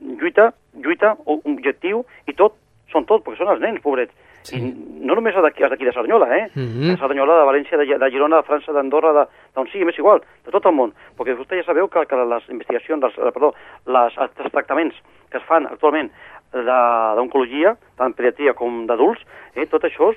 lluita, 0.00 0.52
lluita, 0.74 1.16
o 1.26 1.40
objectiu, 1.44 2.04
i 2.26 2.34
tot, 2.38 2.56
són 2.92 3.06
tot, 3.06 3.24
perquè 3.24 3.42
són 3.42 3.52
els 3.54 3.62
nens, 3.62 3.82
pobrets. 3.82 4.14
Sí. 4.42 4.56
I 4.56 5.04
no 5.04 5.14
només 5.18 5.36
els 5.36 5.44
d'aquí 5.44 5.84
de 5.84 5.92
Cerdanyola, 5.92 6.28
eh? 6.36 6.46
Mhm. 6.54 6.88
De 6.88 6.96
Cerdanyola, 6.96 7.36
de 7.40 7.46
València, 7.50 7.76
de, 7.76 7.98
de 7.98 8.10
Girona, 8.10 8.40
de 8.40 8.48
França, 8.48 8.72
d'Andorra, 8.72 9.26
d'on 9.54 9.68
sigui, 9.68 9.84
m'és 9.84 9.98
igual, 9.98 10.22
de 10.46 10.50
tot 10.54 10.64
el 10.66 10.72
món. 10.72 10.94
Perquè 11.18 11.36
vostè 11.36 11.60
ja 11.60 11.66
sabeu 11.66 11.88
que, 11.88 12.06
que 12.08 12.16
les 12.16 12.48
investigacions, 12.48 13.02
les, 13.02 13.18
eh, 13.18 13.32
perdó, 13.34 13.52
les, 13.86 14.16
els 14.16 14.52
tractaments 14.52 14.96
que 15.30 15.38
es 15.38 15.44
fan 15.44 15.66
actualment 15.66 16.10
d'oncologia, 16.50 17.76
tant 18.00 18.14
pediatria 18.16 18.54
com 18.58 18.86
d'adults, 18.88 19.20
eh, 19.54 19.66
tot 19.70 19.84
això 19.84 20.10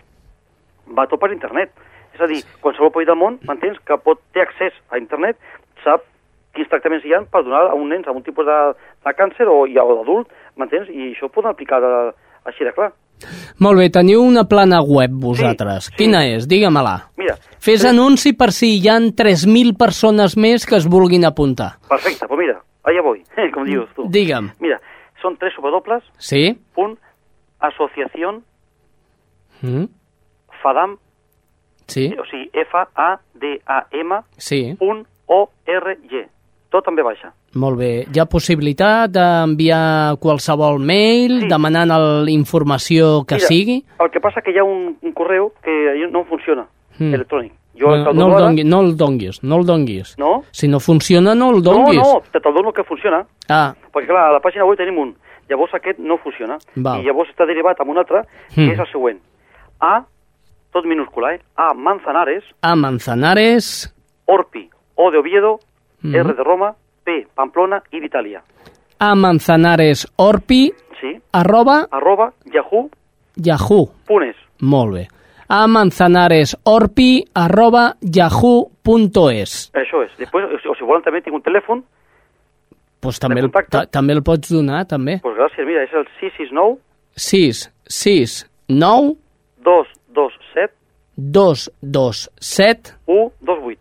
va 0.87 1.05
tot 1.07 1.19
per 1.19 1.31
internet. 1.31 1.73
És 2.13 2.21
a 2.21 2.27
dir, 2.29 2.41
qualsevol 2.61 2.91
país 2.93 3.07
del 3.09 3.17
món, 3.17 3.39
m'entens, 3.47 3.79
que 3.85 3.97
pot, 3.97 4.19
té 4.33 4.41
accés 4.41 4.73
a 4.93 4.97
internet, 5.01 5.37
sap 5.83 6.03
quins 6.53 6.69
tractaments 6.69 7.05
hi 7.05 7.13
ha 7.17 7.23
per 7.25 7.41
donar 7.43 7.63
a 7.71 7.73
un 7.73 7.89
nen 7.89 8.03
amb 8.05 8.19
un 8.19 8.23
tipus 8.23 8.45
de, 8.45 8.57
de 9.05 9.13
càncer 9.17 9.47
o, 9.49 9.63
i- 9.65 9.77
o 9.81 9.95
d'adult, 9.97 10.27
m'entens? 10.55 10.89
I 10.93 11.13
això 11.15 11.25
ho 11.25 11.33
poden 11.33 11.49
aplicar 11.51 11.79
de, 11.81 11.93
així 12.45 12.63
de 12.67 12.73
clar. 12.75 12.91
Molt 13.63 13.79
bé, 13.79 13.87
teniu 13.89 14.21
una 14.21 14.43
plana 14.49 14.81
web 14.83 15.11
vosaltres. 15.23 15.85
Sí, 15.87 15.91
sí. 15.93 15.97
Quina 16.03 16.25
és? 16.27 16.45
Digue-me-la. 16.49 16.95
Mira, 17.17 17.37
Fes 17.63 17.85
anunci 17.87 18.33
per 18.37 18.51
si 18.51 18.73
hi 18.81 18.89
han 18.91 19.13
3.000 19.15 19.77
persones 19.79 20.35
més 20.37 20.65
que 20.67 20.75
es 20.75 20.85
vulguin 20.89 21.23
apuntar. 21.25 21.77
perfecte, 21.89 22.27
doncs 22.27 22.39
mira, 22.41 22.57
allà 22.83 23.01
voy, 23.01 23.23
com 23.55 23.63
dius 23.65 23.89
tu. 23.95 24.05
Digue'm. 24.11 24.51
Mira, 24.59 24.77
són 25.21 25.37
tres 25.39 25.53
dobles, 25.57 26.03
Sí? 26.19 26.51
punt, 26.75 26.97
associación 27.61 28.43
Mm? 29.63 29.85
fadam, 30.61 30.97
Sí? 31.87 32.13
o 32.19 32.25
sigui, 32.25 32.49
F-A-D-A-M, 32.53 34.19
Sí. 34.37 34.75
punt, 34.79 35.05
O-R-G. 35.27 36.27
Tot 36.69 36.83
també 36.85 37.03
baixa. 37.03 37.31
Molt 37.53 37.77
bé. 37.77 38.05
Hi 38.11 38.19
ha 38.19 38.25
possibilitat 38.25 39.11
d'enviar 39.13 40.15
qualsevol 40.19 40.79
mail 40.79 41.41
Sí. 41.41 41.47
demanant 41.47 41.91
el, 41.91 42.29
informació 42.29 43.25
que 43.27 43.35
Mira, 43.35 43.47
sigui? 43.47 43.85
El 43.99 44.09
que 44.09 44.19
passa 44.19 44.41
que 44.41 44.51
hi 44.51 44.57
ha 44.57 44.63
un, 44.63 44.97
un 45.01 45.11
correu 45.13 45.51
que 45.63 46.07
no 46.11 46.23
funciona, 46.25 46.65
Mm. 46.97 47.13
electrònic. 47.13 47.51
Jo 47.79 47.87
No, 47.89 48.13
no, 48.13 48.27
el 48.37 48.43
dongui, 48.43 48.63
no 48.63 48.81
el 48.81 48.97
donguis, 48.97 49.43
no 49.43 49.57
el 49.57 49.65
donguis. 49.65 50.15
No? 50.17 50.43
Si 50.51 50.67
no 50.67 50.79
funciona, 50.79 51.33
no 51.35 51.49
el 51.51 51.55
No, 51.57 51.61
donguis. 51.61 51.97
no, 51.97 52.21
te 52.31 52.39
te'l 52.39 52.53
dono 52.53 52.71
que 52.71 52.83
funciona. 52.83 53.25
Ah, 53.49 53.73
Perquè, 53.91 54.07
clar, 54.07 54.29
a 54.29 54.31
la 54.33 54.39
pàgina 54.41 54.63
web 54.65 54.77
tenim 54.77 54.97
un. 54.97 55.15
Llavors 55.49 55.73
aquest 55.75 55.99
no 55.99 56.17
funciona. 56.17 56.57
Val. 56.75 57.01
I 57.01 57.05
llavors 57.05 57.29
està 57.29 57.45
derivat 57.45 57.79
amb 57.79 57.89
un 57.91 57.97
altre, 57.97 58.21
que 58.53 58.61
Mm. 58.61 58.71
és 58.71 58.79
el 58.79 58.87
següent. 58.91 59.19
A, 59.79 60.05
tot 60.73 60.85
minúscula, 60.85 61.35
eh? 61.35 61.41
A, 61.55 61.73
Manzanares, 61.73 62.43
a 62.61 62.75
Manzanares, 62.75 63.93
Orpi, 64.25 64.69
O 64.95 65.11
de 65.11 65.17
Oviedo, 65.19 65.59
Mhm. 66.01 66.15
R 66.15 66.33
de 66.33 66.43
Roma, 66.43 66.75
P, 67.03 67.27
Pamplona 67.35 67.81
i 67.91 67.99
d'Itàlia. 68.01 68.41
a 68.99 69.15
Manzanares 69.15 70.07
Orpi, 70.17 70.71
Sí? 71.01 71.17
arroba 71.33 71.87
Arroba 71.91 72.33
yahoo.es. 72.45 72.91
yahoo. 73.35 73.89
Molt 74.61 74.93
bé. 74.93 75.07
A 75.49 75.67
Manzanares 75.67 76.57
Orpi, 76.63 77.25
arroba 77.33 77.95
yahoo.es. 78.01 79.71
Això 79.73 80.03
és. 80.05 80.11
Després, 80.17 80.45
o 80.65 80.75
si- 80.75 80.83
volen 80.85 81.01
també 81.03 81.21
tinc 81.21 81.35
un 81.35 81.41
telèfon, 81.43 81.83
Pues 82.99 83.19
també, 83.19 83.41
el, 83.41 83.51
ta, 83.69 83.85
també 83.85 84.13
el 84.13 84.23
pots 84.23 84.49
donar, 84.49 84.85
també. 84.87 85.19
doncs 85.21 85.35
gràcies, 85.37 85.65
mira, 85.65 85.83
és 85.83 85.91
el 85.93 86.05
669 86.21 86.77
6, 87.15 87.69
6, 87.85 88.49
9, 88.69 89.15
227 89.57 89.99
227 91.15 92.97
128. 93.05 93.79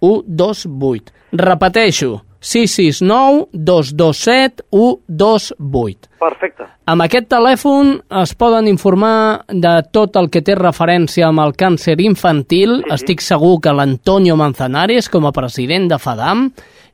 128. 0.00 1.12
Repeteixo, 1.32 2.22
669 2.40 3.48
227 3.52 4.64
128. 4.70 6.08
Perfecte. 6.18 6.66
Amb 6.90 7.04
aquest 7.04 7.28
telèfon 7.30 7.92
es 8.22 8.32
poden 8.34 8.66
informar 8.66 9.44
de 9.46 9.74
tot 9.92 10.16
el 10.18 10.30
que 10.32 10.42
té 10.42 10.56
referència 10.58 11.28
amb 11.28 11.44
el 11.44 11.54
càncer 11.54 11.98
infantil. 12.02 12.80
Sí, 12.80 12.82
sí. 12.88 12.94
Estic 12.96 13.24
segur 13.24 13.58
que 13.62 13.74
l'Antonio 13.76 14.36
Manzanares, 14.40 15.08
com 15.12 15.28
a 15.28 15.34
president 15.36 15.90
de 15.92 16.00
FADAM 16.00 16.48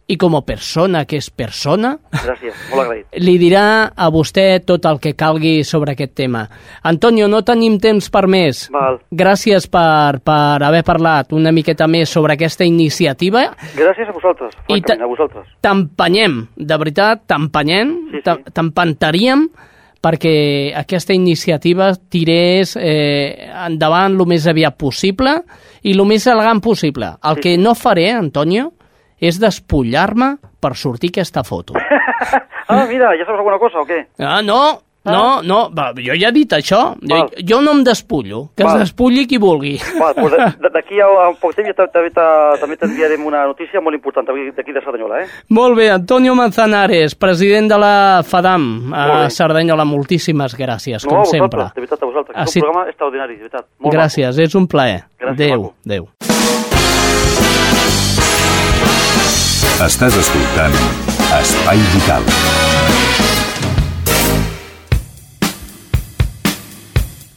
i 0.08 0.14
com 0.16 0.36
a 0.38 0.42
persona 0.46 1.00
que 1.04 1.16
és 1.18 1.26
persona, 1.34 1.96
Gràcies, 2.12 2.54
molt 2.70 2.84
agraït. 2.84 3.06
li 3.18 3.32
dirà 3.42 3.90
a 3.90 4.06
vostè 4.14 4.60
tot 4.64 4.84
el 4.86 5.00
que 5.02 5.14
calgui 5.18 5.64
sobre 5.66 5.92
aquest 5.96 6.14
tema. 6.14 6.44
Antonio, 6.86 7.26
no 7.26 7.42
tenim 7.42 7.80
temps 7.82 8.08
per 8.14 8.28
més. 8.30 8.68
Val. 8.70 9.00
Gràcies 9.10 9.66
per, 9.68 10.20
per 10.22 10.62
haver 10.62 10.84
parlat 10.86 11.32
una 11.34 11.50
miqueta 11.50 11.88
més 11.90 12.08
sobre 12.08 12.34
aquesta 12.34 12.64
iniciativa. 12.64 13.48
Gràcies 13.74 14.08
a 14.08 14.12
vosaltres, 14.14 14.54
I 14.68 14.78
a 14.94 15.06
vosaltres. 15.10 15.46
T'empenyem, 15.60 16.46
de 16.56 16.76
veritat, 16.78 17.24
t'empenyem, 17.26 17.96
Sí, 18.12 18.18
sí. 18.18 18.22
te- 18.22 18.52
t'empantaríem 18.54 19.48
perquè 20.06 20.72
aquesta 20.78 21.14
iniciativa 21.14 21.90
tirés 22.08 22.76
eh, 22.78 23.48
endavant 23.66 24.14
el 24.20 24.26
més 24.30 24.46
aviat 24.46 24.76
possible 24.78 25.32
i 25.82 25.96
el 25.96 26.04
més 26.06 26.26
elegant 26.30 26.60
possible. 26.62 27.10
El 27.24 27.40
Sí, 27.40 27.40
que 27.42 27.56
no 27.58 27.74
faré, 27.74 28.12
Antonio, 28.12 28.72
és 29.20 29.38
despullar-me 29.40 30.36
per 30.60 30.74
sortir 30.76 31.10
aquesta 31.14 31.44
foto. 31.44 31.74
Ah, 32.68 32.82
mira, 32.88 33.12
ja 33.14 33.22
saps 33.22 33.38
alguna 33.38 33.60
cosa 33.62 33.78
o 33.78 33.84
què? 33.86 34.00
Ah, 34.18 34.40
no, 34.42 34.56
no, 35.06 35.40
no, 35.46 35.58
va, 35.70 35.92
jo 35.94 36.16
ja 36.18 36.32
he 36.32 36.34
dit 36.34 36.50
això. 36.56 36.96
Jo, 36.98 37.18
jo 37.46 37.60
no 37.62 37.76
em 37.76 37.84
despullo, 37.86 38.48
que 38.58 38.64
Val. 38.66 38.80
es 38.80 38.88
despulli 38.88 39.22
qui 39.30 39.38
vulgui. 39.38 39.76
Val, 40.00 40.16
doncs 40.18 40.56
d'aquí 40.74 40.98
a, 40.98 41.06
a 41.06 41.28
un 41.30 41.36
poc 41.38 41.54
temps 41.54 41.68
ja 41.70 41.76
ta- 41.78 41.86
també 41.94 42.10
ta- 42.10 42.56
també 42.58 42.74
t'enviarem 42.80 43.22
una 43.24 43.44
notícia 43.46 43.78
molt 43.80 43.94
important 43.94 44.26
d'aquí 44.26 44.74
de 44.74 44.82
Cerdanyola, 44.82 45.20
eh? 45.22 45.28
Molt 45.54 45.78
bé, 45.78 45.92
Antonio 45.94 46.34
Manzanares, 46.34 47.14
president 47.14 47.70
de 47.70 47.78
la 47.78 47.94
FADAM 48.26 48.66
a. 48.92 49.06
Cerdanyola, 49.30 49.86
moltíssimes 49.86 50.58
gràcies, 50.58 51.06
no, 51.06 51.10
com 51.12 51.22
vosaltres, 51.22 51.38
sempre. 51.38 51.70
de 51.70 51.80
veritat, 51.86 52.02
a 52.02 52.06
vosaltres. 52.10 52.36
Ha 52.36 52.42
És 52.50 52.56
un 52.56 52.66
programa 52.66 52.88
extraordinari, 52.90 53.36
de 53.38 53.46
veritat. 53.46 53.68
Molt 53.78 53.94
Gràcies, 53.94 54.42
és 54.42 54.58
un 54.58 54.66
plaer. 54.66 55.04
Gràcies, 55.22 55.38
Adéu, 55.38 55.68
maco. 55.70 55.74
adéu. 55.86 56.55
Estàs 59.76 60.14
escoltant 60.16 60.72
Espai 61.36 61.80
Vital. 61.92 62.22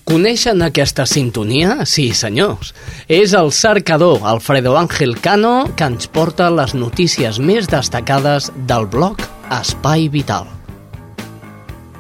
Coneixen 0.08 0.63
aquesta 0.63 1.04
sintonia? 1.04 1.84
Sí, 1.84 2.13
senyors. 2.15 2.71
És 3.12 3.36
el 3.36 3.52
cercador 3.52 4.23
Alfredo 4.23 4.78
Ángel 4.80 5.17
Cano 5.19 5.67
que 5.75 5.89
ens 5.91 6.08
porta 6.08 6.47
les 6.47 6.71
notícies 6.80 7.41
més 7.43 7.67
destacades 7.67 8.47
del 8.71 8.88
blog 8.88 9.19
Espai 9.60 10.08
Vital. 10.08 10.47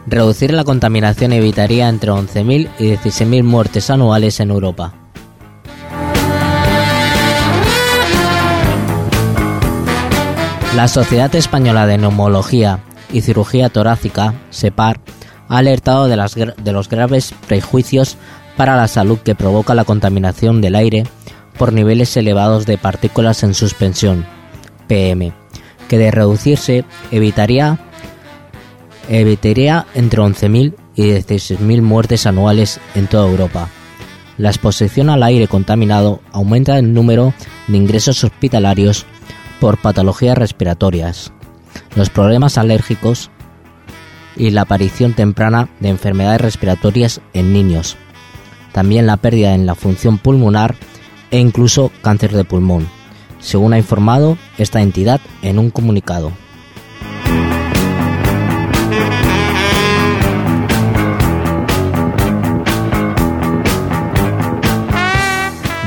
Reducir 0.07 0.53
la 0.55 0.63
contaminación 0.63 1.33
evitaría 1.33 1.89
entre 1.89 2.15
11.000 2.15 2.79
y 2.79 2.95
16.000 2.95 3.43
muertes 3.43 3.89
anuales 3.89 4.39
en 4.39 4.51
Europa. 4.51 4.98
La 10.75 10.87
Sociedad 10.87 11.33
Española 11.35 11.87
de 11.87 11.97
Neumología 11.97 12.79
y 13.11 13.21
Cirugía 13.21 13.69
Torácica, 13.69 14.35
SEPAR, 14.51 14.99
ha 15.47 15.57
alertado 15.57 16.07
de, 16.07 16.15
los 16.71 16.89
graves 16.89 17.33
prejuicios 17.47 18.17
para 18.55 18.77
la 18.77 18.87
salud 18.87 19.17
que 19.17 19.33
provoca 19.33 19.73
la 19.73 19.83
contaminación 19.83 20.61
del 20.61 20.75
aire 20.75 21.05
por 21.57 21.73
niveles 21.73 22.15
elevados 22.17 22.67
de 22.67 22.77
partículas 22.77 23.41
en 23.41 23.55
suspensión, 23.55 24.25
PM, 24.87 25.33
que 25.87 25.97
de 25.97 26.11
reducirse 26.11 26.85
evitaría, 27.11 27.79
evitaría 29.09 29.87
entre 29.95 30.21
11.000 30.21 30.75
y 30.95 31.01
16.000 31.01 31.81
muertes 31.81 32.27
anuales 32.27 32.79
en 32.93 33.07
toda 33.07 33.27
Europa. 33.27 33.69
La 34.37 34.49
exposición 34.49 35.09
al 35.09 35.23
aire 35.23 35.47
contaminado 35.47 36.21
aumenta 36.31 36.77
el 36.77 36.93
número 36.93 37.33
de 37.67 37.75
ingresos 37.75 38.23
hospitalarios 38.23 39.07
por 39.59 39.77
patologías 39.77 40.37
respiratorias, 40.37 41.31
los 41.95 42.09
problemas 42.09 42.57
alérgicos 42.57 43.29
y 44.35 44.51
la 44.51 44.61
aparición 44.61 45.13
temprana 45.13 45.69
de 45.79 45.89
enfermedades 45.89 46.41
respiratorias 46.41 47.21
en 47.33 47.53
niños, 47.53 47.97
también 48.71 49.05
la 49.05 49.17
pérdida 49.17 49.53
en 49.53 49.65
la 49.65 49.75
función 49.75 50.17
pulmonar 50.17 50.75
e 51.31 51.39
incluso 51.39 51.91
cáncer 52.01 52.31
de 52.31 52.43
pulmón, 52.43 52.87
según 53.39 53.73
ha 53.73 53.77
informado 53.77 54.37
esta 54.57 54.81
entidad 54.81 55.19
en 55.41 55.59
un 55.59 55.69
comunicado. 55.69 56.31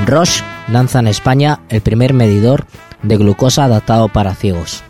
Roche 0.04 0.44
lanza 0.68 0.98
en 0.98 1.06
España 1.06 1.60
el 1.70 1.80
primer 1.80 2.12
medidor 2.12 2.66
de 3.02 3.16
glucosa 3.16 3.64
adaptado 3.64 4.08
para 4.08 4.34
ciegos. 4.34 4.82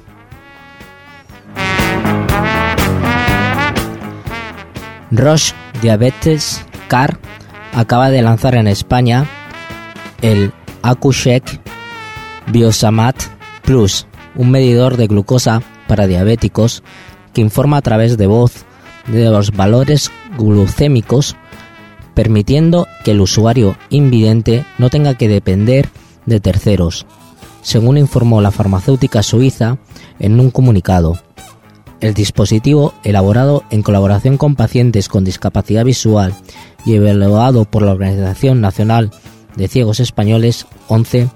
Roche 5.10 5.54
Diabetes 5.82 6.64
Car 6.88 7.18
acaba 7.74 8.10
de 8.10 8.22
lanzar 8.22 8.54
en 8.54 8.66
España 8.66 9.26
el 10.22 10.52
AcuCheck 10.82 11.60
Biosamat 12.46 13.16
Plus, 13.62 14.06
un 14.34 14.50
medidor 14.50 14.96
de 14.96 15.06
glucosa 15.06 15.62
para 15.86 16.06
diabéticos 16.06 16.82
que 17.32 17.40
informa 17.40 17.78
a 17.78 17.82
través 17.82 18.16
de 18.16 18.26
voz 18.26 18.64
de 19.06 19.28
los 19.30 19.52
valores 19.52 20.10
glucémicos, 20.38 21.36
permitiendo 22.14 22.86
que 23.04 23.12
el 23.12 23.20
usuario 23.20 23.76
invidente 23.90 24.64
no 24.78 24.90
tenga 24.90 25.14
que 25.14 25.28
depender 25.28 25.88
de 26.26 26.40
terceros, 26.40 27.06
según 27.62 27.96
informó 27.96 28.40
la 28.40 28.50
farmacéutica 28.50 29.22
suiza 29.22 29.78
en 30.18 30.38
un 30.38 30.50
comunicado. 30.50 31.18
El 32.00 32.14
dispositivo, 32.14 32.92
elaborado 33.04 33.62
en 33.70 33.82
colaboración 33.82 34.36
con 34.36 34.56
pacientes 34.56 35.08
con 35.08 35.24
discapacidad 35.24 35.84
visual 35.84 36.34
y 36.84 36.94
evaluado 36.94 37.64
por 37.64 37.82
la 37.82 37.92
Organización 37.92 38.60
Nacional 38.60 39.10
de 39.56 39.68
Ciegos 39.68 40.00
Españoles 40.00 40.66
11, 40.88 41.28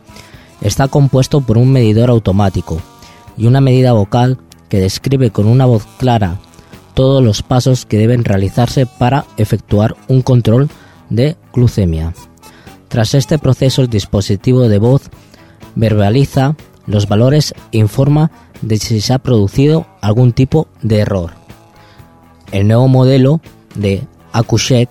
está 0.61 0.89
compuesto 0.89 1.41
por 1.41 1.57
un 1.57 1.71
medidor 1.71 2.11
automático 2.11 2.81
y 3.37 3.47
una 3.47 3.61
medida 3.61 3.93
vocal 3.93 4.39
que 4.69 4.81
describe 4.81 5.31
con 5.31 5.47
una 5.47 5.67
voz 5.67 5.87
clara 5.99 6.41
todos 6.95 7.23
los 7.23 7.43
pasos 7.43 7.87
que 7.87 7.99
deben 7.99 8.25
realizarse 8.25 8.87
para 8.87 9.27
efectuar 9.37 9.95
un 10.09 10.23
control 10.23 10.69
de 11.11 11.37
glucemia. 11.53 12.15
Tras 12.89 13.15
este 13.15 13.39
proceso, 13.39 13.83
el 13.83 13.91
dispositivo 13.91 14.69
de 14.69 14.79
voz 14.79 15.11
verbaliza 15.77 16.57
los 16.87 17.07
valores 17.07 17.55
e 17.71 17.79
informa 17.79 18.33
de 18.63 18.79
si 18.79 19.01
se 19.01 19.13
ha 19.13 19.19
producido 19.19 19.87
algún 20.01 20.33
tipo 20.33 20.67
de 20.83 20.99
error. 20.99 21.33
El 22.51 22.67
nuevo 22.67 22.89
modelo 22.89 23.41
de 23.75 24.03
AcuCheck 24.33 24.91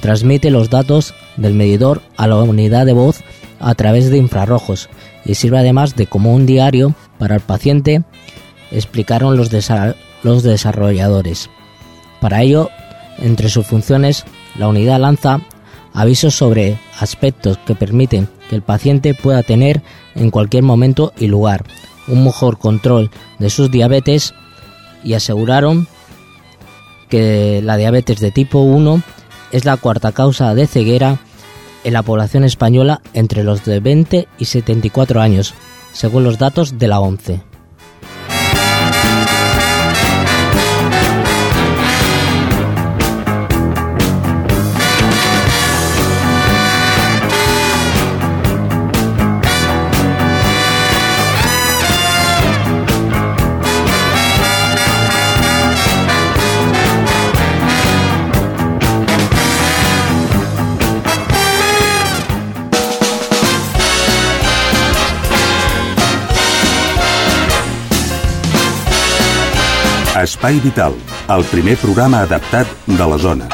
transmite 0.00 0.50
los 0.50 0.68
datos 0.68 1.14
del 1.36 1.54
medidor 1.54 2.02
a 2.16 2.26
la 2.26 2.36
unidad 2.36 2.84
de 2.86 2.92
voz 2.92 3.22
a 3.60 3.74
través 3.74 4.10
de 4.10 4.18
infrarrojos 4.18 4.88
y 5.24 5.34
sirve 5.34 5.58
además 5.58 5.96
de 5.96 6.06
como 6.06 6.34
un 6.34 6.46
diario 6.46 6.94
para 7.18 7.36
el 7.36 7.40
paciente, 7.40 8.02
explicaron 8.70 9.36
los, 9.36 9.50
los 10.22 10.42
desarrolladores. 10.42 11.50
Para 12.20 12.42
ello, 12.42 12.70
entre 13.18 13.48
sus 13.48 13.66
funciones, 13.66 14.24
la 14.58 14.68
unidad 14.68 15.00
lanza 15.00 15.40
avisos 15.92 16.34
sobre 16.34 16.78
aspectos 16.98 17.58
que 17.58 17.74
permiten 17.74 18.28
que 18.48 18.56
el 18.56 18.62
paciente 18.62 19.14
pueda 19.14 19.42
tener 19.42 19.82
en 20.14 20.30
cualquier 20.30 20.62
momento 20.62 21.12
y 21.18 21.26
lugar 21.26 21.64
un 22.08 22.24
mejor 22.24 22.58
control 22.58 23.10
de 23.38 23.50
sus 23.50 23.70
diabetes 23.70 24.34
y 25.02 25.14
aseguraron 25.14 25.86
que 27.08 27.60
la 27.62 27.76
diabetes 27.76 28.20
de 28.20 28.30
tipo 28.30 28.60
1 28.60 29.02
es 29.52 29.64
la 29.64 29.76
cuarta 29.76 30.12
causa 30.12 30.54
de 30.54 30.66
ceguera 30.66 31.18
en 31.84 31.92
la 31.92 32.02
población 32.02 32.44
española 32.44 33.00
entre 33.12 33.44
los 33.44 33.64
de 33.64 33.80
20 33.80 34.28
y 34.38 34.44
74 34.44 35.20
años, 35.20 35.54
según 35.92 36.24
los 36.24 36.38
datos 36.38 36.78
de 36.78 36.88
la 36.88 36.98
ONCE. 36.98 37.42
Espai 70.16 70.56
Vital, 70.64 70.94
el 71.28 71.42
primer 71.50 71.74
programa 71.76 72.22
adaptat 72.24 72.70
de 72.88 73.06
les 73.10 73.20
zones. 73.20 73.52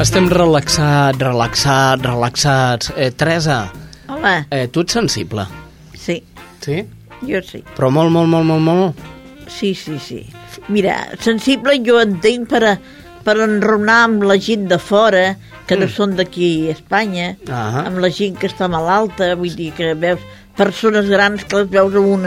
Estem 0.00 0.30
relaxats, 0.32 1.20
relaxats, 1.20 2.06
relaxats. 2.06 2.92
Eh, 2.96 3.10
Teresa, 3.12 3.66
Home, 4.08 4.46
eh, 4.48 4.64
tu 4.72 4.86
ets 4.86 4.96
sensible, 4.96 5.44
sí, 5.92 6.22
sí? 6.64 6.80
jo 7.28 7.44
sí. 7.44 7.60
Però 7.76 7.92
molt, 7.92 8.08
molt, 8.08 8.32
molt, 8.32 8.48
molt, 8.48 8.64
molt. 8.64 9.06
Sí, 9.52 9.74
sí, 9.74 9.98
sí. 10.00 10.24
Mira, 10.72 10.96
sensible 11.20 11.76
jo 11.84 12.00
entenc 12.00 12.48
per, 12.48 12.64
a, 12.64 12.76
per 13.22 13.36
enronar 13.44 14.04
amb 14.08 14.24
la 14.24 14.40
gent 14.40 14.64
de 14.72 14.80
fora, 14.80 15.34
que 15.72 15.80
no 15.80 15.86
Mm. 15.86 15.94
són 15.96 16.16
d'aquí 16.16 16.68
a 16.68 16.72
Espanya, 16.76 17.36
Ah. 17.48 17.84
amb 17.86 17.98
la 17.98 18.10
gent 18.12 18.36
que 18.38 18.46
està 18.48 18.68
malalta, 18.68 19.34
vull 19.34 19.54
dir 19.56 19.72
que 19.72 19.94
veus 19.94 20.20
persones 20.56 21.08
grans 21.08 21.44
que 21.44 21.56
les 21.56 21.70
veus 21.70 21.94
en 21.94 22.04
un, 22.04 22.26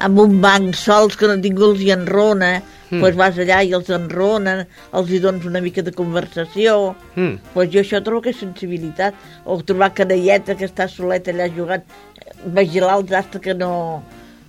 en 0.00 0.18
un 0.18 0.40
banc 0.40 0.74
sols 0.78 1.16
que 1.16 1.26
ningú 1.36 1.72
els 1.72 1.80
hi 1.82 1.90
enrona, 1.90 2.62
Mm. 2.90 3.00
doncs 3.02 3.16
vas 3.16 3.36
allà 3.36 3.64
i 3.66 3.72
els 3.74 3.90
enronen, 3.90 4.66
els 4.94 5.10
hi 5.10 5.18
dones 5.18 5.44
una 5.44 5.60
mica 5.60 5.82
de 5.82 5.90
conversació, 5.92 6.94
Mm. 7.16 7.34
pues 7.52 7.68
jo 7.72 7.80
això 7.80 8.02
trobo 8.02 8.22
que 8.22 8.30
és 8.30 8.36
sensibilitat. 8.38 9.12
O 9.44 9.60
trobar 9.62 9.92
canalleta 9.92 10.54
que 10.54 10.64
està 10.66 10.88
soleta 10.88 11.32
allà 11.32 11.50
jugant, 11.54 11.82
eh, 11.82 12.30
vigilar-los 12.46 13.10
hasta 13.12 13.40
que 13.40 13.54
no, 13.54 14.02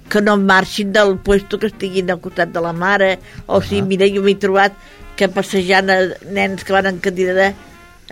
que 0.07 0.21
no 0.21 0.37
marxin 0.37 0.93
del 0.93 1.17
puesto 1.17 1.57
que 1.59 1.67
estiguin 1.67 2.09
al 2.11 2.19
costat 2.21 2.49
de 2.49 2.61
la 2.61 2.73
mare. 2.73 3.19
O 3.47 3.61
sigui, 3.61 3.81
mira, 3.81 4.05
jo 4.07 4.21
m'he 4.21 4.35
trobat 4.35 4.71
que 5.15 5.27
passejant 5.27 5.89
a 5.89 5.97
nens 6.31 6.63
que 6.63 6.71
van 6.73 6.85
en 6.85 6.99
cadira 6.99 7.53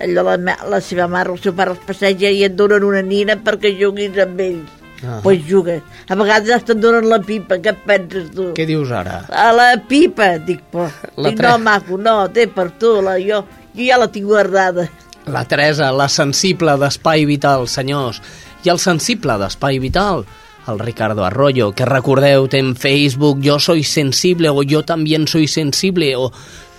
allò 0.04 0.24
la, 0.24 0.38
ma- 0.38 0.58
la 0.70 0.80
seva 0.82 1.08
mare 1.08 1.32
el 1.34 1.40
seu 1.42 1.54
pare 1.58 1.72
els 1.76 1.84
passeja 1.88 2.30
i 2.30 2.44
et 2.48 2.56
donen 2.56 2.84
una 2.84 3.02
nina 3.02 3.36
perquè 3.42 3.72
juguis 3.80 4.18
amb 4.24 4.40
ells. 4.42 4.74
Ah. 5.06 5.20
Pues 5.22 5.44
jugues. 5.46 5.84
A 6.10 6.16
vegades 6.18 6.50
hasta 6.56 6.74
et 6.74 6.80
donen 6.82 7.06
la 7.10 7.20
pipa, 7.22 7.60
què 7.62 7.70
et 7.76 7.84
penses 7.86 8.32
tu? 8.34 8.48
Què 8.58 8.66
dius 8.66 8.90
ara? 8.92 9.20
A 9.30 9.52
la 9.54 9.68
pipa, 9.88 10.38
dic, 10.42 10.64
però... 10.74 10.88
La 11.22 11.30
Dic, 11.30 11.38
tre- 11.38 11.52
no, 11.52 11.60
maco, 11.62 12.00
no, 12.02 12.16
té 12.34 12.48
per 12.50 12.72
tu, 12.82 12.96
la, 13.06 13.20
jo, 13.22 13.44
jo 13.78 13.86
ja 13.92 14.00
la 14.02 14.08
tinc 14.10 14.26
guardada. 14.26 14.88
La 15.30 15.44
Teresa, 15.46 15.92
la 15.94 16.08
sensible 16.10 16.74
d'Espai 16.82 17.26
Vital, 17.30 17.68
senyors. 17.70 18.22
I 18.66 18.72
el 18.74 18.80
sensible 18.82 19.36
d'Espai 19.38 19.78
Vital, 19.84 20.26
el 20.68 20.80
Ricardo 20.82 21.24
Arroyo, 21.28 21.70
que 21.78 21.86
recordeu, 21.86 22.48
té 22.50 22.58
en 22.64 22.74
Facebook 22.76 23.38
Yo 23.46 23.60
soy 23.60 23.84
sensible 23.84 24.50
o 24.50 24.64
Yo 24.64 24.82
también 24.84 25.28
soy 25.28 25.46
sensible 25.48 26.16
o 26.16 26.32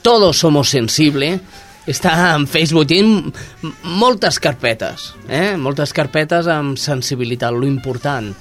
Todos 0.02 0.38
somos 0.38 0.70
sensible. 0.70 1.38
Està 1.88 2.12
en 2.34 2.44
Facebook, 2.50 2.90
m- 2.92 3.32
moltes 3.98 4.36
carpetes, 4.44 5.14
eh? 5.28 5.56
moltes 5.56 5.94
carpetes 5.96 6.46
amb 6.52 6.76
sensibilitat. 6.78 7.54
Lo 7.56 7.64
important 7.66 8.34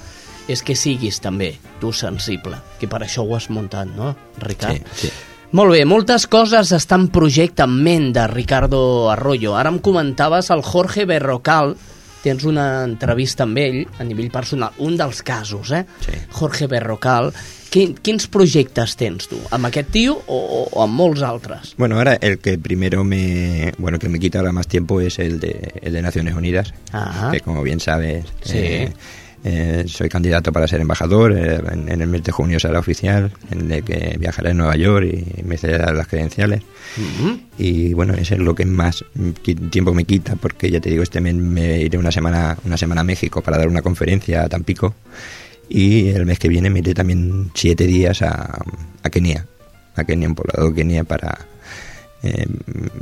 és 0.48 0.62
que 0.64 0.76
siguis 0.76 1.20
també 1.24 1.54
tu 1.80 1.92
sensible, 1.92 2.58
que 2.80 2.88
per 2.88 3.02
això 3.04 3.24
ho 3.24 3.34
has 3.36 3.48
muntat, 3.52 3.88
no, 3.96 4.14
Ricard? 4.44 4.84
Sí, 4.94 5.08
sí. 5.08 5.12
Molt 5.56 5.72
bé, 5.72 5.86
moltes 5.88 6.26
coses 6.28 6.72
estan 6.76 7.06
en 7.06 7.08
projecte 7.08 7.64
en 7.64 7.72
ment 7.82 8.10
de 8.12 8.26
Ricardo 8.28 9.08
Arroyo. 9.08 9.54
Ara 9.56 9.70
em 9.72 9.78
comentaves 9.80 10.50
el 10.52 10.60
Jorge 10.62 11.06
Berrocal, 11.08 11.72
tens 12.20 12.44
una 12.44 12.82
entrevista 12.84 13.46
amb 13.46 13.56
ell 13.62 13.78
a 13.98 14.04
nivell 14.04 14.28
personal, 14.34 14.74
un 14.84 14.98
dels 15.00 15.22
casos, 15.24 15.70
eh? 15.72 15.86
Sí. 16.04 16.18
Jorge 16.36 16.66
Berrocal, 16.68 17.32
Quin, 17.70 17.94
quins 18.00 18.24
projectes 18.32 18.94
tens 18.96 19.28
tu? 19.28 19.36
Amb 19.52 19.68
aquest 19.68 19.92
o, 20.08 20.38
o 20.72 20.82
amb 20.82 20.94
molts 20.96 21.20
altres? 21.22 21.74
Bueno, 21.76 21.96
ahora 21.98 22.14
el 22.20 22.38
que 22.38 22.56
primero 22.58 23.04
me, 23.04 23.72
bueno, 23.78 23.98
que 23.98 24.08
me 24.08 24.18
quita 24.18 24.38
ahora 24.38 24.52
más 24.52 24.68
tiempo 24.68 25.00
es 25.02 25.18
el 25.18 25.38
de, 25.40 25.74
el 25.82 25.92
de 25.92 26.00
Naciones 26.02 26.34
Unidas, 26.34 26.72
Ajá. 26.92 27.30
que 27.30 27.40
como 27.40 27.62
bien 27.62 27.80
sabes, 27.80 28.24
Sí. 28.42 28.56
eh, 28.58 28.92
eh, 29.44 29.84
soy 29.86 30.08
candidato 30.08 30.50
para 30.50 30.66
ser 30.66 30.80
embajador, 30.80 31.32
eh, 31.36 31.60
en, 31.72 31.88
en 31.92 32.00
el 32.00 32.08
mes 32.08 32.24
de 32.24 32.32
junio 32.32 32.58
será 32.58 32.78
oficial, 32.80 33.30
en 33.50 33.70
el 33.70 33.84
que 33.84 34.16
viajaré 34.18 34.50
a 34.50 34.54
Nueva 34.54 34.76
York 34.76 35.06
y 35.38 35.42
me 35.42 35.56
cederán 35.58 35.96
las 35.96 36.08
credenciales. 36.08 36.62
Y 37.58 37.92
bueno, 37.94 38.14
eso 38.14 38.34
es 38.34 38.40
lo 38.40 38.54
que 38.54 38.64
más 38.64 39.04
tiempo 39.70 39.92
me 39.94 40.04
quita, 40.04 40.36
porque 40.36 40.70
ya 40.70 40.80
te 40.80 40.90
digo, 40.90 41.02
este 41.02 41.20
mes 41.20 41.34
me 41.34 41.80
iré 41.82 41.98
una 41.98 42.10
semana, 42.10 42.56
una 42.64 42.76
semana 42.76 43.02
a 43.02 43.04
México 43.04 43.42
para 43.42 43.58
dar 43.58 43.68
una 43.68 43.82
conferencia 43.82 44.42
a 44.42 44.48
Tampico. 44.48 44.94
Y 45.68 46.08
el 46.08 46.26
mes 46.26 46.38
que 46.38 46.48
viene 46.48 46.70
me 46.70 46.78
iré 46.80 46.94
también 46.94 47.50
siete 47.54 47.86
días 47.86 48.22
a, 48.22 48.64
a 49.02 49.10
Kenia, 49.10 49.46
a 49.96 50.04
Kenia, 50.04 50.26
en 50.26 50.34
poblado 50.34 50.72
Kenia, 50.72 51.04
para 51.04 51.46
eh, 52.22 52.46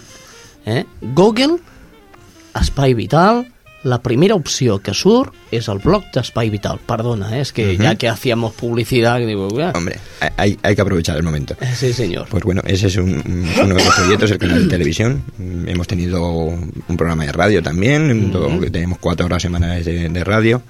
Eh? 0.65 0.85
Google, 1.01 1.57
Espai 2.59 2.93
Vital, 2.93 3.45
la 3.83 4.01
primera 4.01 4.35
opció 4.35 4.79
que 4.79 4.93
surt 4.93 5.33
és 5.51 5.67
el 5.69 5.79
blog 5.83 6.03
d'Espai 6.13 6.49
Vital. 6.49 6.79
Perdona, 6.87 7.37
eh? 7.37 7.41
és 7.41 7.51
que 7.51 7.75
ya 7.77 7.95
que 7.95 8.07
hacíamos 8.07 8.53
publicidad, 8.53 9.19
digo, 9.19 9.47
"Ah". 9.61 9.73
Hombre, 9.75 9.97
hay, 10.37 10.57
hay 10.63 10.75
que 10.75 10.81
aprovechar 10.81 11.17
el 11.17 11.23
momento. 11.23 11.55
Eh, 11.59 11.73
sí 11.75 11.91
señor. 11.93 12.27
Pues 12.29 12.43
bueno, 12.43 12.61
ese 12.65 12.87
es 12.87 12.95
un- 12.97 13.15
un- 13.25 13.47
uno 13.63 13.75
de 13.75 13.83
los 13.83 13.95
proyectos, 13.95 14.31
el 14.31 14.37
canal 14.37 14.63
de 14.63 14.69
televisión. 14.69 15.23
Hemos 15.67 15.87
tenido 15.87 16.21
un 16.25 16.97
programa 16.97 17.25
de 17.25 17.31
radio 17.33 17.61
también, 17.61 18.31
todo- 18.31 18.49
tenemos 18.71 18.97
cuatro 18.99 19.25
horas 19.25 19.41
semanales 19.41 19.85
de, 19.85 20.09
de 20.09 20.23
radio. 20.23 20.61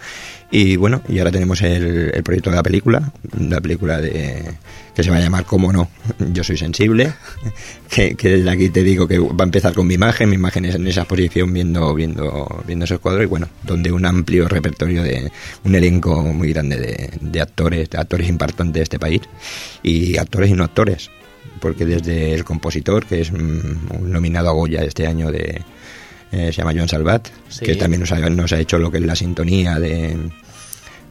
Y 0.56 0.76
bueno, 0.76 1.02
y 1.10 1.18
ahora 1.18 1.32
tenemos 1.32 1.64
el, 1.64 2.12
el 2.14 2.22
proyecto 2.22 2.52
de 2.52 2.56
la 2.58 2.62
película, 2.62 3.12
la 3.40 3.60
película 3.60 4.00
de 4.00 4.54
que 4.96 5.02
se 5.02 5.10
va 5.10 5.18
a 5.18 5.20
llamar 5.20 5.46
Cómo 5.46 5.74
no, 5.74 5.90
yo 6.32 6.44
soy 6.44 6.58
sensible, 6.58 7.12
que, 7.90 8.14
que 8.14 8.30
desde 8.30 8.52
aquí 8.52 8.70
te 8.70 8.84
digo 8.84 9.08
que 9.08 9.18
va 9.18 9.34
a 9.40 9.44
empezar 9.46 9.74
con 9.74 9.88
mi 9.88 9.96
imagen, 9.96 10.30
mi 10.30 10.36
imagen 10.36 10.66
es 10.66 10.76
en 10.76 10.86
esa 10.86 11.06
posición 11.06 11.52
viendo, 11.52 11.96
viendo, 11.96 12.64
viendo 12.68 12.86
esos 12.86 13.00
cuadros 13.00 13.24
y 13.24 13.26
bueno, 13.26 13.50
donde 13.64 13.92
un 13.92 14.06
amplio 14.06 14.48
repertorio 14.48 15.02
de 15.02 15.32
un 15.64 15.74
elenco 15.74 16.22
muy 16.22 16.54
grande 16.54 16.78
de, 16.78 17.10
de 17.20 17.42
actores, 17.42 17.90
de 17.90 17.98
actores 17.98 18.30
importantes 18.30 18.74
de 18.76 18.84
este 18.84 19.00
país 19.00 19.22
y 19.82 20.18
actores 20.18 20.52
y 20.52 20.54
no 20.54 20.64
actores, 20.66 21.10
porque 21.62 21.84
desde 21.84 22.32
el 22.32 22.44
compositor, 22.44 23.08
que 23.08 23.22
es 23.22 23.32
mm, 23.32 24.02
un 24.02 24.12
nominado 24.12 24.50
a 24.50 24.54
Goya 24.54 24.84
este 24.84 25.08
año 25.08 25.32
de 25.32 25.64
eh, 26.32 26.48
se 26.52 26.62
llama 26.62 26.74
Joan 26.76 26.90
Salvat, 26.90 27.28
Sí. 27.50 27.66
que 27.66 27.76
también 27.76 28.02
nos 28.02 28.12
ha, 28.12 28.20
nos 28.30 28.52
ha 28.54 28.60
hecho 28.60 28.78
lo 28.80 28.92
que 28.92 28.98
es 28.98 29.04
la 29.04 29.16
sintonía 29.16 29.80
de, 29.80 30.18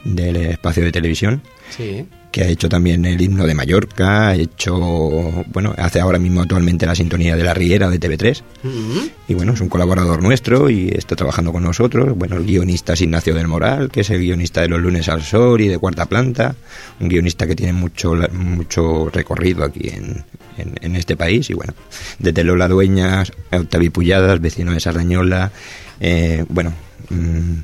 del 0.05 0.37
espacio 0.37 0.85
de 0.85 0.93
televisión, 0.93 1.43
Sí. 1.77 2.07
que 2.31 2.43
ha 2.43 2.49
hecho 2.49 2.69
también 2.69 3.05
el 3.05 3.21
himno 3.21 3.47
de 3.47 3.55
Mallorca, 3.55 4.29
ha 4.29 4.35
hecho, 4.37 5.45
bueno, 5.53 5.75
hace 5.77 6.01
ahora 6.01 6.19
mismo 6.19 6.41
actualmente 6.41 6.87
la 6.87 6.95
sintonía 6.95 7.37
de 7.37 7.45
la 7.45 7.53
Riera 7.55 7.91
de 7.91 7.99
TV3, 7.99 8.43
Mhm. 8.63 9.11
y 9.29 9.35
bueno, 9.35 9.53
es 9.53 9.61
un 9.61 9.69
colaborador 9.69 10.23
nuestro 10.23 10.71
y 10.71 10.89
está 10.89 11.15
trabajando 11.15 11.53
con 11.53 11.63
nosotros. 11.63 12.17
Bueno, 12.17 12.37
el 12.37 12.45
guionista 12.47 12.95
es 12.95 13.03
Ignacio 13.03 13.35
del 13.35 13.49
Moral, 13.49 13.91
que 13.91 14.01
es 14.01 14.11
el 14.11 14.21
guionista 14.21 14.63
de 14.63 14.69
Los 14.69 14.81
Lunes 14.81 15.09
al 15.11 15.23
Sol 15.23 15.61
y 15.61 15.69
de 15.69 15.79
Cuarta 15.79 16.07
Planta, 16.07 16.55
un 17.01 17.09
guionista 17.09 17.47
que 17.47 17.55
tiene 17.55 17.75
mucho, 17.75 18.15
mucho 18.33 19.11
recorrido 19.13 19.63
aquí 19.65 19.89
en, 19.91 20.25
en- 20.57 20.75
en 20.81 20.97
este 20.97 21.17
país. 21.17 21.49
Y 21.51 21.55
bueno, 21.55 21.75
desde 22.19 22.45
Lola 22.45 22.67
Dueñas, 22.69 23.31
Octavi 23.51 23.91
Pulladas, 23.91 24.41
vecino 24.41 24.73
de 24.73 24.81
Sardañola, 24.81 25.53
eh, 26.01 26.45
bueno, 26.49 26.73
mm, 27.11 27.61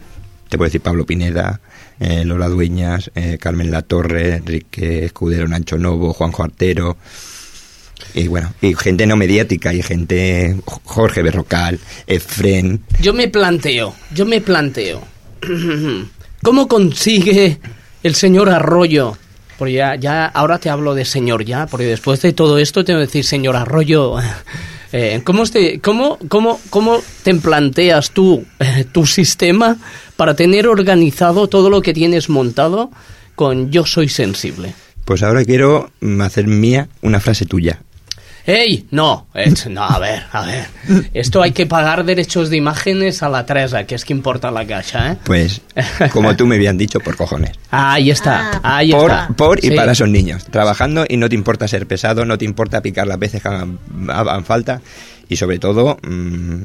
te 0.50 0.56
puedo 0.58 0.68
decir 0.68 0.80
Pablo 0.82 1.04
Pineda, 1.06 1.60
eh, 2.00 2.24
Lola 2.24 2.48
Dueñas, 2.48 3.10
eh, 3.14 3.38
Carmen 3.40 3.70
Latorre, 3.70 4.36
Enrique 4.36 5.04
Escudero, 5.04 5.48
Nancho 5.48 5.78
Novo, 5.78 6.12
Juanjo 6.12 6.44
Artero. 6.44 6.96
Y 8.14 8.28
bueno, 8.28 8.52
y 8.62 8.74
gente 8.74 9.06
no 9.06 9.16
mediática, 9.16 9.74
y 9.74 9.82
gente, 9.82 10.56
Jorge 10.84 11.22
Berrocal, 11.22 11.78
Efren, 12.06 12.82
Yo 13.00 13.12
me 13.12 13.28
planteo, 13.28 13.94
yo 14.14 14.24
me 14.24 14.40
planteo, 14.40 15.02
¿cómo 16.42 16.68
consigue 16.68 17.58
el 18.02 18.14
señor 18.14 18.50
Arroyo? 18.50 19.16
Porque 19.58 19.74
ya, 19.74 19.96
ya, 19.96 20.26
ahora 20.26 20.58
te 20.58 20.70
hablo 20.70 20.94
de 20.94 21.04
señor 21.04 21.44
ya, 21.44 21.66
porque 21.66 21.86
después 21.86 22.22
de 22.22 22.32
todo 22.32 22.58
esto 22.58 22.84
tengo 22.84 23.00
que 23.00 23.06
decir 23.06 23.24
señor 23.24 23.56
Arroyo. 23.56 24.16
eh, 24.92 25.20
¿cómo, 25.24 25.42
este, 25.42 25.80
cómo, 25.80 26.18
cómo, 26.28 26.60
¿Cómo 26.70 27.00
te 27.22 27.34
planteas 27.34 28.10
tú 28.10 28.44
eh, 28.58 28.84
tu 28.90 29.06
sistema 29.06 29.76
para 30.16 30.34
tener 30.34 30.66
organizado 30.66 31.48
todo 31.48 31.70
lo 31.70 31.82
que 31.82 31.92
tienes 31.92 32.28
montado 32.28 32.90
con 33.34 33.70
Yo 33.70 33.84
soy 33.86 34.08
sensible? 34.08 34.74
Pues 35.04 35.22
ahora 35.22 35.44
quiero 35.44 35.90
hacer 36.20 36.46
mía 36.46 36.88
una 37.02 37.20
frase 37.20 37.46
tuya. 37.46 37.80
¡Ey! 38.48 38.86
No, 38.92 39.26
eh, 39.34 39.52
no, 39.68 39.84
a 39.84 39.98
ver, 39.98 40.22
a 40.32 40.46
ver. 40.46 40.64
Esto 41.12 41.42
hay 41.42 41.52
que 41.52 41.66
pagar 41.66 42.02
derechos 42.06 42.48
de 42.48 42.56
imágenes 42.56 43.22
a 43.22 43.28
la 43.28 43.44
Teresa, 43.44 43.84
que 43.84 43.94
es 43.94 44.06
que 44.06 44.14
importa 44.14 44.50
la 44.50 44.66
caja, 44.66 45.12
¿eh? 45.12 45.16
Pues, 45.22 45.60
como 46.12 46.34
tú 46.34 46.46
me 46.46 46.54
habían 46.54 46.78
dicho, 46.78 46.98
por 46.98 47.14
cojones. 47.14 47.50
Ahí 47.70 48.10
está, 48.10 48.52
Ah, 48.62 48.78
ahí 48.78 48.90
Por, 48.90 49.10
está. 49.10 49.28
por 49.36 49.58
y 49.62 49.68
Sí. 49.68 49.76
para 49.76 49.92
esos 49.92 50.08
niños. 50.08 50.44
Trabajando 50.46 51.04
y 51.06 51.18
no 51.18 51.28
te 51.28 51.34
importa 51.34 51.68
ser 51.68 51.86
pesado, 51.86 52.24
no 52.24 52.38
te 52.38 52.46
importa 52.46 52.80
picar 52.80 53.06
las 53.06 53.18
veces 53.18 53.42
que 53.42 53.48
hagan, 53.48 53.78
hagan 54.08 54.44
falta. 54.46 54.80
Y 55.28 55.36
sobre 55.36 55.58
todo, 55.58 55.98
mm, 56.02 56.62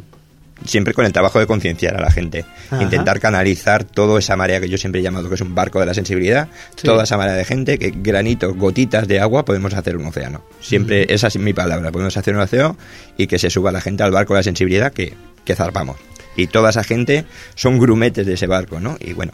siempre 0.66 0.94
con 0.94 1.06
el 1.06 1.14
trabajo 1.14 1.40
de 1.40 1.48
concienciar 1.48 1.96
a 1.96 2.02
la 2.02 2.12
gente. 2.12 2.46
Ajá. 2.70 2.82
Intentar 2.82 3.20
canalizar 3.20 3.84
toda 3.84 4.20
esa 4.20 4.36
marea 4.36 4.60
que 4.60 4.70
yo 4.70 4.78
siempre 4.78 5.02
he 5.02 5.04
llamado 5.04 5.30
que 5.30 5.36
es 5.36 5.42
un 5.42 5.56
barco 5.56 5.80
de 5.80 5.86
la 5.86 5.94
sensibilidad. 5.94 6.48
Sí. 6.76 6.88
Toda 6.88 7.04
esa 7.04 7.18
marea 7.18 7.36
de 7.36 7.46
gente 7.46 7.78
que 7.78 7.92
granitos, 7.96 8.56
gotitas 8.56 9.08
de 9.08 9.20
agua 9.20 9.46
podemos 9.46 9.74
hacer 9.74 9.98
un 9.98 10.06
océano. 10.06 10.44
Siempre, 10.62 11.14
esa 11.14 11.28
es 11.28 11.38
mi 11.38 11.54
palabra. 11.54 11.92
Podemos 11.92 12.16
hacer 12.16 12.36
un 12.36 12.42
océano 12.42 12.78
y 13.18 13.28
que 13.28 13.40
se 13.40 13.50
suba 13.50 13.72
la 13.72 13.82
gente 13.82 14.04
al 14.04 14.12
barco 14.12 14.34
de 14.34 14.40
la 14.40 14.44
sensibilidad 14.44 14.94
que, 14.94 15.14
que 15.46 15.56
zarpamos. 15.56 15.98
Y 16.36 16.48
toda 16.48 16.72
esa 16.72 16.84
gente 16.84 17.26
son 17.56 17.80
grumetes 17.80 18.26
de 18.26 18.34
ese 18.34 18.48
barco, 18.48 18.80
¿no? 18.80 18.98
Y 19.00 19.14
bueno, 19.14 19.34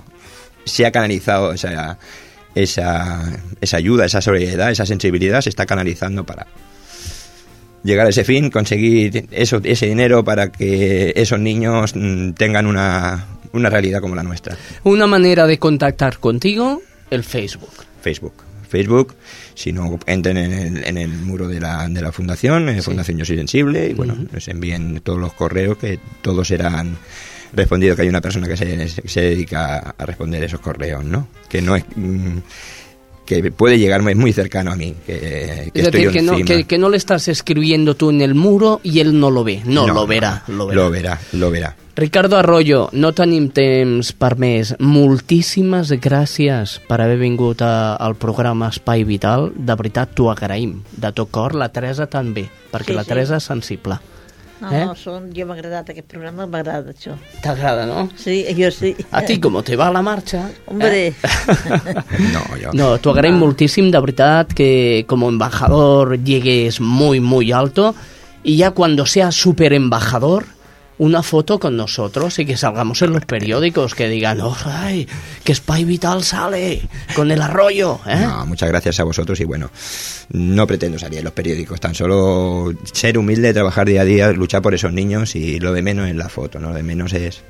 se 0.66 0.86
ha 0.86 0.92
canalizado 0.92 1.54
esa, 1.54 1.98
esa, 2.56 3.32
esa 3.62 3.78
ayuda, 3.78 4.06
esa 4.06 4.22
solidaridad, 4.22 4.72
esa 4.72 4.86
sensibilidad, 4.86 5.42
se 5.42 5.50
está 5.50 5.66
canalizando 5.66 6.26
para 6.26 6.48
llegar 7.84 8.06
a 8.06 8.10
ese 8.10 8.24
fin, 8.24 8.50
conseguir 8.50 9.28
eso, 9.32 9.62
ese 9.64 9.88
dinero 9.88 10.24
para 10.24 10.52
que 10.52 11.14
esos 11.16 11.40
niños 11.40 11.94
mm, 11.96 12.32
tengan 12.32 12.66
una, 12.66 13.26
una 13.54 13.70
realidad 13.70 14.02
como 14.02 14.16
la 14.16 14.24
nuestra. 14.24 14.58
Una 14.84 15.08
manera 15.08 15.48
de 15.48 15.58
contactar 15.60 16.20
contigo, 16.20 16.82
el 17.10 17.24
Facebook. 17.24 17.74
Facebook. 18.02 18.34
Facebook, 18.68 19.16
si 19.56 19.74
no 19.74 19.98
entren 20.06 20.38
en 20.38 20.54
el, 20.54 20.84
en 20.84 20.98
el 21.00 21.10
muro 21.10 21.48
de 21.48 21.60
la, 21.60 21.88
de 21.88 22.02
la 22.02 22.12
fundación, 22.12 22.70
en 22.70 22.84
Fundación 22.84 23.18
Yo 23.18 23.26
Soy 23.26 23.38
Sensible, 23.38 23.88
y 23.90 23.94
bueno, 23.96 24.16
nos 24.32 24.48
envíen 24.48 25.02
todos 25.04 25.18
los 25.18 25.34
correos 25.34 25.78
que 25.80 26.00
todos 26.22 26.48
serán 26.48 26.96
respondidos, 27.52 27.96
que 27.96 28.04
hay 28.04 28.10
una 28.10 28.22
persona 28.22 28.48
que 28.48 28.56
se, 28.56 28.88
se 28.88 29.22
dedica 29.22 29.96
a 29.98 30.06
responder 30.06 30.44
esos 30.44 30.60
correos, 30.60 31.04
¿no? 31.04 31.28
Que 31.50 31.64
no 31.64 31.76
es... 31.76 31.84
mm, 31.96 32.38
que 33.30 33.52
puede 33.52 33.78
llegarme 33.78 34.16
muy 34.16 34.34
cercano 34.34 34.72
a 34.72 34.76
mí, 34.76 34.96
que, 35.06 35.70
que 35.72 35.80
es 35.80 35.86
estoy 35.86 36.06
decir, 36.06 36.12
que 36.12 36.22
no, 36.24 36.44
que, 36.44 36.64
que 36.64 36.78
no 36.80 36.90
le 36.90 36.98
estás 36.98 37.28
escribiendo 37.28 37.96
tú 37.96 38.10
en 38.10 38.22
el 38.22 38.34
muro 38.34 38.82
y 38.82 39.02
él 39.02 39.20
no 39.20 39.30
lo 39.30 39.44
ve. 39.44 39.62
No, 39.66 39.86
lo 39.88 40.08
verá, 40.08 40.44
lo 40.48 40.66
verá. 40.66 40.82
Lo 40.82 40.90
verá, 40.90 41.20
lo 41.34 41.52
verá. 41.52 41.76
Ricardo 41.96 42.38
Arroyo, 42.38 42.90
no 42.94 43.12
tenim 43.14 43.50
temps 43.54 44.14
per 44.18 44.34
més. 44.40 44.72
Moltíssimes 44.80 45.92
gràcies 46.02 46.78
per 46.88 47.02
haver 47.04 47.20
vingut 47.20 47.62
a, 47.62 47.98
al 48.02 48.16
programa 48.18 48.72
Espai 48.74 49.04
Vital. 49.06 49.52
De 49.54 49.76
veritat, 49.78 50.16
t'ho 50.16 50.32
agraïm. 50.32 50.80
De 50.96 51.12
tot 51.14 51.30
cor, 51.30 51.54
la 51.54 51.70
Teresa 51.70 52.08
també, 52.10 52.48
perquè 52.72 52.96
Sí, 52.96 52.98
la 52.98 53.04
sí. 53.04 53.14
Teresa 53.14 53.38
és 53.38 53.50
sensible. 53.52 54.00
No, 54.60 54.72
Eh? 54.76 54.86
no, 54.86 54.96
són, 54.96 55.30
jo 55.32 55.46
m'ha 55.48 55.56
agradat 55.56 55.90
aquest 55.94 56.08
programa, 56.12 56.46
m'agrada 56.46 56.92
això. 56.92 57.14
T'agrada, 57.42 57.86
no? 57.88 58.10
Sí, 58.20 58.42
jo 58.58 58.68
sí. 58.76 58.94
A 59.12 59.22
ti, 59.24 59.38
com 59.40 59.56
te 59.64 59.78
va 59.80 59.88
la 59.92 60.02
marxa? 60.04 60.50
Hombre, 60.68 61.14
No, 62.34 62.44
yo. 62.60 62.74
No, 62.76 62.90
t'ho 63.00 63.14
agraïm 63.14 63.38
moltíssim, 63.40 63.90
de 63.92 64.00
veritat, 64.04 64.54
que 64.54 65.06
como 65.08 65.30
embajador 65.30 66.18
llegues 66.20 66.82
muy, 66.82 67.20
muy 67.20 67.52
alto 67.52 67.96
y 68.44 68.58
ya 68.58 68.72
cuando 68.72 69.06
seas 69.06 69.36
super 69.36 69.72
embajador, 69.74 70.46
una 71.00 71.24
foto 71.24 71.60
con 71.60 71.78
nosotros 71.78 72.38
y 72.40 72.46
que 72.46 72.58
salgamos 72.58 73.02
en 73.02 73.14
los 73.14 73.26
periódicos 73.26 73.96
que 73.96 74.10
digan, 74.10 74.42
oh, 74.42 74.56
ay, 74.66 75.08
que 75.44 75.54
Espai 75.54 75.86
Vital 75.86 76.24
sale 76.24 76.82
con 77.16 77.32
el 77.32 77.42
arroyo, 77.42 78.00
¿eh? 78.06 78.18
No, 78.20 78.46
muchas 78.46 78.70
gracias 78.70 79.00
a 79.00 79.06
vosotros 79.06 79.40
y 79.40 79.46
bueno, 79.46 79.72
no 80.32 80.68
pretendo 80.68 81.00
salir 81.00 81.20
en 81.20 81.26
los 81.26 81.34
periódicos, 81.34 81.80
tan 81.80 81.96
solo 81.96 82.74
ser 82.92 83.18
humilde, 83.18 83.54
trabajar 83.54 83.88
día 83.88 84.02
a 84.02 84.06
día, 84.06 84.32
luchar 84.34 84.62
por 84.62 84.74
esos 84.74 84.92
niños 84.92 85.36
y 85.36 85.60
lo 85.60 85.72
de 85.72 85.82
menos 85.82 86.10
es 86.10 86.16
la 86.16 86.28
foto, 86.28 86.60
¿no? 86.60 86.70
lo 86.70 86.76
de 86.76 86.84
menos 86.84 87.14
es 87.14 87.42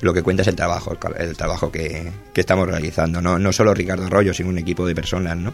lo 0.00 0.12
que 0.12 0.22
cuenta 0.22 0.42
es 0.42 0.48
el 0.48 0.56
trabajo, 0.56 0.96
el 1.16 1.36
trabajo 1.36 1.70
que, 1.70 2.10
que 2.32 2.40
estamos 2.40 2.66
realizando, 2.66 3.22
¿no? 3.22 3.38
no 3.38 3.52
solo 3.52 3.74
Ricardo 3.74 4.06
Arroyo, 4.06 4.34
sino 4.34 4.48
un 4.48 4.58
equipo 4.58 4.86
de 4.86 4.94
personas, 4.94 5.36
¿no? 5.36 5.52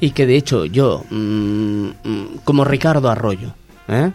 Y 0.00 0.10
que 0.10 0.26
de 0.26 0.36
hecho 0.36 0.64
yo, 0.64 1.04
mm, 1.10 1.88
mm, 2.04 2.26
como 2.44 2.64
Ricardo 2.64 3.10
Arroyo, 3.10 3.54
¿eh? 3.88 4.12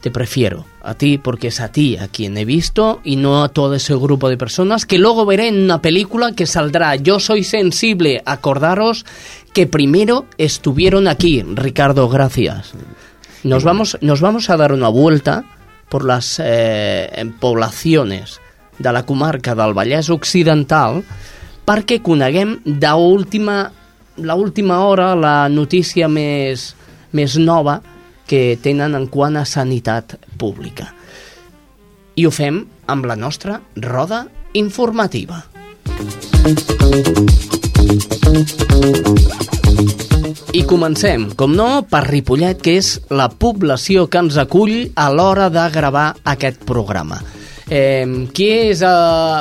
Te 0.00 0.10
prefiero 0.10 0.64
a 0.82 0.94
ti 0.94 1.18
porque 1.18 1.48
es 1.48 1.60
a 1.60 1.72
ti 1.72 1.96
a 1.96 2.08
quien 2.08 2.36
he 2.38 2.44
visto 2.44 3.00
y 3.04 3.16
no 3.16 3.42
a 3.42 3.48
todo 3.48 3.74
ese 3.74 3.94
grupo 3.94 4.28
de 4.28 4.36
personas 4.36 4.86
que 4.86 4.98
luego 4.98 5.26
veré 5.26 5.48
en 5.48 5.58
una 5.58 5.82
película 5.82 6.32
que 6.32 6.46
saldrá. 6.46 6.96
Yo 6.96 7.20
soy 7.20 7.44
sensible, 7.44 8.22
acordaros 8.24 9.04
que 9.52 9.66
primero 9.66 10.26
estuvieron 10.38 11.08
aquí, 11.08 11.42
Ricardo, 11.42 12.08
gracias. 12.08 12.72
Nos 13.42 13.64
vamos, 13.64 13.98
nos 14.00 14.20
vamos 14.20 14.50
a 14.50 14.56
dar 14.56 14.72
una 14.72 14.88
vuelta 14.88 15.44
por 15.88 16.04
las 16.04 16.40
eh, 16.44 17.30
poblaciones 17.40 18.40
de 18.78 18.92
la 18.92 19.04
comarca 19.04 19.54
del 19.54 19.74
Vallès 19.74 20.10
Occidental 20.10 21.02
perquè 21.68 21.98
coneguem 22.00 22.58
d'última 22.64 23.66
la 24.18 24.34
última 24.34 24.80
hora 24.86 25.12
la 25.14 25.48
notícia 25.52 26.08
més, 26.08 26.72
més 27.12 27.36
nova 27.38 27.78
que 28.28 28.58
tenen 28.62 28.94
en 28.94 29.08
quant 29.08 29.38
a 29.40 29.46
sanitat 29.48 30.18
pública. 30.38 30.92
I 32.18 32.26
ho 32.26 32.32
fem 32.34 32.60
amb 32.86 33.06
la 33.08 33.16
nostra 33.16 33.60
roda 33.82 34.26
informativa. 34.58 35.42
I 40.52 40.62
comencem, 40.68 41.28
com 41.38 41.54
no, 41.56 41.68
per 41.88 42.04
Ripollet, 42.08 42.60
que 42.60 42.76
és 42.80 42.92
la 43.14 43.28
població 43.30 44.06
que 44.10 44.20
ens 44.20 44.38
acull 44.40 44.90
a 44.96 45.08
l'hora 45.14 45.48
de 45.52 45.64
gravar 45.72 46.08
aquest 46.24 46.64
programa. 46.68 47.20
Eh, 47.68 48.28
qui 48.32 48.48
és 48.70 48.82
eh, 48.82 48.92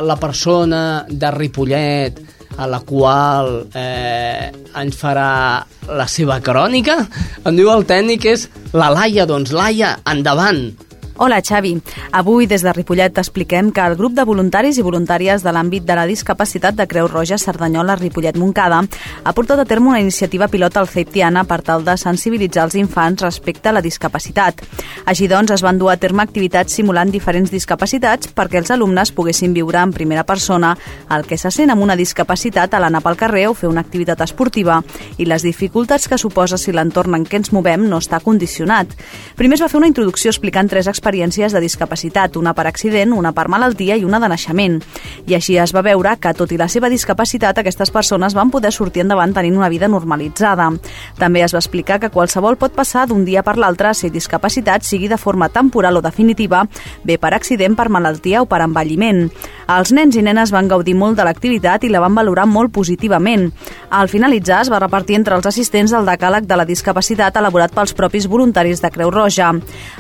la 0.03 0.17
persona 0.19 0.81
de 1.07 1.31
Ripollet 1.31 2.19
a 2.58 2.68
la 2.70 2.82
qual 2.86 3.68
eh, 3.78 4.49
ens 4.82 4.97
farà 4.97 5.64
la 5.88 6.08
seva 6.10 6.39
crònica? 6.43 6.97
Em 7.45 7.55
diu 7.58 7.70
el 7.74 7.86
tècnic 7.88 8.26
és 8.34 8.47
la 8.74 8.89
Laia. 8.93 9.28
Doncs 9.30 9.53
Laia, 9.55 9.95
endavant. 10.10 10.86
Hola, 11.20 11.41
Xavi. 11.41 11.82
Avui, 12.11 12.45
des 12.45 12.61
de 12.61 12.70
Ripollet, 12.70 13.09
t'expliquem 13.09 13.72
que 13.74 13.82
el 13.82 13.95
grup 13.97 14.13
de 14.13 14.22
voluntaris 14.22 14.78
i 14.78 14.84
voluntàries 14.86 15.41
de 15.41 15.49
l'àmbit 15.49 15.82
de 15.82 15.95
la 15.97 16.03
discapacitat 16.05 16.76
de 16.78 16.86
Creu 16.86 17.07
Roja, 17.09 17.39
Cerdanyola, 17.41 17.95
Ripollet, 17.97 18.38
Montcada 18.38 18.84
ha 19.24 19.34
portat 19.34 19.57
a 19.57 19.65
terme 19.65 19.89
una 19.89 19.99
iniciativa 19.99 20.45
pilot 20.47 20.78
al 20.78 20.88
CEIP 20.88 21.15
Tiana 21.15 21.43
per 21.49 21.63
tal 21.65 21.82
de 21.88 21.95
sensibilitzar 21.97 22.68
els 22.68 22.76
infants 22.78 23.24
respecte 23.26 23.70
a 23.70 23.74
la 23.74 23.82
discapacitat. 23.82 24.61
Així 25.09 25.26
doncs, 25.28 25.55
es 25.55 25.63
van 25.65 25.80
dur 25.82 25.89
a 25.89 25.95
terme 25.97 26.22
activitats 26.22 26.78
simulant 26.78 27.09
diferents 27.09 27.49
discapacitats 27.49 28.30
perquè 28.38 28.61
els 28.61 28.70
alumnes 28.70 29.09
poguessin 29.09 29.57
viure 29.57 29.82
en 29.82 29.95
primera 29.97 30.24
persona 30.24 30.76
el 31.09 31.26
que 31.26 31.41
se 31.41 31.49
sent 31.49 31.74
amb 31.74 31.82
una 31.82 31.97
discapacitat 31.97 32.78
a 32.78 32.84
l'anar 32.84 33.01
pel 33.01 33.18
carrer 33.18 33.47
o 33.49 33.55
fer 33.57 33.72
una 33.72 33.82
activitat 33.82 34.22
esportiva 34.22 34.84
i 35.18 35.26
les 35.26 35.41
dificultats 35.41 36.05
que 36.07 36.22
suposa 36.22 36.61
si 36.61 36.78
l'entorn 36.78 37.18
en 37.18 37.26
què 37.26 37.41
ens 37.41 37.51
movem 37.57 37.89
no 37.89 37.97
està 38.05 38.22
condicionat. 38.22 38.93
Primer 39.36 39.57
es 39.57 39.65
va 39.65 39.74
fer 39.74 39.82
una 39.82 39.89
introducció 39.89 40.30
explicant 40.30 40.70
tres 40.70 40.86
experiències 40.86 41.07
de 41.08 41.62
discapacitat, 41.62 42.36
una 42.36 42.53
per 42.53 42.68
accident, 42.68 43.14
una 43.14 43.32
per 43.32 43.47
malaltia 43.47 43.95
i 43.95 44.03
una 44.03 44.20
de 44.20 44.28
naixement. 44.28 44.82
I 45.26 45.36
així 45.36 45.58
es 45.58 45.74
va 45.74 45.82
veure 45.82 46.18
que, 46.20 46.34
tot 46.34 46.51
i 46.51 46.58
la 46.58 46.68
seva 46.68 46.89
discapacitat, 46.89 47.58
aquestes 47.58 47.91
persones 47.91 48.34
van 48.36 48.51
poder 48.51 48.72
sortir 48.72 49.01
endavant 49.01 49.34
tenint 49.34 49.55
una 49.58 49.70
vida 49.70 49.88
normalitzada. 49.88 50.70
També 51.18 51.43
es 51.43 51.53
va 51.53 51.62
explicar 51.64 51.99
que 51.99 52.10
qualsevol 52.10 52.58
pot 52.58 52.76
passar 52.76 53.08
d'un 53.08 53.24
dia 53.26 53.43
per 53.43 53.58
l'altre 53.58 53.88
a 53.88 53.93
ser 53.93 54.12
discapacitat, 54.12 54.84
sigui 54.84 55.08
de 55.08 55.18
forma 55.18 55.47
temporal 55.49 55.97
o 55.97 56.01
definitiva, 56.01 56.66
bé 57.03 57.18
per 57.18 57.34
accident, 57.34 57.76
per 57.76 57.88
malaltia 57.89 58.41
o 58.41 58.45
per 58.45 58.62
envelliment. 58.66 59.30
Els 59.68 59.91
nens 59.91 60.16
i 60.16 60.22
nenes 60.24 60.51
van 60.51 60.68
gaudir 60.68 60.95
molt 60.95 61.18
de 61.18 61.24
l'activitat 61.28 61.84
i 61.84 61.89
la 61.89 62.03
van 62.03 62.16
valorar 62.16 62.45
molt 62.47 62.72
positivament. 62.72 63.49
Al 63.89 64.10
finalitzar 64.12 64.62
es 64.62 64.72
va 64.72 64.80
repartir 64.80 65.16
entre 65.16 65.36
els 65.36 65.47
assistents 65.47 65.93
el 65.93 66.08
decàleg 66.08 66.47
de 66.47 66.55
la 66.60 66.68
discapacitat 66.68 67.36
elaborat 67.39 67.74
pels 67.76 67.93
propis 67.93 68.28
voluntaris 68.28 68.82
de 68.82 68.91
Creu 68.91 69.12
Roja. 69.12 69.53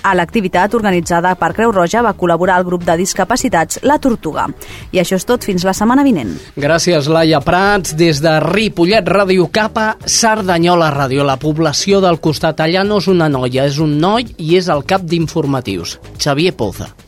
A 0.03 0.15
l'activitat 0.15 0.73
organitzada 0.73 0.96
per 1.39 1.53
Creu 1.53 1.71
Roja 1.71 2.01
va 2.01 2.13
col·laborar 2.13 2.57
el 2.59 2.65
grup 2.65 2.83
de 2.85 2.97
discapacitats 2.97 3.79
La 3.83 3.99
Tortuga. 3.99 4.47
I 4.91 4.99
això 4.99 5.15
és 5.15 5.25
tot 5.25 5.43
fins 5.43 5.63
la 5.63 5.73
setmana 5.73 6.03
vinent. 6.03 6.35
Gràcies, 6.57 7.07
Laia 7.07 7.41
Prats, 7.41 7.95
des 7.95 8.21
de 8.21 8.39
Ripollet 8.39 9.05
Ràdio 9.07 9.49
Capa, 9.51 9.97
Cerdanyola 10.05 10.91
Ràdio. 10.93 11.23
La 11.23 11.37
població 11.37 12.01
del 12.01 12.19
costat 12.19 12.59
allà 12.59 12.83
no 12.83 12.97
és 12.97 13.07
una 13.07 13.29
noia, 13.29 13.65
és 13.65 13.79
un 13.79 13.99
noi 13.99 14.27
i 14.37 14.55
és 14.57 14.67
el 14.67 14.85
cap 14.85 15.01
d'informatius, 15.01 15.99
Xavier 16.17 16.55
Poza. 16.55 17.06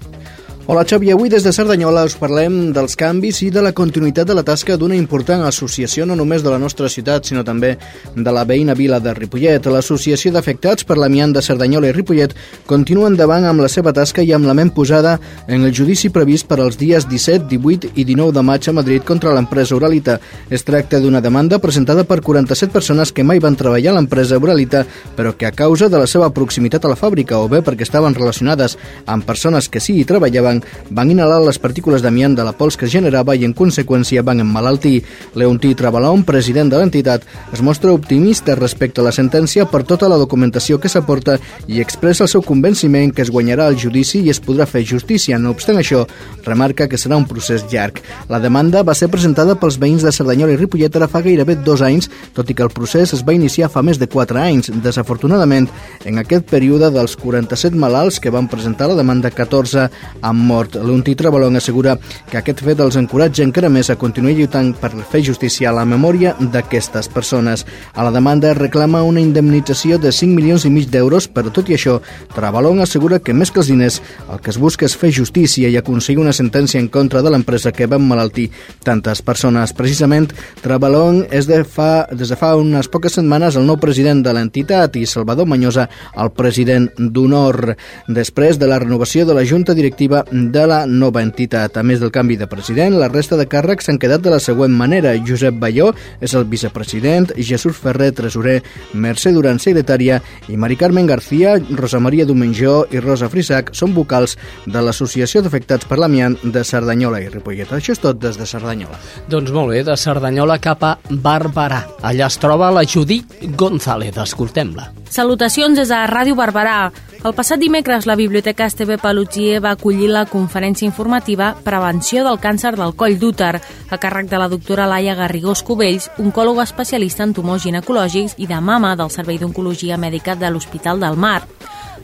Hola 0.72 0.86
Xavi, 0.86 1.10
avui 1.10 1.30
des 1.34 1.42
de 1.42 1.50
Cerdanyola 1.50 2.04
us 2.06 2.14
parlem 2.14 2.68
dels 2.70 2.94
canvis 2.94 3.40
i 3.42 3.48
de 3.50 3.64
la 3.66 3.72
continuïtat 3.74 4.28
de 4.30 4.36
la 4.38 4.44
tasca 4.46 4.76
d'una 4.78 4.94
important 4.94 5.42
associació 5.48 6.06
no 6.06 6.14
només 6.14 6.44
de 6.46 6.52
la 6.54 6.60
nostra 6.62 6.86
ciutat, 6.94 7.26
sinó 7.26 7.42
també 7.42 7.72
de 8.14 8.34
la 8.36 8.44
veïna 8.46 8.76
vila 8.78 9.00
de 9.02 9.16
Ripollet. 9.18 9.66
L'Associació 9.66 10.30
d'Afectats 10.30 10.86
per 10.86 11.00
l'Amiant 11.02 11.34
de 11.34 11.42
Cerdanyola 11.42 11.90
i 11.90 11.96
Ripollet 11.96 12.36
continua 12.70 13.10
endavant 13.10 13.48
amb 13.50 13.64
la 13.66 13.70
seva 13.74 13.96
tasca 13.98 14.22
i 14.22 14.30
amb 14.38 14.46
la 14.46 14.54
ment 14.54 14.70
posada 14.76 15.16
en 15.48 15.66
el 15.66 15.74
judici 15.74 16.12
previst 16.14 16.46
per 16.46 16.60
als 16.60 16.78
dies 16.78 17.10
17, 17.10 17.50
18 17.50 17.90
i 17.96 18.06
19 18.06 18.38
de 18.38 18.46
maig 18.46 18.70
a 18.70 18.76
Madrid 18.78 19.02
contra 19.10 19.34
l'empresa 19.34 19.74
Uralita. 19.74 20.20
Es 20.54 20.68
tracta 20.70 21.02
d'una 21.02 21.18
demanda 21.26 21.58
presentada 21.58 22.06
per 22.06 22.22
47 22.22 22.70
persones 22.78 23.10
que 23.10 23.26
mai 23.26 23.42
van 23.42 23.58
treballar 23.58 23.96
a 23.96 23.98
l'empresa 23.98 24.38
Uralita, 24.38 24.86
però 25.18 25.34
que 25.34 25.50
a 25.50 25.52
causa 25.66 25.90
de 25.90 25.98
la 25.98 26.06
seva 26.06 26.30
proximitat 26.30 26.86
a 26.86 26.94
la 26.94 27.02
fàbrica 27.02 27.42
o 27.42 27.50
bé 27.50 27.66
perquè 27.66 27.90
estaven 27.90 28.14
relacionades 28.14 28.78
amb 29.08 29.26
persones 29.26 29.66
que 29.66 29.82
sí 29.82 29.98
hi 29.98 30.06
treballaven, 30.06 30.59
van 30.90 31.12
inhalar 31.12 31.40
les 31.46 31.60
partícules 31.60 32.02
d'amiant 32.02 32.36
de 32.36 32.46
la 32.46 32.54
pols 32.54 32.78
que 32.78 32.88
es 32.88 32.94
generava 32.94 33.36
i 33.36 33.46
en 33.48 33.56
conseqüència 33.56 34.24
van 34.26 34.44
emmalaltir. 34.44 35.04
Leontí 35.36 35.74
Trabalón, 35.76 36.24
president 36.28 36.72
de 36.72 36.80
l'entitat, 36.80 37.26
es 37.54 37.62
mostra 37.62 37.94
optimista 37.94 38.56
respecte 38.56 39.02
a 39.02 39.08
la 39.08 39.16
sentència 39.16 39.66
per 39.70 39.84
tota 39.88 40.10
la 40.12 40.20
documentació 40.20 40.80
que 40.80 40.92
s'aporta 40.92 41.38
i 41.68 41.82
expressa 41.84 42.26
el 42.26 42.32
seu 42.32 42.44
convenciment 42.46 43.14
que 43.16 43.24
es 43.26 43.32
guanyarà 43.32 43.70
el 43.70 43.78
judici 43.80 44.24
i 44.26 44.34
es 44.34 44.42
podrà 44.42 44.68
fer 44.70 44.84
justícia. 44.86 45.40
No 45.40 45.54
obstant 45.56 45.80
això, 45.80 46.06
remarca 46.46 46.88
que 46.90 46.98
serà 46.98 47.18
un 47.18 47.28
procés 47.30 47.66
llarg. 47.72 48.02
La 48.30 48.40
demanda 48.40 48.84
va 48.84 48.96
ser 48.98 49.10
presentada 49.12 49.58
pels 49.60 49.80
veïns 49.82 50.06
de 50.06 50.14
Cerdanyola 50.16 50.56
i 50.56 50.60
Ripollet 50.60 50.96
ara 50.96 51.10
fa 51.12 51.22
gairebé 51.26 51.58
dos 51.66 51.84
anys, 51.86 52.10
tot 52.36 52.50
i 52.50 52.56
que 52.56 52.66
el 52.66 52.74
procés 52.74 53.14
es 53.16 53.24
va 53.26 53.36
iniciar 53.38 53.70
fa 53.72 53.84
més 53.86 54.00
de 54.00 54.10
quatre 54.10 54.42
anys. 54.42 54.72
Desafortunadament, 54.84 55.70
en 56.06 56.22
aquest 56.22 56.48
període 56.50 56.92
dels 56.94 57.16
47 57.20 57.78
malalts 57.80 58.20
que 58.20 58.34
van 58.34 58.50
presentar 58.52 58.90
la 58.90 58.98
demanda, 59.00 59.32
14 59.32 59.88
han 60.22 60.39
mort. 60.40 60.76
L'Unti 60.80 61.16
Trabalón 61.16 61.60
assegura 61.60 61.98
que 62.32 62.40
aquest 62.40 62.64
fet 62.66 62.80
els 62.80 62.98
encoratja 63.00 63.46
encara 63.46 63.70
més 63.70 63.90
a 63.90 63.98
continuar 64.00 64.34
lluitant 64.38 64.72
per 64.80 64.92
fer 65.12 65.22
justícia 65.28 65.70
a 65.70 65.76
la 65.76 65.86
memòria 65.86 66.36
d'aquestes 66.40 67.10
persones. 67.14 67.66
A 67.94 68.06
la 68.08 68.14
demanda 68.16 68.54
reclama 68.58 69.04
una 69.04 69.22
indemnització 69.22 70.00
de 70.00 70.12
5 70.12 70.36
milions 70.36 70.66
i 70.66 70.74
mig 70.74 70.90
d'euros, 70.90 71.30
però 71.30 71.52
tot 71.54 71.70
i 71.70 71.78
això, 71.78 72.00
Trabalón 72.36 72.82
assegura 72.82 73.20
que 73.20 73.34
més 73.34 73.52
que 73.52 73.62
els 73.62 73.70
diners, 73.72 74.02
el 74.32 74.42
que 74.42 74.54
es 74.54 74.60
busca 74.60 74.88
és 74.88 74.98
fer 74.98 75.12
justícia 75.16 75.70
i 75.70 75.78
aconseguir 75.78 76.22
una 76.24 76.34
sentència 76.36 76.80
en 76.80 76.90
contra 76.90 77.22
de 77.22 77.32
l'empresa 77.34 77.74
que 77.76 77.88
va 77.88 78.00
emmalaltir 78.00 78.50
tantes 78.84 79.22
persones. 79.22 79.74
Precisament, 79.74 80.30
Trabalón 80.64 81.26
és 81.32 81.48
de 81.50 81.64
fa, 81.64 82.08
des 82.12 82.32
de 82.32 82.38
fa 82.40 82.56
unes 82.58 82.90
poques 82.92 83.16
setmanes 83.20 83.58
el 83.60 83.68
nou 83.68 83.80
president 83.82 84.24
de 84.26 84.34
l'entitat 84.36 84.96
i 85.00 85.06
Salvador 85.10 85.48
Manyosa 85.50 85.88
el 86.20 86.32
president 86.36 86.90
d'honor 86.98 87.76
després 88.08 88.60
de 88.60 88.70
la 88.70 88.80
renovació 88.80 89.26
de 89.26 89.36
la 89.38 89.46
junta 89.46 89.76
directiva 89.78 90.24
de 90.32 90.66
la 90.68 90.86
nova 90.86 91.22
entitat. 91.26 91.78
A 91.78 91.84
més 91.84 92.00
del 92.02 92.12
canvi 92.12 92.38
de 92.40 92.48
president, 92.50 92.96
la 93.00 93.10
resta 93.10 93.38
de 93.40 93.48
càrrecs 93.50 93.88
s'han 93.90 94.00
quedat 94.02 94.22
de 94.22 94.34
la 94.34 94.40
següent 94.40 94.74
manera. 94.76 95.16
Josep 95.26 95.58
Balló 95.60 95.92
és 96.22 96.34
el 96.38 96.46
vicepresident, 96.50 97.32
Jesús 97.38 97.78
Ferrer, 97.78 98.12
tresorer, 98.16 98.60
Mercè 98.94 99.34
Duran, 99.36 99.60
secretària, 99.60 100.22
i 100.48 100.58
Mari 100.58 100.78
Carmen 100.80 101.08
García, 101.10 101.58
Rosa 101.78 102.00
Maria 102.00 102.26
Domenjó 102.26 102.86
i 102.92 103.02
Rosa 103.04 103.30
Frisac 103.30 103.74
són 103.78 103.94
vocals 103.98 104.38
de 104.66 104.82
l'Associació 104.84 105.44
d'Afectats 105.44 105.90
per 105.90 106.00
l'Amiant 106.00 106.38
de 106.44 106.64
Cerdanyola 106.64 107.22
i 107.24 107.30
Ripollet. 107.30 107.74
Això 107.76 107.96
és 107.96 108.04
tot 108.04 108.22
des 108.22 108.40
de 108.40 108.48
Cerdanyola. 108.50 109.00
Doncs 109.30 109.52
molt 109.56 109.74
bé, 109.74 109.84
de 109.88 109.98
Cerdanyola 109.98 110.60
cap 110.64 110.84
a 110.84 110.96
Barberà. 111.10 111.84
Allà 112.02 112.30
es 112.30 112.40
troba 112.42 112.72
la 112.74 112.86
Judit 112.88 113.40
González. 113.58 114.18
Escoltem-la. 114.18 114.92
Salutacions 115.10 115.78
des 115.78 115.90
de 115.90 116.02
Ràdio 116.10 116.38
Barberà. 116.38 117.09
El 117.20 117.34
passat 117.36 117.60
dimecres 117.60 118.06
la 118.08 118.16
Biblioteca 118.16 118.64
Esteve 118.70 118.96
Palutsier 118.98 119.58
va 119.60 119.74
acollir 119.76 120.08
la 120.08 120.22
conferència 120.26 120.88
informativa 120.88 121.50
Prevenció 121.66 122.22
del 122.24 122.38
càncer 122.40 122.72
del 122.80 122.94
coll 122.96 123.18
d'úter, 123.20 123.58
a 123.60 123.98
càrrec 124.00 124.30
de 124.32 124.40
la 124.40 124.48
doctora 124.48 124.86
Laia 124.88 125.18
Garrigós 125.20 125.60
Cubells, 125.68 126.08
oncòloga 126.16 126.64
especialista 126.64 127.26
en 127.28 127.34
tumors 127.36 127.66
ginecològics 127.68 128.38
i 128.40 128.48
de 128.48 128.62
mama 128.64 128.94
del 128.96 129.12
Servei 129.12 129.36
d'Oncologia 129.42 129.98
Mèdica 130.00 130.38
de 130.40 130.48
l'Hospital 130.48 131.04
del 131.04 131.20
Mar. 131.20 131.42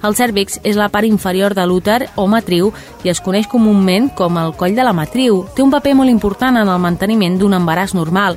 El 0.03 0.19
cèrvix 0.19 0.59
és 0.67 0.75
la 0.75 0.89
part 0.91 1.07
inferior 1.07 1.55
de 1.55 1.63
l'úter 1.63 2.09
o 2.19 2.27
matriu 2.27 2.73
i 3.07 3.13
es 3.13 3.23
coneix 3.23 3.47
comúment 3.47 4.11
com 4.19 4.35
el 4.37 4.51
coll 4.59 4.75
de 4.75 4.83
la 4.83 4.93
matriu. 4.93 5.45
Té 5.55 5.63
un 5.63 5.71
paper 5.71 5.95
molt 5.95 6.11
important 6.11 6.59
en 6.59 6.67
el 6.67 6.83
manteniment 6.83 7.39
d'un 7.39 7.55
embaràs 7.55 7.95
normal. 7.95 8.35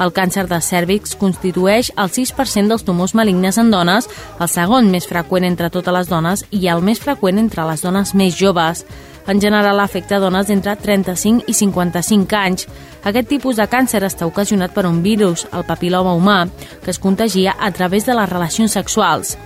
El 0.00 0.14
càncer 0.16 0.46
de 0.48 0.58
cèrvix 0.64 1.12
constitueix 1.20 1.90
el 2.00 2.08
6% 2.08 2.72
dels 2.72 2.86
tumors 2.86 3.12
malignes 3.18 3.58
en 3.60 3.68
dones, 3.72 4.08
el 4.40 4.48
segon 4.48 4.88
més 4.92 5.06
freqüent 5.10 5.44
entre 5.44 5.68
totes 5.68 5.94
les 5.96 6.08
dones 6.08 6.44
i 6.56 6.66
el 6.72 6.80
més 6.80 7.02
freqüent 7.02 7.40
entre 7.42 7.66
les 7.68 7.84
dones 7.84 8.14
més 8.16 8.38
joves. 8.38 8.86
En 9.28 9.40
general 9.40 9.78
afecta 9.78 10.18
dones 10.18 10.48
entre 10.50 10.72
35 10.80 11.44
i 11.46 11.54
55 11.54 12.36
anys. 12.36 12.66
Aquest 13.04 13.28
tipus 13.28 13.60
de 13.60 13.68
càncer 13.68 14.00
està 14.08 14.26
ocasionat 14.26 14.72
per 14.72 14.86
un 14.88 15.02
virus, 15.04 15.44
el 15.52 15.68
papiloma 15.68 16.16
humà, 16.16 16.40
que 16.82 16.90
es 16.90 16.98
contagia 16.98 17.54
a 17.60 17.70
través 17.70 18.08
de 18.08 18.16
les 18.16 18.32
relacions 18.32 18.72
sexuals. 18.72 19.36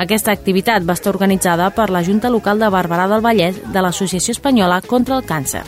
Aquesta 0.00 0.32
activitat 0.32 0.86
va 0.88 0.94
estar 0.96 1.12
organitzada 1.12 1.68
per 1.76 1.90
la 1.92 2.00
Junta 2.06 2.30
Local 2.32 2.62
de 2.62 2.70
Barberà 2.72 3.04
del 3.10 3.20
Vallès 3.24 3.58
de 3.74 3.82
l'Associació 3.84 4.32
Espanyola 4.32 4.80
contra 4.86 5.18
el 5.18 5.26
Càncer. 5.28 5.60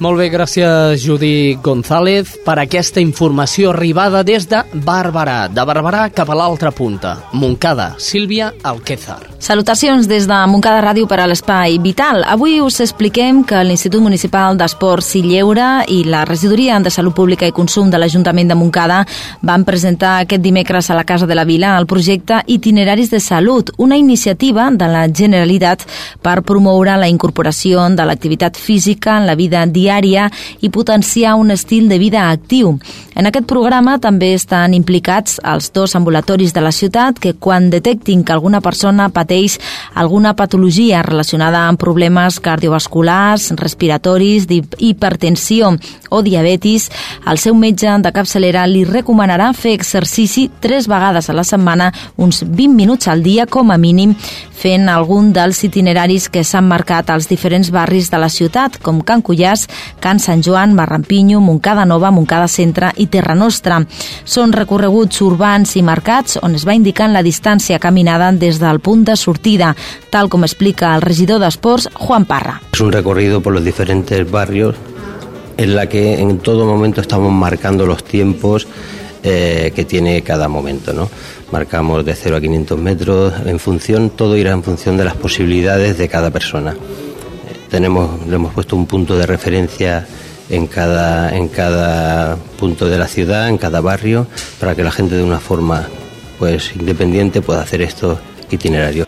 Molt 0.00 0.18
bé, 0.18 0.30
gràcies 0.32 1.04
Judit 1.04 1.60
González 1.62 2.32
per 2.46 2.56
aquesta 2.62 3.04
informació 3.04 3.74
arribada 3.74 4.24
des 4.24 4.48
de 4.48 4.64
Barberà, 4.72 5.44
de 5.52 5.68
Barberà 5.68 6.08
cap 6.16 6.32
a 6.32 6.40
l'altra 6.40 6.72
punta, 6.72 7.18
Moncada, 7.32 7.92
Sílvia 8.00 8.54
Alquézar. 8.62 9.33
Salutacions 9.44 10.06
des 10.08 10.24
de 10.24 10.36
Moncada 10.48 10.80
Ràdio 10.80 11.04
per 11.04 11.18
a 11.20 11.26
l'Espai 11.28 11.74
Vital. 11.84 12.22
Avui 12.24 12.62
us 12.64 12.78
expliquem 12.80 13.42
que 13.44 13.58
l'Institut 13.60 14.00
Municipal 14.00 14.56
d'Esports 14.56 15.10
i 15.18 15.20
Lleure 15.20 15.66
i 15.92 15.98
la 16.08 16.22
Regidoria 16.24 16.78
de 16.80 16.88
Salut 16.88 17.12
Pública 17.12 17.44
i 17.44 17.52
Consum 17.52 17.90
de 17.92 18.00
l'Ajuntament 18.00 18.48
de 18.48 18.56
Moncada 18.56 19.02
van 19.44 19.66
presentar 19.68 20.14
aquest 20.22 20.40
dimecres 20.40 20.88
a 20.88 20.96
la 20.96 21.04
Casa 21.04 21.28
de 21.28 21.36
la 21.36 21.44
Vila 21.44 21.74
el 21.76 21.84
projecte 21.84 22.38
Itineraris 22.46 23.10
de 23.12 23.20
Salut, 23.20 23.68
una 23.76 23.98
iniciativa 24.00 24.70
de 24.72 24.88
la 24.88 25.04
Generalitat 25.12 25.84
per 26.24 26.40
promoure 26.40 26.96
la 26.96 27.12
incorporació 27.12 27.84
de 27.92 28.08
l'activitat 28.08 28.56
física 28.56 29.18
en 29.18 29.28
la 29.28 29.36
vida 29.36 29.66
diària 29.66 30.30
i 30.62 30.70
potenciar 30.70 31.34
un 31.36 31.50
estil 31.50 31.90
de 31.92 31.98
vida 31.98 32.30
actiu. 32.30 32.78
En 33.14 33.28
aquest 33.28 33.44
programa 33.44 33.98
també 34.00 34.32
estan 34.32 34.72
implicats 34.72 35.36
els 35.44 35.68
dos 35.76 35.92
ambulatoris 36.00 36.56
de 36.56 36.64
la 36.64 36.72
ciutat 36.72 37.20
que 37.20 37.36
quan 37.36 37.68
detectin 37.68 38.24
que 38.24 38.32
alguna 38.32 38.64
persona 38.64 39.12
pateix 39.12 39.33
alguna 39.94 40.34
patologia 40.36 41.02
relacionada 41.02 41.66
amb 41.68 41.80
problemes 41.80 42.40
cardiovasculars, 42.40 43.50
respiratoris, 43.58 44.46
hipertensió 44.78 45.74
o 46.10 46.22
diabetis, 46.22 46.90
el 47.26 47.38
seu 47.38 47.54
metge 47.54 47.90
de 48.04 48.12
capçalera 48.14 48.66
li 48.70 48.84
recomanarà 48.86 49.52
fer 49.56 49.74
exercici 49.74 50.48
tres 50.60 50.88
vegades 50.88 51.28
a 51.28 51.34
la 51.36 51.44
setmana, 51.44 51.90
uns 52.16 52.42
20 52.44 52.74
minuts 52.74 53.08
al 53.08 53.22
dia 53.22 53.46
com 53.46 53.70
a 53.70 53.78
mínim, 53.78 54.14
fent 54.54 54.88
algun 54.88 55.32
dels 55.34 55.60
itineraris 55.66 56.28
que 56.32 56.44
s'han 56.44 56.68
marcat 56.68 57.10
als 57.10 57.28
diferents 57.28 57.70
barris 57.74 58.10
de 58.10 58.20
la 58.20 58.30
ciutat, 58.30 58.78
com 58.82 59.02
Can 59.02 59.22
Cullàs, 59.22 59.66
Can 60.00 60.20
Sant 60.22 60.44
Joan, 60.46 60.74
Marrampinyo, 60.74 61.40
Moncada 61.40 61.84
Nova, 61.84 62.10
Moncada 62.14 62.48
Centre 62.48 62.92
i 62.96 63.08
Terra 63.10 63.34
Nostra. 63.34 63.80
Són 64.24 64.54
recorreguts 64.54 65.20
urbans 65.24 65.74
i 65.76 65.82
marcats 65.82 66.38
on 66.42 66.54
es 66.54 66.64
va 66.66 66.76
indicant 66.76 67.12
la 67.12 67.24
distància 67.26 67.80
caminada 67.82 68.30
des 68.32 68.60
del 68.62 68.80
punt 68.80 69.04
de 69.04 69.16
sortida, 69.24 69.74
tal 70.10 70.28
com 70.28 70.44
explica 70.44 70.94
el 70.94 71.02
regidor 71.02 71.40
d'Esports, 71.40 71.88
Juan 71.94 72.28
Parra. 72.28 72.60
Es 72.72 72.80
un 72.80 72.92
recorrido 72.92 73.40
por 73.40 73.52
los 73.52 73.64
diferentes 73.64 74.30
barrios 74.30 74.76
en 75.56 75.74
la 75.74 75.88
que 75.88 76.20
en 76.20 76.38
todo 76.38 76.66
momento 76.66 77.00
estamos 77.00 77.32
marcando 77.32 77.86
los 77.86 78.04
tiempos 78.04 78.66
eh, 79.22 79.72
que 79.74 79.84
tiene 79.84 80.22
cada 80.22 80.48
momento. 80.48 80.92
¿no? 80.92 81.08
Marcamos 81.50 82.04
de 82.04 82.14
0 82.14 82.36
a 82.36 82.40
500 82.40 82.78
metros, 82.78 83.32
en 83.46 83.58
función, 83.58 84.10
todo 84.10 84.36
irá 84.36 84.52
en 84.52 84.62
función 84.62 84.96
de 84.96 85.04
las 85.04 85.14
posibilidades 85.14 85.96
de 85.96 86.08
cada 86.08 86.30
persona. 86.30 86.76
Tenemos, 87.70 88.26
le 88.28 88.36
hemos 88.36 88.52
puesto 88.52 88.76
un 88.76 88.86
punto 88.86 89.16
de 89.16 89.26
referencia 89.26 90.06
en 90.50 90.66
cada, 90.66 91.34
en 91.34 91.48
cada 91.48 92.36
punto 92.58 92.86
de 92.86 92.98
la 92.98 93.08
ciudad, 93.08 93.48
en 93.48 93.58
cada 93.58 93.80
barrio, 93.80 94.26
para 94.60 94.74
que 94.74 94.84
la 94.84 94.92
gente 94.92 95.16
de 95.16 95.22
una 95.22 95.40
forma 95.40 95.88
pues 96.38 96.72
independiente 96.76 97.40
pueda 97.40 97.62
hacer 97.62 97.80
estos 97.80 98.18
itinerario. 98.54 99.06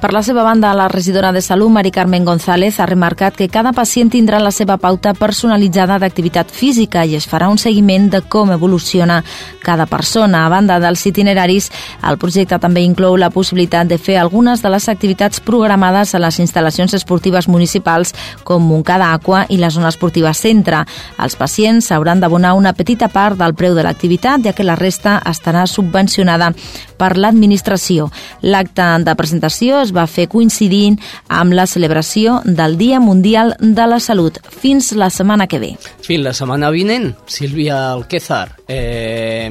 Per 0.00 0.14
la 0.14 0.22
seva 0.22 0.42
banda, 0.42 0.72
la 0.72 0.88
regidora 0.88 1.30
de 1.30 1.42
Salut, 1.42 1.68
Mari 1.68 1.90
Carmen 1.90 2.24
González, 2.24 2.78
ha 2.80 2.86
remarcat 2.86 3.34
que 3.36 3.50
cada 3.52 3.74
pacient 3.76 4.08
tindrà 4.08 4.38
la 4.40 4.48
seva 4.50 4.78
pauta 4.80 5.12
personalitzada 5.12 5.98
d'activitat 6.00 6.48
física 6.48 7.02
i 7.04 7.18
es 7.18 7.26
farà 7.28 7.50
un 7.52 7.58
seguiment 7.60 8.06
de 8.08 8.22
com 8.22 8.48
evoluciona 8.48 9.18
cada 9.60 9.84
persona. 9.84 10.46
A 10.46 10.48
banda 10.48 10.78
dels 10.80 11.04
itineraris, 11.04 11.68
el 12.08 12.16
projecte 12.16 12.56
també 12.58 12.80
inclou 12.80 13.18
la 13.20 13.28
possibilitat 13.28 13.90
de 13.92 13.98
fer 14.00 14.16
algunes 14.16 14.62
de 14.64 14.70
les 14.72 14.88
activitats 14.88 15.42
programades 15.44 16.14
a 16.14 16.22
les 16.24 16.40
instal·lacions 16.40 16.96
esportives 16.96 17.46
municipals 17.46 18.14
com 18.42 18.64
Montcada 18.64 19.12
Aqua 19.12 19.44
i 19.50 19.60
la 19.60 19.68
zona 19.68 19.92
esportiva 19.92 20.32
Centre. 20.32 20.80
Els 21.20 21.36
pacients 21.36 21.92
hauran 21.92 22.24
d'abonar 22.24 22.54
una 22.56 22.72
petita 22.72 23.12
part 23.12 23.36
del 23.36 23.52
preu 23.52 23.76
de 23.76 23.84
l'activitat, 23.84 24.40
ja 24.48 24.56
que 24.56 24.64
la 24.64 24.80
resta 24.80 25.20
estarà 25.28 25.66
subvencionada 25.68 26.54
per 26.96 27.18
l'administració. 27.18 28.08
L'acte 28.40 28.88
de 29.04 29.16
presentació 29.16 29.89
es 29.90 29.96
va 29.96 30.06
fer 30.06 30.28
coincidint 30.30 30.98
amb 31.28 31.54
la 31.56 31.66
celebració 31.66 32.40
del 32.46 32.78
Dia 32.78 33.00
Mundial 33.02 33.56
de 33.58 33.86
la 33.90 33.98
Salut. 34.00 34.38
Fins 34.62 34.92
la 34.94 35.10
setmana 35.10 35.48
que 35.50 35.58
ve. 35.58 35.74
Fins 36.06 36.22
la 36.22 36.34
setmana 36.36 36.70
vinent, 36.70 37.10
Sílvia 37.26 37.90
Alquézar. 37.90 38.46
Eh, 38.70 39.50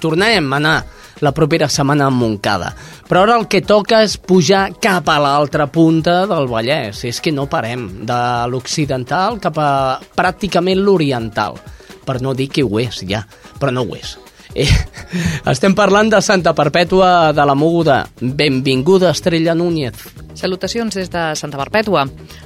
tornem 0.00 0.52
a 0.52 0.60
anar 0.60 0.76
la 1.24 1.32
propera 1.32 1.68
setmana 1.72 2.06
a 2.06 2.14
Montcada. 2.14 2.74
Però 3.08 3.24
ara 3.24 3.38
el 3.40 3.48
que 3.48 3.64
toca 3.64 4.02
és 4.04 4.18
pujar 4.20 4.68
cap 4.82 5.08
a 5.08 5.18
l'altra 5.22 5.66
punta 5.72 6.20
del 6.28 6.46
Vallès. 6.52 7.02
És 7.08 7.22
que 7.24 7.32
no 7.32 7.48
parem 7.48 7.88
de 8.06 8.20
l'occidental 8.52 9.40
cap 9.40 9.58
a 9.58 9.72
pràcticament 10.14 10.84
l'oriental. 10.84 11.58
Per 12.04 12.20
no 12.22 12.36
dir 12.36 12.52
que 12.52 12.64
ho 12.64 12.80
és 12.80 13.02
ja, 13.08 13.24
però 13.58 13.72
no 13.72 13.88
ho 13.88 13.96
és. 13.96 14.18
Eh, 14.58 14.66
estem 15.54 15.76
parlant 15.78 16.10
de 16.10 16.20
Santa 16.24 16.54
Perpètua 16.58 17.32
de 17.36 17.44
la 17.46 17.54
Moguda. 17.54 18.02
Benvinguda, 18.20 19.12
Estrella 19.14 19.54
Núñez. 19.54 20.27
Salutacions 20.38 20.94
des 20.94 21.08
de 21.10 21.22
Santa 21.34 21.58
Perpètua. 21.58 22.04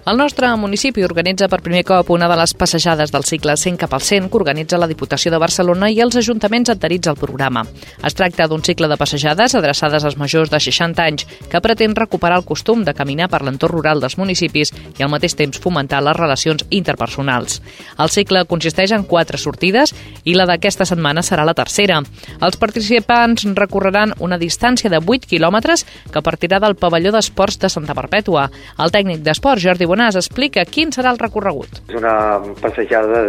El 0.09 0.16
nostre 0.16 0.49
municipi 0.57 1.03
organitza 1.05 1.45
per 1.53 1.59
primer 1.61 1.82
cop 1.84 2.09
una 2.14 2.24
de 2.30 2.36
les 2.40 2.55
passejades 2.57 3.11
del 3.12 3.26
cicle 3.28 3.53
100 3.53 3.76
cap 3.82 3.93
al 3.93 4.01
100 4.01 4.30
que 4.32 4.38
organitza 4.38 4.78
la 4.80 4.88
Diputació 4.88 5.28
de 5.30 5.40
Barcelona 5.43 5.90
i 5.93 6.01
els 6.01 6.16
ajuntaments 6.16 6.72
adherits 6.72 7.11
al 7.12 7.18
programa. 7.20 7.66
Es 8.01 8.16
tracta 8.16 8.47
d'un 8.49 8.64
cicle 8.64 8.88
de 8.88 8.97
passejades 8.97 9.55
adreçades 9.61 10.07
als 10.09 10.16
majors 10.16 10.49
de 10.49 10.61
60 10.64 11.05
anys 11.05 11.26
que 11.53 11.61
pretén 11.61 11.93
recuperar 11.95 12.38
el 12.40 12.47
costum 12.49 12.80
de 12.86 12.95
caminar 12.97 13.28
per 13.28 13.43
l'entorn 13.45 13.76
rural 13.76 14.01
dels 14.01 14.16
municipis 14.16 14.72
i 14.97 15.05
al 15.05 15.12
mateix 15.12 15.36
temps 15.36 15.61
fomentar 15.61 16.01
les 16.01 16.16
relacions 16.16 16.64
interpersonals. 16.70 17.61
El 18.01 18.09
cicle 18.09 18.47
consisteix 18.49 18.97
en 18.97 19.05
quatre 19.05 19.36
sortides 19.36 19.93
i 20.24 20.32
la 20.32 20.49
d'aquesta 20.49 20.88
setmana 20.88 21.20
serà 21.20 21.45
la 21.45 21.53
tercera. 21.53 22.01
Els 22.40 22.57
participants 22.57 23.45
recorreran 23.53 24.16
una 24.18 24.40
distància 24.40 24.88
de 24.88 25.05
8 25.05 25.28
quilòmetres 25.28 25.84
que 26.09 26.24
partirà 26.24 26.57
del 26.59 26.80
pavelló 26.80 27.12
d'esports 27.12 27.61
de 27.61 27.68
Santa 27.83 27.99
Perpètua. 27.99 28.47
El 28.83 28.95
tècnic 28.95 29.24
d'esport, 29.26 29.61
Jordi 29.62 29.89
Bonàs, 29.91 30.16
explica 30.20 30.64
quin 30.64 30.95
serà 30.95 31.11
el 31.12 31.18
recorregut. 31.18 31.83
És 31.91 31.99
una 31.99 32.39
passejada 32.62 33.24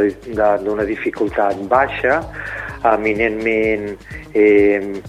d'una 0.62 0.86
dificultat 0.86 1.58
baixa, 1.72 2.22
eminentment 2.94 3.90
eh, 4.38 5.02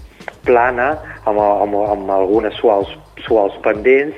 plana, 0.45 0.89
amb, 1.29 1.39
amb, 1.45 1.77
amb 1.93 2.11
algunes 2.17 2.57
suaus, 2.57 2.89
suaus 3.25 3.53
pendents, 3.61 4.17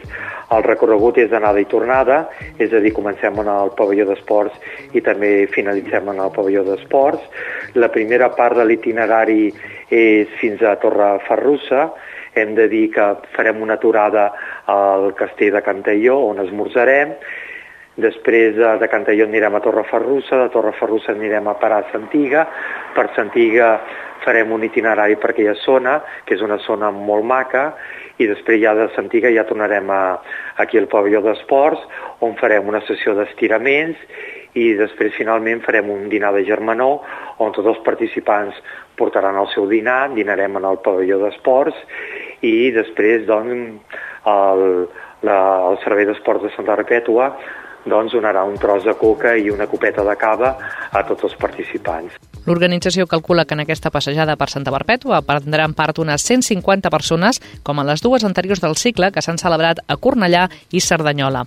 el 0.55 0.63
recorregut 0.63 1.17
és 1.19 1.27
d'anada 1.27 1.59
i 1.59 1.67
tornada, 1.67 2.21
és 2.55 2.71
a 2.71 2.79
dir, 2.79 2.93
comencem 2.95 3.35
en 3.43 3.49
el 3.51 3.73
pavelló 3.75 4.05
d'esports 4.07 4.55
i 4.95 5.03
també 5.03 5.31
finalitzem 5.51 6.07
en 6.13 6.21
el 6.23 6.31
pavelló 6.31 6.63
d'esports. 6.63 7.25
La 7.75 7.91
primera 7.91 8.29
part 8.37 8.55
de 8.55 8.63
l'itinerari 8.63 9.49
és 9.91 10.31
fins 10.39 10.63
a 10.63 10.77
Torre 10.79 11.17
Ferrussa, 11.27 11.89
hem 12.37 12.55
de 12.55 12.67
dir 12.71 12.85
que 12.93 13.05
farem 13.35 13.61
una 13.65 13.75
aturada 13.75 14.29
al 14.73 15.13
castell 15.15 15.55
de 15.55 15.63
Cantelló, 15.65 16.19
on 16.29 16.43
esmorzarem, 16.43 17.15
Després 17.97 18.53
de 18.53 18.87
Cantelló 18.91 19.25
anirem 19.25 19.55
a 19.57 19.59
Torreferrussa, 19.65 20.37
de 20.43 20.51
Torreferrussa 20.53 21.15
anirem 21.15 21.47
a 21.49 21.55
parar 21.57 21.79
a 21.81 21.87
Santiga, 21.89 22.43
per 22.93 23.07
Santiga 23.15 23.71
farem 24.21 24.51
un 24.53 24.61
itinerari 24.67 25.17
per 25.17 25.31
aquella 25.31 25.55
zona, 25.63 25.95
que 26.25 26.35
és 26.37 26.43
una 26.45 26.59
zona 26.61 26.91
molt 26.93 27.25
maca, 27.25 27.71
i 28.21 28.27
després 28.29 28.61
ja 28.61 28.75
de 28.77 28.85
Santiga 28.93 29.31
ja 29.33 29.47
tornarem 29.49 29.89
a, 29.89 30.01
aquí 30.61 30.77
al 30.77 30.89
pavelló 30.91 31.23
d'esports, 31.25 31.81
on 32.21 32.37
farem 32.37 32.69
una 32.69 32.83
sessió 32.85 33.17
d'estiraments 33.17 33.97
i 34.57 34.71
després 34.77 35.17
finalment 35.17 35.63
farem 35.65 35.89
un 35.89 36.05
dinar 36.09 36.35
de 36.37 36.45
germanor 36.45 37.01
on 37.41 37.53
tots 37.53 37.73
els 37.73 37.81
participants 37.85 38.57
portaran 38.97 39.37
el 39.41 39.49
seu 39.53 39.65
dinar, 39.69 40.13
dinarem 40.13 40.61
en 40.61 40.69
el 40.69 40.79
pavelló 40.85 41.17
d'esports 41.25 41.77
i 42.45 42.71
després 42.75 43.25
doncs, 43.27 43.99
el, 44.27 44.63
la, 45.25 45.37
el 45.71 45.79
Servei 45.83 46.07
d'Esports 46.09 46.45
de 46.45 46.53
Santa 46.55 46.75
Repètua 46.77 47.31
doncs 47.87 48.13
donarà 48.13 48.43
un 48.43 48.57
tros 48.59 48.83
de 48.83 48.93
coca 48.99 49.35
i 49.37 49.49
una 49.49 49.67
copeta 49.71 50.03
de 50.03 50.15
cava 50.19 50.53
a 50.91 51.03
tots 51.07 51.23
els 51.29 51.37
participants. 51.39 52.17
L'organització 52.47 53.07
calcula 53.07 53.45
que 53.45 53.55
en 53.55 53.63
aquesta 53.63 53.91
passejada 53.91 54.37
per 54.39 54.49
Santa 54.51 54.71
Perpètua 54.75 55.21
prendran 55.27 55.75
part 55.75 55.99
unes 55.99 56.23
150 56.23 56.91
persones, 56.91 57.41
com 57.63 57.79
en 57.79 57.87
les 57.87 58.03
dues 58.03 58.23
anteriors 58.27 58.63
del 58.63 58.77
cicle 58.79 59.11
que 59.11 59.23
s'han 59.23 59.39
celebrat 59.39 59.83
a 59.87 59.97
Cornellà 59.99 60.47
i 60.71 60.83
Cerdanyola. 60.83 61.45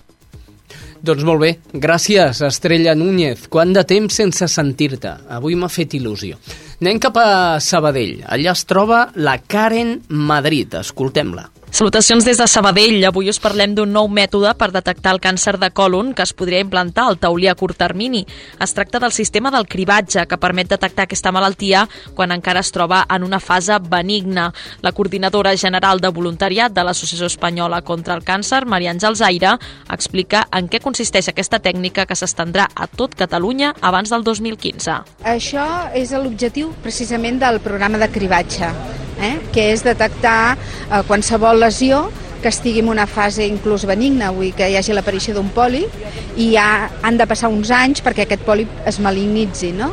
Doncs 1.01 1.23
molt 1.25 1.41
bé, 1.41 1.55
gràcies, 1.81 2.43
Estrella 2.45 2.93
Núñez. 2.93 3.47
Quant 3.49 3.71
de 3.73 3.81
temps 3.89 4.13
sense 4.13 4.45
sentir-te? 4.53 5.15
Avui 5.33 5.55
m'ha 5.57 5.69
fet 5.73 5.95
il·lusió. 5.97 6.37
Anem 6.77 6.99
cap 7.01 7.17
a 7.17 7.57
Sabadell. 7.57 8.19
Allà 8.29 8.53
es 8.53 8.61
troba 8.69 9.07
la 9.17 9.39
Karen 9.41 9.95
Madrid. 10.09 10.77
Escoltem-la. 10.77 11.47
Salutacions 11.71 12.25
des 12.25 12.35
de 12.35 12.45
Sabadell. 12.51 12.97
Avui 13.07 13.29
us 13.31 13.37
parlem 13.39 13.71
d'un 13.71 13.93
nou 13.95 14.09
mètode 14.11 14.49
per 14.59 14.67
detectar 14.75 15.13
el 15.15 15.21
càncer 15.23 15.53
de 15.55 15.69
còlon 15.71 16.09
que 16.11 16.25
es 16.27 16.33
podria 16.35 16.59
implantar 16.59 17.05
al 17.07 17.15
taulí 17.15 17.47
a 17.47 17.53
curt 17.55 17.77
termini. 17.79 18.25
Es 18.59 18.73
tracta 18.75 18.99
del 18.99 19.13
sistema 19.15 19.53
del 19.55 19.69
cribatge, 19.71 20.25
que 20.27 20.37
permet 20.37 20.67
detectar 20.67 21.05
aquesta 21.07 21.31
malaltia 21.31 21.85
quan 22.13 22.35
encara 22.35 22.59
es 22.59 22.73
troba 22.75 23.05
en 23.07 23.23
una 23.23 23.39
fase 23.39 23.77
benigna. 23.79 24.49
La 24.81 24.91
coordinadora 24.91 25.55
general 25.55 26.01
de 26.03 26.11
voluntariat 26.11 26.75
de 26.75 26.83
l'Associació 26.83 27.31
Espanyola 27.31 27.79
contra 27.87 28.17
el 28.19 28.25
Càncer, 28.27 28.65
Maria 28.65 28.91
Àngels 28.91 29.23
Aire, 29.23 29.53
explica 29.89 30.43
en 30.51 30.67
què 30.67 30.81
consisteix 30.83 31.29
aquesta 31.31 31.61
tècnica 31.63 32.05
que 32.05 32.19
s'estendrà 32.19 32.67
a 32.75 32.89
tot 32.91 33.15
Catalunya 33.15 33.71
abans 33.79 34.11
del 34.11 34.27
2015. 34.27 34.99
Això 35.23 35.69
és 35.95 36.11
l'objectiu 36.11 36.75
precisament 36.83 37.39
del 37.39 37.63
programa 37.63 37.97
de 37.97 38.11
cribatge 38.11 38.73
eh? 39.21 39.37
que 39.53 39.67
és 39.71 39.83
detectar 39.85 40.55
eh, 40.55 41.01
qualsevol 41.07 41.60
lesió 41.61 42.07
que 42.41 42.49
estigui 42.49 42.81
en 42.81 42.89
una 42.89 43.05
fase 43.07 43.45
inclús 43.45 43.85
benigna, 43.85 44.31
vull 44.33 44.51
que 44.57 44.67
hi 44.69 44.77
hagi 44.79 44.95
l'aparició 44.97 45.35
d'un 45.37 45.51
pòlip 45.53 45.93
i 46.41 46.51
ja 46.55 46.89
han 47.05 47.19
de 47.21 47.27
passar 47.29 47.51
uns 47.53 47.71
anys 47.75 48.01
perquè 48.03 48.25
aquest 48.25 48.45
pòlip 48.47 48.87
es 48.89 48.99
malignitzi, 48.99 49.71
no? 49.77 49.91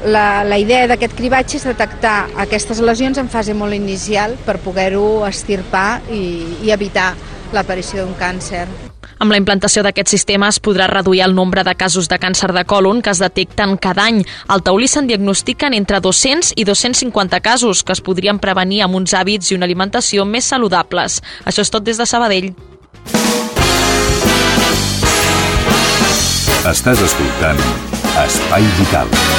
La, 0.00 0.44
la 0.48 0.56
idea 0.56 0.86
d'aquest 0.88 1.12
cribatge 1.18 1.58
és 1.58 1.66
detectar 1.68 2.30
aquestes 2.40 2.80
lesions 2.80 3.20
en 3.20 3.28
fase 3.28 3.52
molt 3.52 3.76
inicial 3.76 4.38
per 4.46 4.56
poder-ho 4.64 5.26
estirpar 5.28 6.00
i, 6.08 6.22
i 6.64 6.72
evitar 6.72 7.10
l'aparició 7.52 8.06
d'un 8.06 8.16
càncer. 8.16 8.89
Amb 9.20 9.34
la 9.34 9.36
implantació 9.36 9.82
d'aquest 9.84 10.08
sistema 10.08 10.48
es 10.48 10.58
podrà 10.64 10.86
reduir 10.88 11.20
el 11.26 11.34
nombre 11.36 11.60
de 11.66 11.74
casos 11.76 12.08
de 12.08 12.16
càncer 12.18 12.54
de 12.56 12.62
còlon 12.64 13.02
que 13.04 13.12
es 13.12 13.20
detecten 13.20 13.76
cada 13.76 14.06
any. 14.08 14.22
Al 14.48 14.64
taulí 14.64 14.88
se'n 14.88 15.10
diagnostiquen 15.10 15.76
entre 15.76 16.00
200 16.00 16.54
i 16.56 16.64
250 16.64 17.42
casos 17.44 17.84
que 17.84 17.92
es 17.92 18.00
podrien 18.00 18.40
prevenir 18.40 18.80
amb 18.86 18.96
uns 18.96 19.12
hàbits 19.12 19.52
i 19.52 19.58
una 19.60 19.68
alimentació 19.68 20.24
més 20.24 20.48
saludables. 20.48 21.20
Això 21.44 21.60
és 21.60 21.70
tot 21.70 21.84
des 21.84 22.00
de 22.00 22.08
Sabadell. 22.08 22.54
Estàs 26.72 27.04
escoltant 27.04 27.60
Espai 28.24 28.64
Vital. 28.80 29.29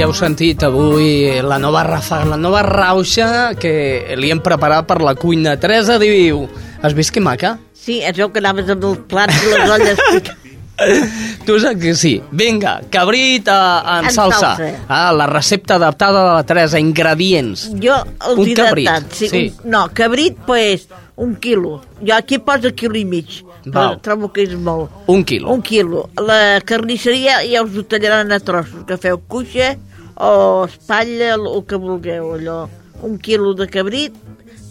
Ja 0.00 0.06
heu 0.08 0.14
sentit 0.16 0.62
avui 0.64 1.28
la 1.44 1.58
nova 1.60 1.82
rafa, 1.84 2.22
la 2.24 2.38
nova 2.40 2.62
rauxa 2.64 3.50
que 3.60 4.14
li 4.16 4.30
hem 4.32 4.38
preparat 4.40 4.86
per 4.88 4.96
la 5.04 5.12
cuina. 5.12 5.58
Teresa 5.60 5.98
diu, 6.00 6.46
has 6.80 6.94
vist 6.96 7.12
que 7.12 7.20
maca? 7.20 7.58
Sí, 7.76 7.98
es 8.00 8.16
veu 8.16 8.30
que 8.32 8.40
anaves 8.40 8.70
amb 8.72 8.86
els 8.88 9.02
plats 9.10 9.42
i 9.44 9.50
les 9.52 9.74
olles 9.74 10.00
Tu 11.44 11.58
saps 11.60 11.76
que 11.82 11.92
sí. 12.00 12.14
Vinga, 12.32 12.78
cabrit 12.88 13.50
a, 13.52 13.58
en, 13.98 14.08
En 14.08 14.14
salsa. 14.14 14.54
salsa. 14.54 14.86
Ah, 14.88 15.10
la 15.12 15.26
recepta 15.28 15.76
adaptada 15.76 16.22
de 16.30 16.32
la 16.38 16.46
Teresa, 16.48 16.80
ingredients. 16.80 17.66
Jo 17.76 17.98
els 18.30 18.40
Un 18.40 18.48
he 18.48 18.56
cabrit, 18.56 18.88
datat, 18.88 19.12
sí. 19.12 19.28
sí. 19.28 19.42
Un, 19.60 19.70
no, 19.76 19.82
cabrit, 19.92 20.40
pues, 20.48 20.88
un 21.20 21.36
quilo. 21.36 21.82
Jo 22.00 22.16
aquí 22.16 22.38
poso 22.40 22.72
quilo 22.72 22.96
i 22.96 23.04
mig, 23.04 23.42
Val. 23.66 24.00
trobo 24.00 24.32
que 24.32 24.48
és 24.48 24.56
molt. 24.56 24.88
Un 25.12 25.28
quilo. 25.28 25.52
Un 25.52 25.60
quilo. 25.60 26.06
La 26.16 26.62
carnisseria 26.64 27.42
ja 27.44 27.60
us 27.68 27.76
ho 27.76 27.84
tallaran 27.84 28.32
a 28.32 28.40
trossos, 28.40 28.88
que 28.88 28.96
feu 28.96 29.20
cuixa 29.28 29.74
o 30.20 30.64
espatlla, 30.68 31.34
el, 31.34 31.46
que 31.66 31.78
vulgueu, 31.80 32.34
allò. 32.36 32.58
Un 33.06 33.16
quilo 33.18 33.54
de 33.56 33.66
cabrit 33.72 34.16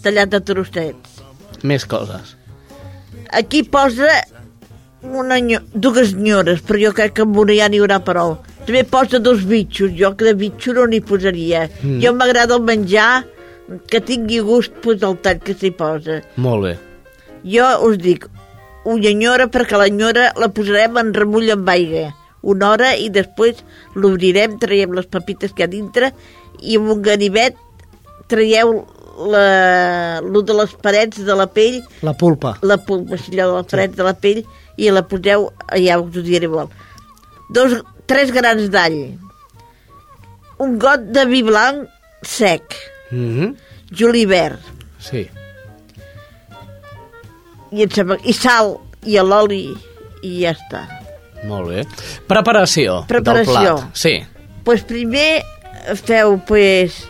tallat 0.04 0.36
a 0.36 0.40
trossets. 0.46 1.18
Més 1.66 1.84
coses. 1.84 2.36
Aquí 3.36 3.64
posa 3.66 4.08
una 5.02 5.40
nyo 5.42 5.60
dues 5.74 6.14
nyores, 6.14 6.62
però 6.62 6.80
jo 6.84 6.92
crec 6.94 7.16
que 7.16 7.26
amb 7.26 7.38
una 7.42 7.56
ja 7.56 7.68
n'hi 7.68 7.80
haurà 7.82 7.98
prou. 8.06 8.36
També 8.66 8.84
posa 8.86 9.18
dos 9.18 9.42
bitxos, 9.48 9.96
jo 9.98 10.12
que 10.14 10.28
de 10.28 10.36
bitxo 10.38 10.76
no 10.76 10.86
n'hi 10.86 11.02
posaria. 11.02 11.66
Mm. 11.80 11.96
Mm. 11.96 12.04
Jo 12.04 12.14
m'agrada 12.14 12.56
el 12.58 12.64
menjar 12.68 13.24
que 13.90 14.00
tingui 14.02 14.40
gust 14.46 14.78
pues, 14.84 15.02
el 15.02 15.18
tall 15.24 15.42
que 15.42 15.56
s'hi 15.58 15.72
posa. 15.74 16.20
Molt 16.36 16.68
bé. 16.68 16.76
Jo 17.50 17.72
us 17.88 17.98
dic, 17.98 18.28
una 18.84 19.12
nyora 19.16 19.50
perquè 19.50 19.78
la 19.80 19.90
nyora 19.90 20.30
la 20.38 20.50
posarem 20.54 20.98
en 21.00 21.14
remull 21.16 21.50
amb 21.52 21.68
aigua 21.74 22.10
una 22.42 22.70
hora 22.70 22.94
i 22.96 23.08
després 23.10 23.64
l'obrirem, 23.94 24.58
traiem 24.58 24.92
les 24.96 25.06
papites 25.06 25.52
que 25.52 25.62
hi 25.62 25.66
ha 25.66 25.70
dintre 25.70 26.12
i 26.62 26.76
amb 26.76 26.90
un 26.90 27.02
ganivet 27.02 27.56
traieu 28.28 28.86
la, 29.30 30.20
lo 30.24 30.40
de 30.42 30.54
les 30.54 30.72
parets 30.80 31.18
de 31.26 31.34
la 31.36 31.46
pell 31.46 31.82
La 32.02 32.14
pulpa. 32.14 32.54
la 32.62 32.76
pulpa, 32.78 33.16
si 33.18 33.32
allò 33.38 33.50
de 33.50 33.56
les 33.62 33.70
parets 33.70 33.96
de 33.96 34.02
la 34.06 34.14
pell 34.14 34.44
i 34.80 34.90
la 34.90 35.02
poseu, 35.02 35.50
ja 35.76 35.98
us 36.00 36.16
ho 36.16 36.22
diré 36.24 36.48
molt. 36.48 36.70
Dos, 37.50 37.82
tres 38.06 38.30
grans 38.32 38.70
d'all, 38.70 39.18
un 40.58 40.78
got 40.78 41.00
de 41.12 41.26
vi 41.26 41.42
blanc 41.42 41.88
sec, 42.22 42.62
Mm 43.10 43.28
-hmm. 43.34 43.54
julivert, 43.90 44.60
Sí. 45.00 45.28
i, 47.72 47.82
em 47.82 47.90
sembla, 47.90 48.16
i 48.24 48.32
sal, 48.32 48.78
i 49.04 49.18
l'oli, 49.18 49.74
i 50.22 50.40
ja 50.42 50.52
està. 50.52 50.99
Molt 51.48 51.68
bé. 51.70 51.84
Preparació, 52.28 53.04
Preparació. 53.08 53.52
del 53.54 53.62
plat. 53.76 53.96
Sí. 53.96 54.14
pues 54.64 54.82
primer 54.84 55.42
feu, 56.04 56.38
pues, 56.46 57.04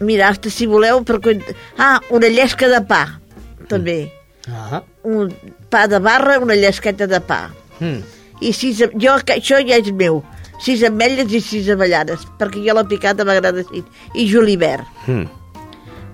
mira, 0.00 0.28
hasta 0.28 0.48
si 0.50 0.66
voleu, 0.66 1.02
per... 1.04 1.18
Ah, 1.78 2.00
una 2.10 2.28
llesca 2.28 2.68
de 2.68 2.80
pa, 2.86 3.18
també. 3.68 4.12
Ah. 4.48 4.82
Un 5.02 5.32
pa 5.70 5.86
de 5.88 5.98
barra, 5.98 6.38
una 6.38 6.54
llesqueta 6.54 7.06
de 7.10 7.20
pa. 7.20 7.50
Mm. 7.80 7.98
I 8.40 8.52
sis, 8.52 8.78
jo, 8.78 9.16
que 9.26 9.36
això 9.40 9.58
ja 9.66 9.76
és 9.82 9.90
meu, 9.92 10.22
sis 10.62 10.82
ametlles 10.86 11.32
i 11.34 11.40
sis 11.42 11.68
avellanes, 11.74 12.22
perquè 12.38 12.62
jo 12.64 12.74
la 12.74 12.86
picada 12.86 13.24
m'agrada 13.26 13.62
així, 13.66 13.82
i 14.14 14.28
julivert. 14.30 14.86
Mm. 15.06 15.26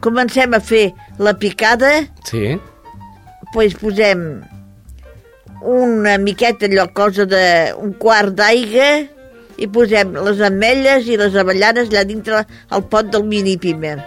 Comencem 0.01 0.55
a 0.55 0.61
fer 0.61 0.93
la 1.19 1.35
picada, 1.39 2.07
Sí. 2.25 2.59
pues 3.53 3.75
posem 3.75 4.41
una 5.63 6.17
miqueta 6.19 6.67
allò, 6.67 6.89
cosa 6.93 7.27
de 7.27 7.75
un 7.79 7.95
quart 7.99 8.35
d'aigua, 8.39 8.91
i 9.59 9.67
posem 9.67 10.15
les 10.25 10.41
ametlles 10.47 11.09
i 11.11 11.19
les 11.19 11.35
avellanes 11.35 11.91
allà 11.91 12.05
dintre 12.07 12.45
el 12.75 12.85
pot 12.91 13.11
del 13.11 13.27
mini 13.27 13.57
pimer. 13.59 13.99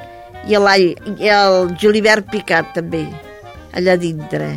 I 0.47 0.57
l'all, 0.57 0.87
i 1.19 1.29
el 1.29 1.73
julivert 1.81 2.29
picat 2.31 2.71
també, 2.77 3.03
allà 3.77 3.97
dintre. 3.99 4.53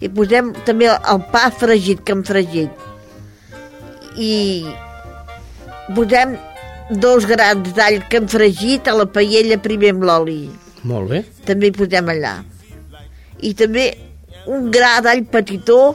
I 0.00 0.08
posem 0.08 0.54
també 0.66 0.88
el 0.88 1.24
pa 1.32 1.50
fregit, 1.52 2.00
que 2.04 2.16
hem 2.16 2.24
fregit. 2.26 2.86
I 4.16 4.64
posem 5.94 6.38
dos 6.90 7.26
grans 7.28 7.70
d'all 7.76 8.00
que 8.08 8.18
hem 8.18 8.28
fregit 8.30 8.88
a 8.88 8.96
la 8.96 9.06
paella 9.06 9.60
primer 9.62 9.92
amb 9.94 10.06
l'oli. 10.08 10.42
Molt 10.88 11.12
bé. 11.12 11.24
També 11.46 11.68
hi 11.68 11.76
posem 11.76 12.08
allà. 12.10 12.38
I 13.44 13.52
també 13.54 13.90
un 14.50 14.70
gra 14.72 14.96
d'all 15.04 15.22
petitó 15.30 15.94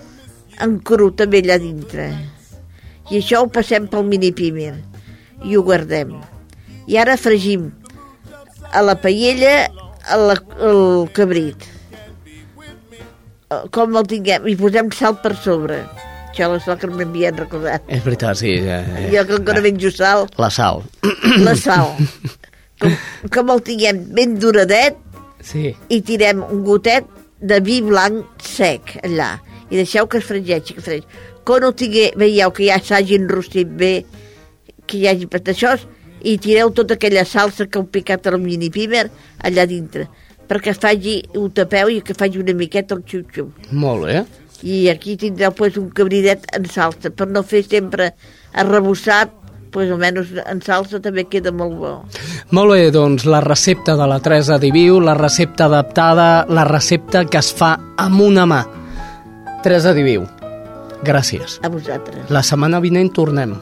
en 0.63 0.77
cru 0.79 1.11
també 1.17 1.41
allà 1.43 1.57
dintre. 1.61 2.09
I 3.11 3.19
això 3.19 3.43
ho 3.43 3.49
passem 3.53 3.87
pel 3.91 4.05
mini 4.07 4.31
pimer 4.33 4.73
i 5.45 5.55
ho 5.57 5.63
guardem. 5.63 6.15
I 6.87 6.97
ara 7.01 7.17
fregim 7.17 7.71
a 8.71 8.81
la 8.81 8.95
paella 9.01 9.67
el, 10.13 10.31
el 10.61 10.81
cabrit. 11.13 11.67
Com 13.71 13.95
el 13.99 14.07
tinguem? 14.09 14.47
I 14.49 14.55
posem 14.59 14.89
sal 14.95 15.19
per 15.21 15.35
sobre. 15.37 15.83
Això 16.35 16.49
la 16.51 16.75
que 16.75 16.87
m'havien 16.91 17.37
recordat. 17.39 17.85
És 17.87 18.01
veritat, 18.03 18.35
sí. 18.41 18.49
Eh, 18.59 19.05
Jo 19.13 19.21
que 19.29 19.37
encara 19.37 19.61
menjo 19.63 19.91
sal, 19.93 20.25
La 20.41 20.49
sal. 20.51 20.81
la 21.45 21.53
sal. 21.55 21.93
Com, 22.81 22.91
com 23.31 23.51
el 23.53 23.61
tinguem 23.63 24.01
ben 24.17 24.33
duradet, 24.41 24.97
Sí. 25.45 25.75
i 25.93 26.01
tirem 26.01 26.41
un 26.43 26.63
gotet 26.65 27.05
de 27.39 27.59
vi 27.61 27.77
blanc 27.85 28.25
sec 28.43 28.95
allà 29.05 29.35
i 29.69 29.79
deixeu 29.79 30.07
que 30.07 30.19
es 30.21 30.25
fregeixi, 30.25 30.73
que 30.73 30.83
es 30.83 30.85
fregeixi. 30.85 31.23
Quan 31.45 31.63
ho 31.63 31.71
tingué, 31.77 32.11
veieu 32.17 32.51
que 32.51 32.67
ja 32.69 32.79
s'hagi 32.81 33.19
enrostit 33.19 33.69
bé, 33.69 33.93
que 34.85 34.97
hi 34.97 35.07
hagi 35.07 35.27
això, 35.27 35.77
i 36.25 36.37
tireu 36.41 36.71
tota 36.73 36.95
aquella 36.95 37.25
salsa 37.25 37.67
que 37.67 37.79
heu 37.79 37.85
picat 37.85 38.27
al 38.27 38.39
mini 38.39 38.71
pimer 38.73 39.09
allà 39.43 39.65
dintre. 39.65 40.07
perquè 40.47 40.73
faci 40.77 41.19
un 41.39 41.51
tapeu 41.53 41.89
i 41.89 42.01
que 42.05 42.15
faci 42.17 42.39
una 42.41 42.53
miqueta 42.57 42.95
el 42.95 43.03
xup-xup. 43.05 43.71
Molt 43.71 44.05
bé. 44.05 44.19
I 44.65 44.89
aquí 44.89 45.17
tindreu 45.19 45.53
pues, 45.53 45.77
un 45.77 45.89
cabrinet 45.89 46.45
en 46.55 46.67
salsa, 46.69 47.11
per 47.11 47.27
no 47.27 47.43
fer 47.43 47.63
sempre 47.65 48.13
arrebossat, 48.53 49.33
pues, 49.73 49.91
almenys 49.91 50.31
en 50.45 50.61
salsa 50.63 51.01
també 51.03 51.25
queda 51.29 51.51
molt 51.51 51.75
bo. 51.81 51.93
Molt 52.55 52.73
bé, 52.73 52.87
doncs 52.95 53.27
la 53.27 53.41
recepta 53.43 53.97
de 53.99 54.07
la 54.07 54.21
Teresa 54.23 54.57
Diviu, 54.61 55.01
la 55.03 55.17
recepta 55.17 55.67
adaptada, 55.67 56.45
la 56.49 56.63
recepta 56.69 57.25
que 57.27 57.41
es 57.41 57.51
fa 57.53 57.75
amb 57.97 58.25
una 58.29 58.47
mà. 58.49 58.63
Teresa 59.65 59.95
Diviu, 59.97 60.27
gràcies. 61.01 61.55
A 61.65 61.71
vosaltres. 61.73 62.27
La 62.29 62.43
setmana 62.45 62.77
vinent 62.83 63.09
tornem. 63.15 63.55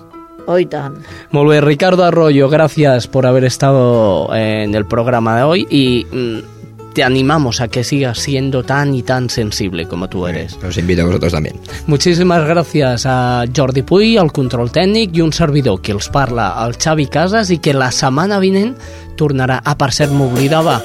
Oh, 0.52 0.58
i 0.60 0.66
tant. 0.68 0.98
Muy 1.32 1.48
bien, 1.48 1.64
Ricardo 1.64 2.04
Arroyo, 2.04 2.50
gracias 2.50 3.08
por 3.08 3.26
haber 3.26 3.46
estado 3.46 4.28
en 4.36 4.76
el 4.76 4.86
programa 4.86 5.38
de 5.38 5.44
hoy 5.44 5.68
y 5.70 6.06
mm, 6.12 6.94
te 6.94 7.06
animamos 7.06 7.62
a 7.62 7.70
que 7.70 7.86
sigas 7.86 8.20
siendo 8.20 8.64
tan 8.64 8.94
y 8.94 9.02
tan 9.02 9.30
sensible 9.30 9.88
como 9.88 10.10
tú 10.10 10.28
eres. 10.28 10.60
Os 10.62 10.78
invito 10.78 11.04
a 11.04 11.06
vosotros 11.06 11.32
también. 11.32 11.58
Muchísimas 11.88 12.46
gracias 12.46 13.06
a 13.06 13.46
Jordi 13.56 13.84
Puy, 13.84 14.18
al 14.18 14.34
control 14.34 14.74
tècnic, 14.74 15.16
i 15.16 15.24
un 15.24 15.32
servidor 15.32 15.80
que 15.80 15.96
els 15.96 16.12
parla, 16.12 16.52
el 16.66 16.76
Xavi 16.76 17.08
Casas, 17.08 17.48
i 17.50 17.62
que 17.64 17.72
la 17.72 17.94
setmana 17.96 18.44
vinent 18.44 18.76
tornarà. 19.16 19.62
Ah, 19.64 19.80
per 19.80 19.94
cert, 19.96 20.12
m'oblidava, 20.12 20.82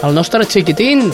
el 0.00 0.16
nostre 0.16 0.48
xiquitín, 0.48 1.10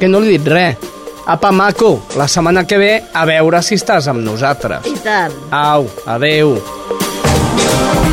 que 0.00 0.10
no 0.10 0.18
li 0.18 0.34
he 0.34 0.38
dit 0.40 0.54
res. 0.56 0.95
Apa, 1.26 1.50
maco, 1.50 2.06
la 2.16 2.28
setmana 2.28 2.62
que 2.64 2.78
ve 2.78 2.92
a 3.12 3.24
veure 3.26 3.58
si 3.66 3.74
estàs 3.74 4.06
amb 4.12 4.22
nosaltres. 4.22 4.86
I 4.86 4.94
tant. 5.02 5.34
Au, 5.50 5.88
adeu. 6.06 6.54
Baby, 6.62 8.05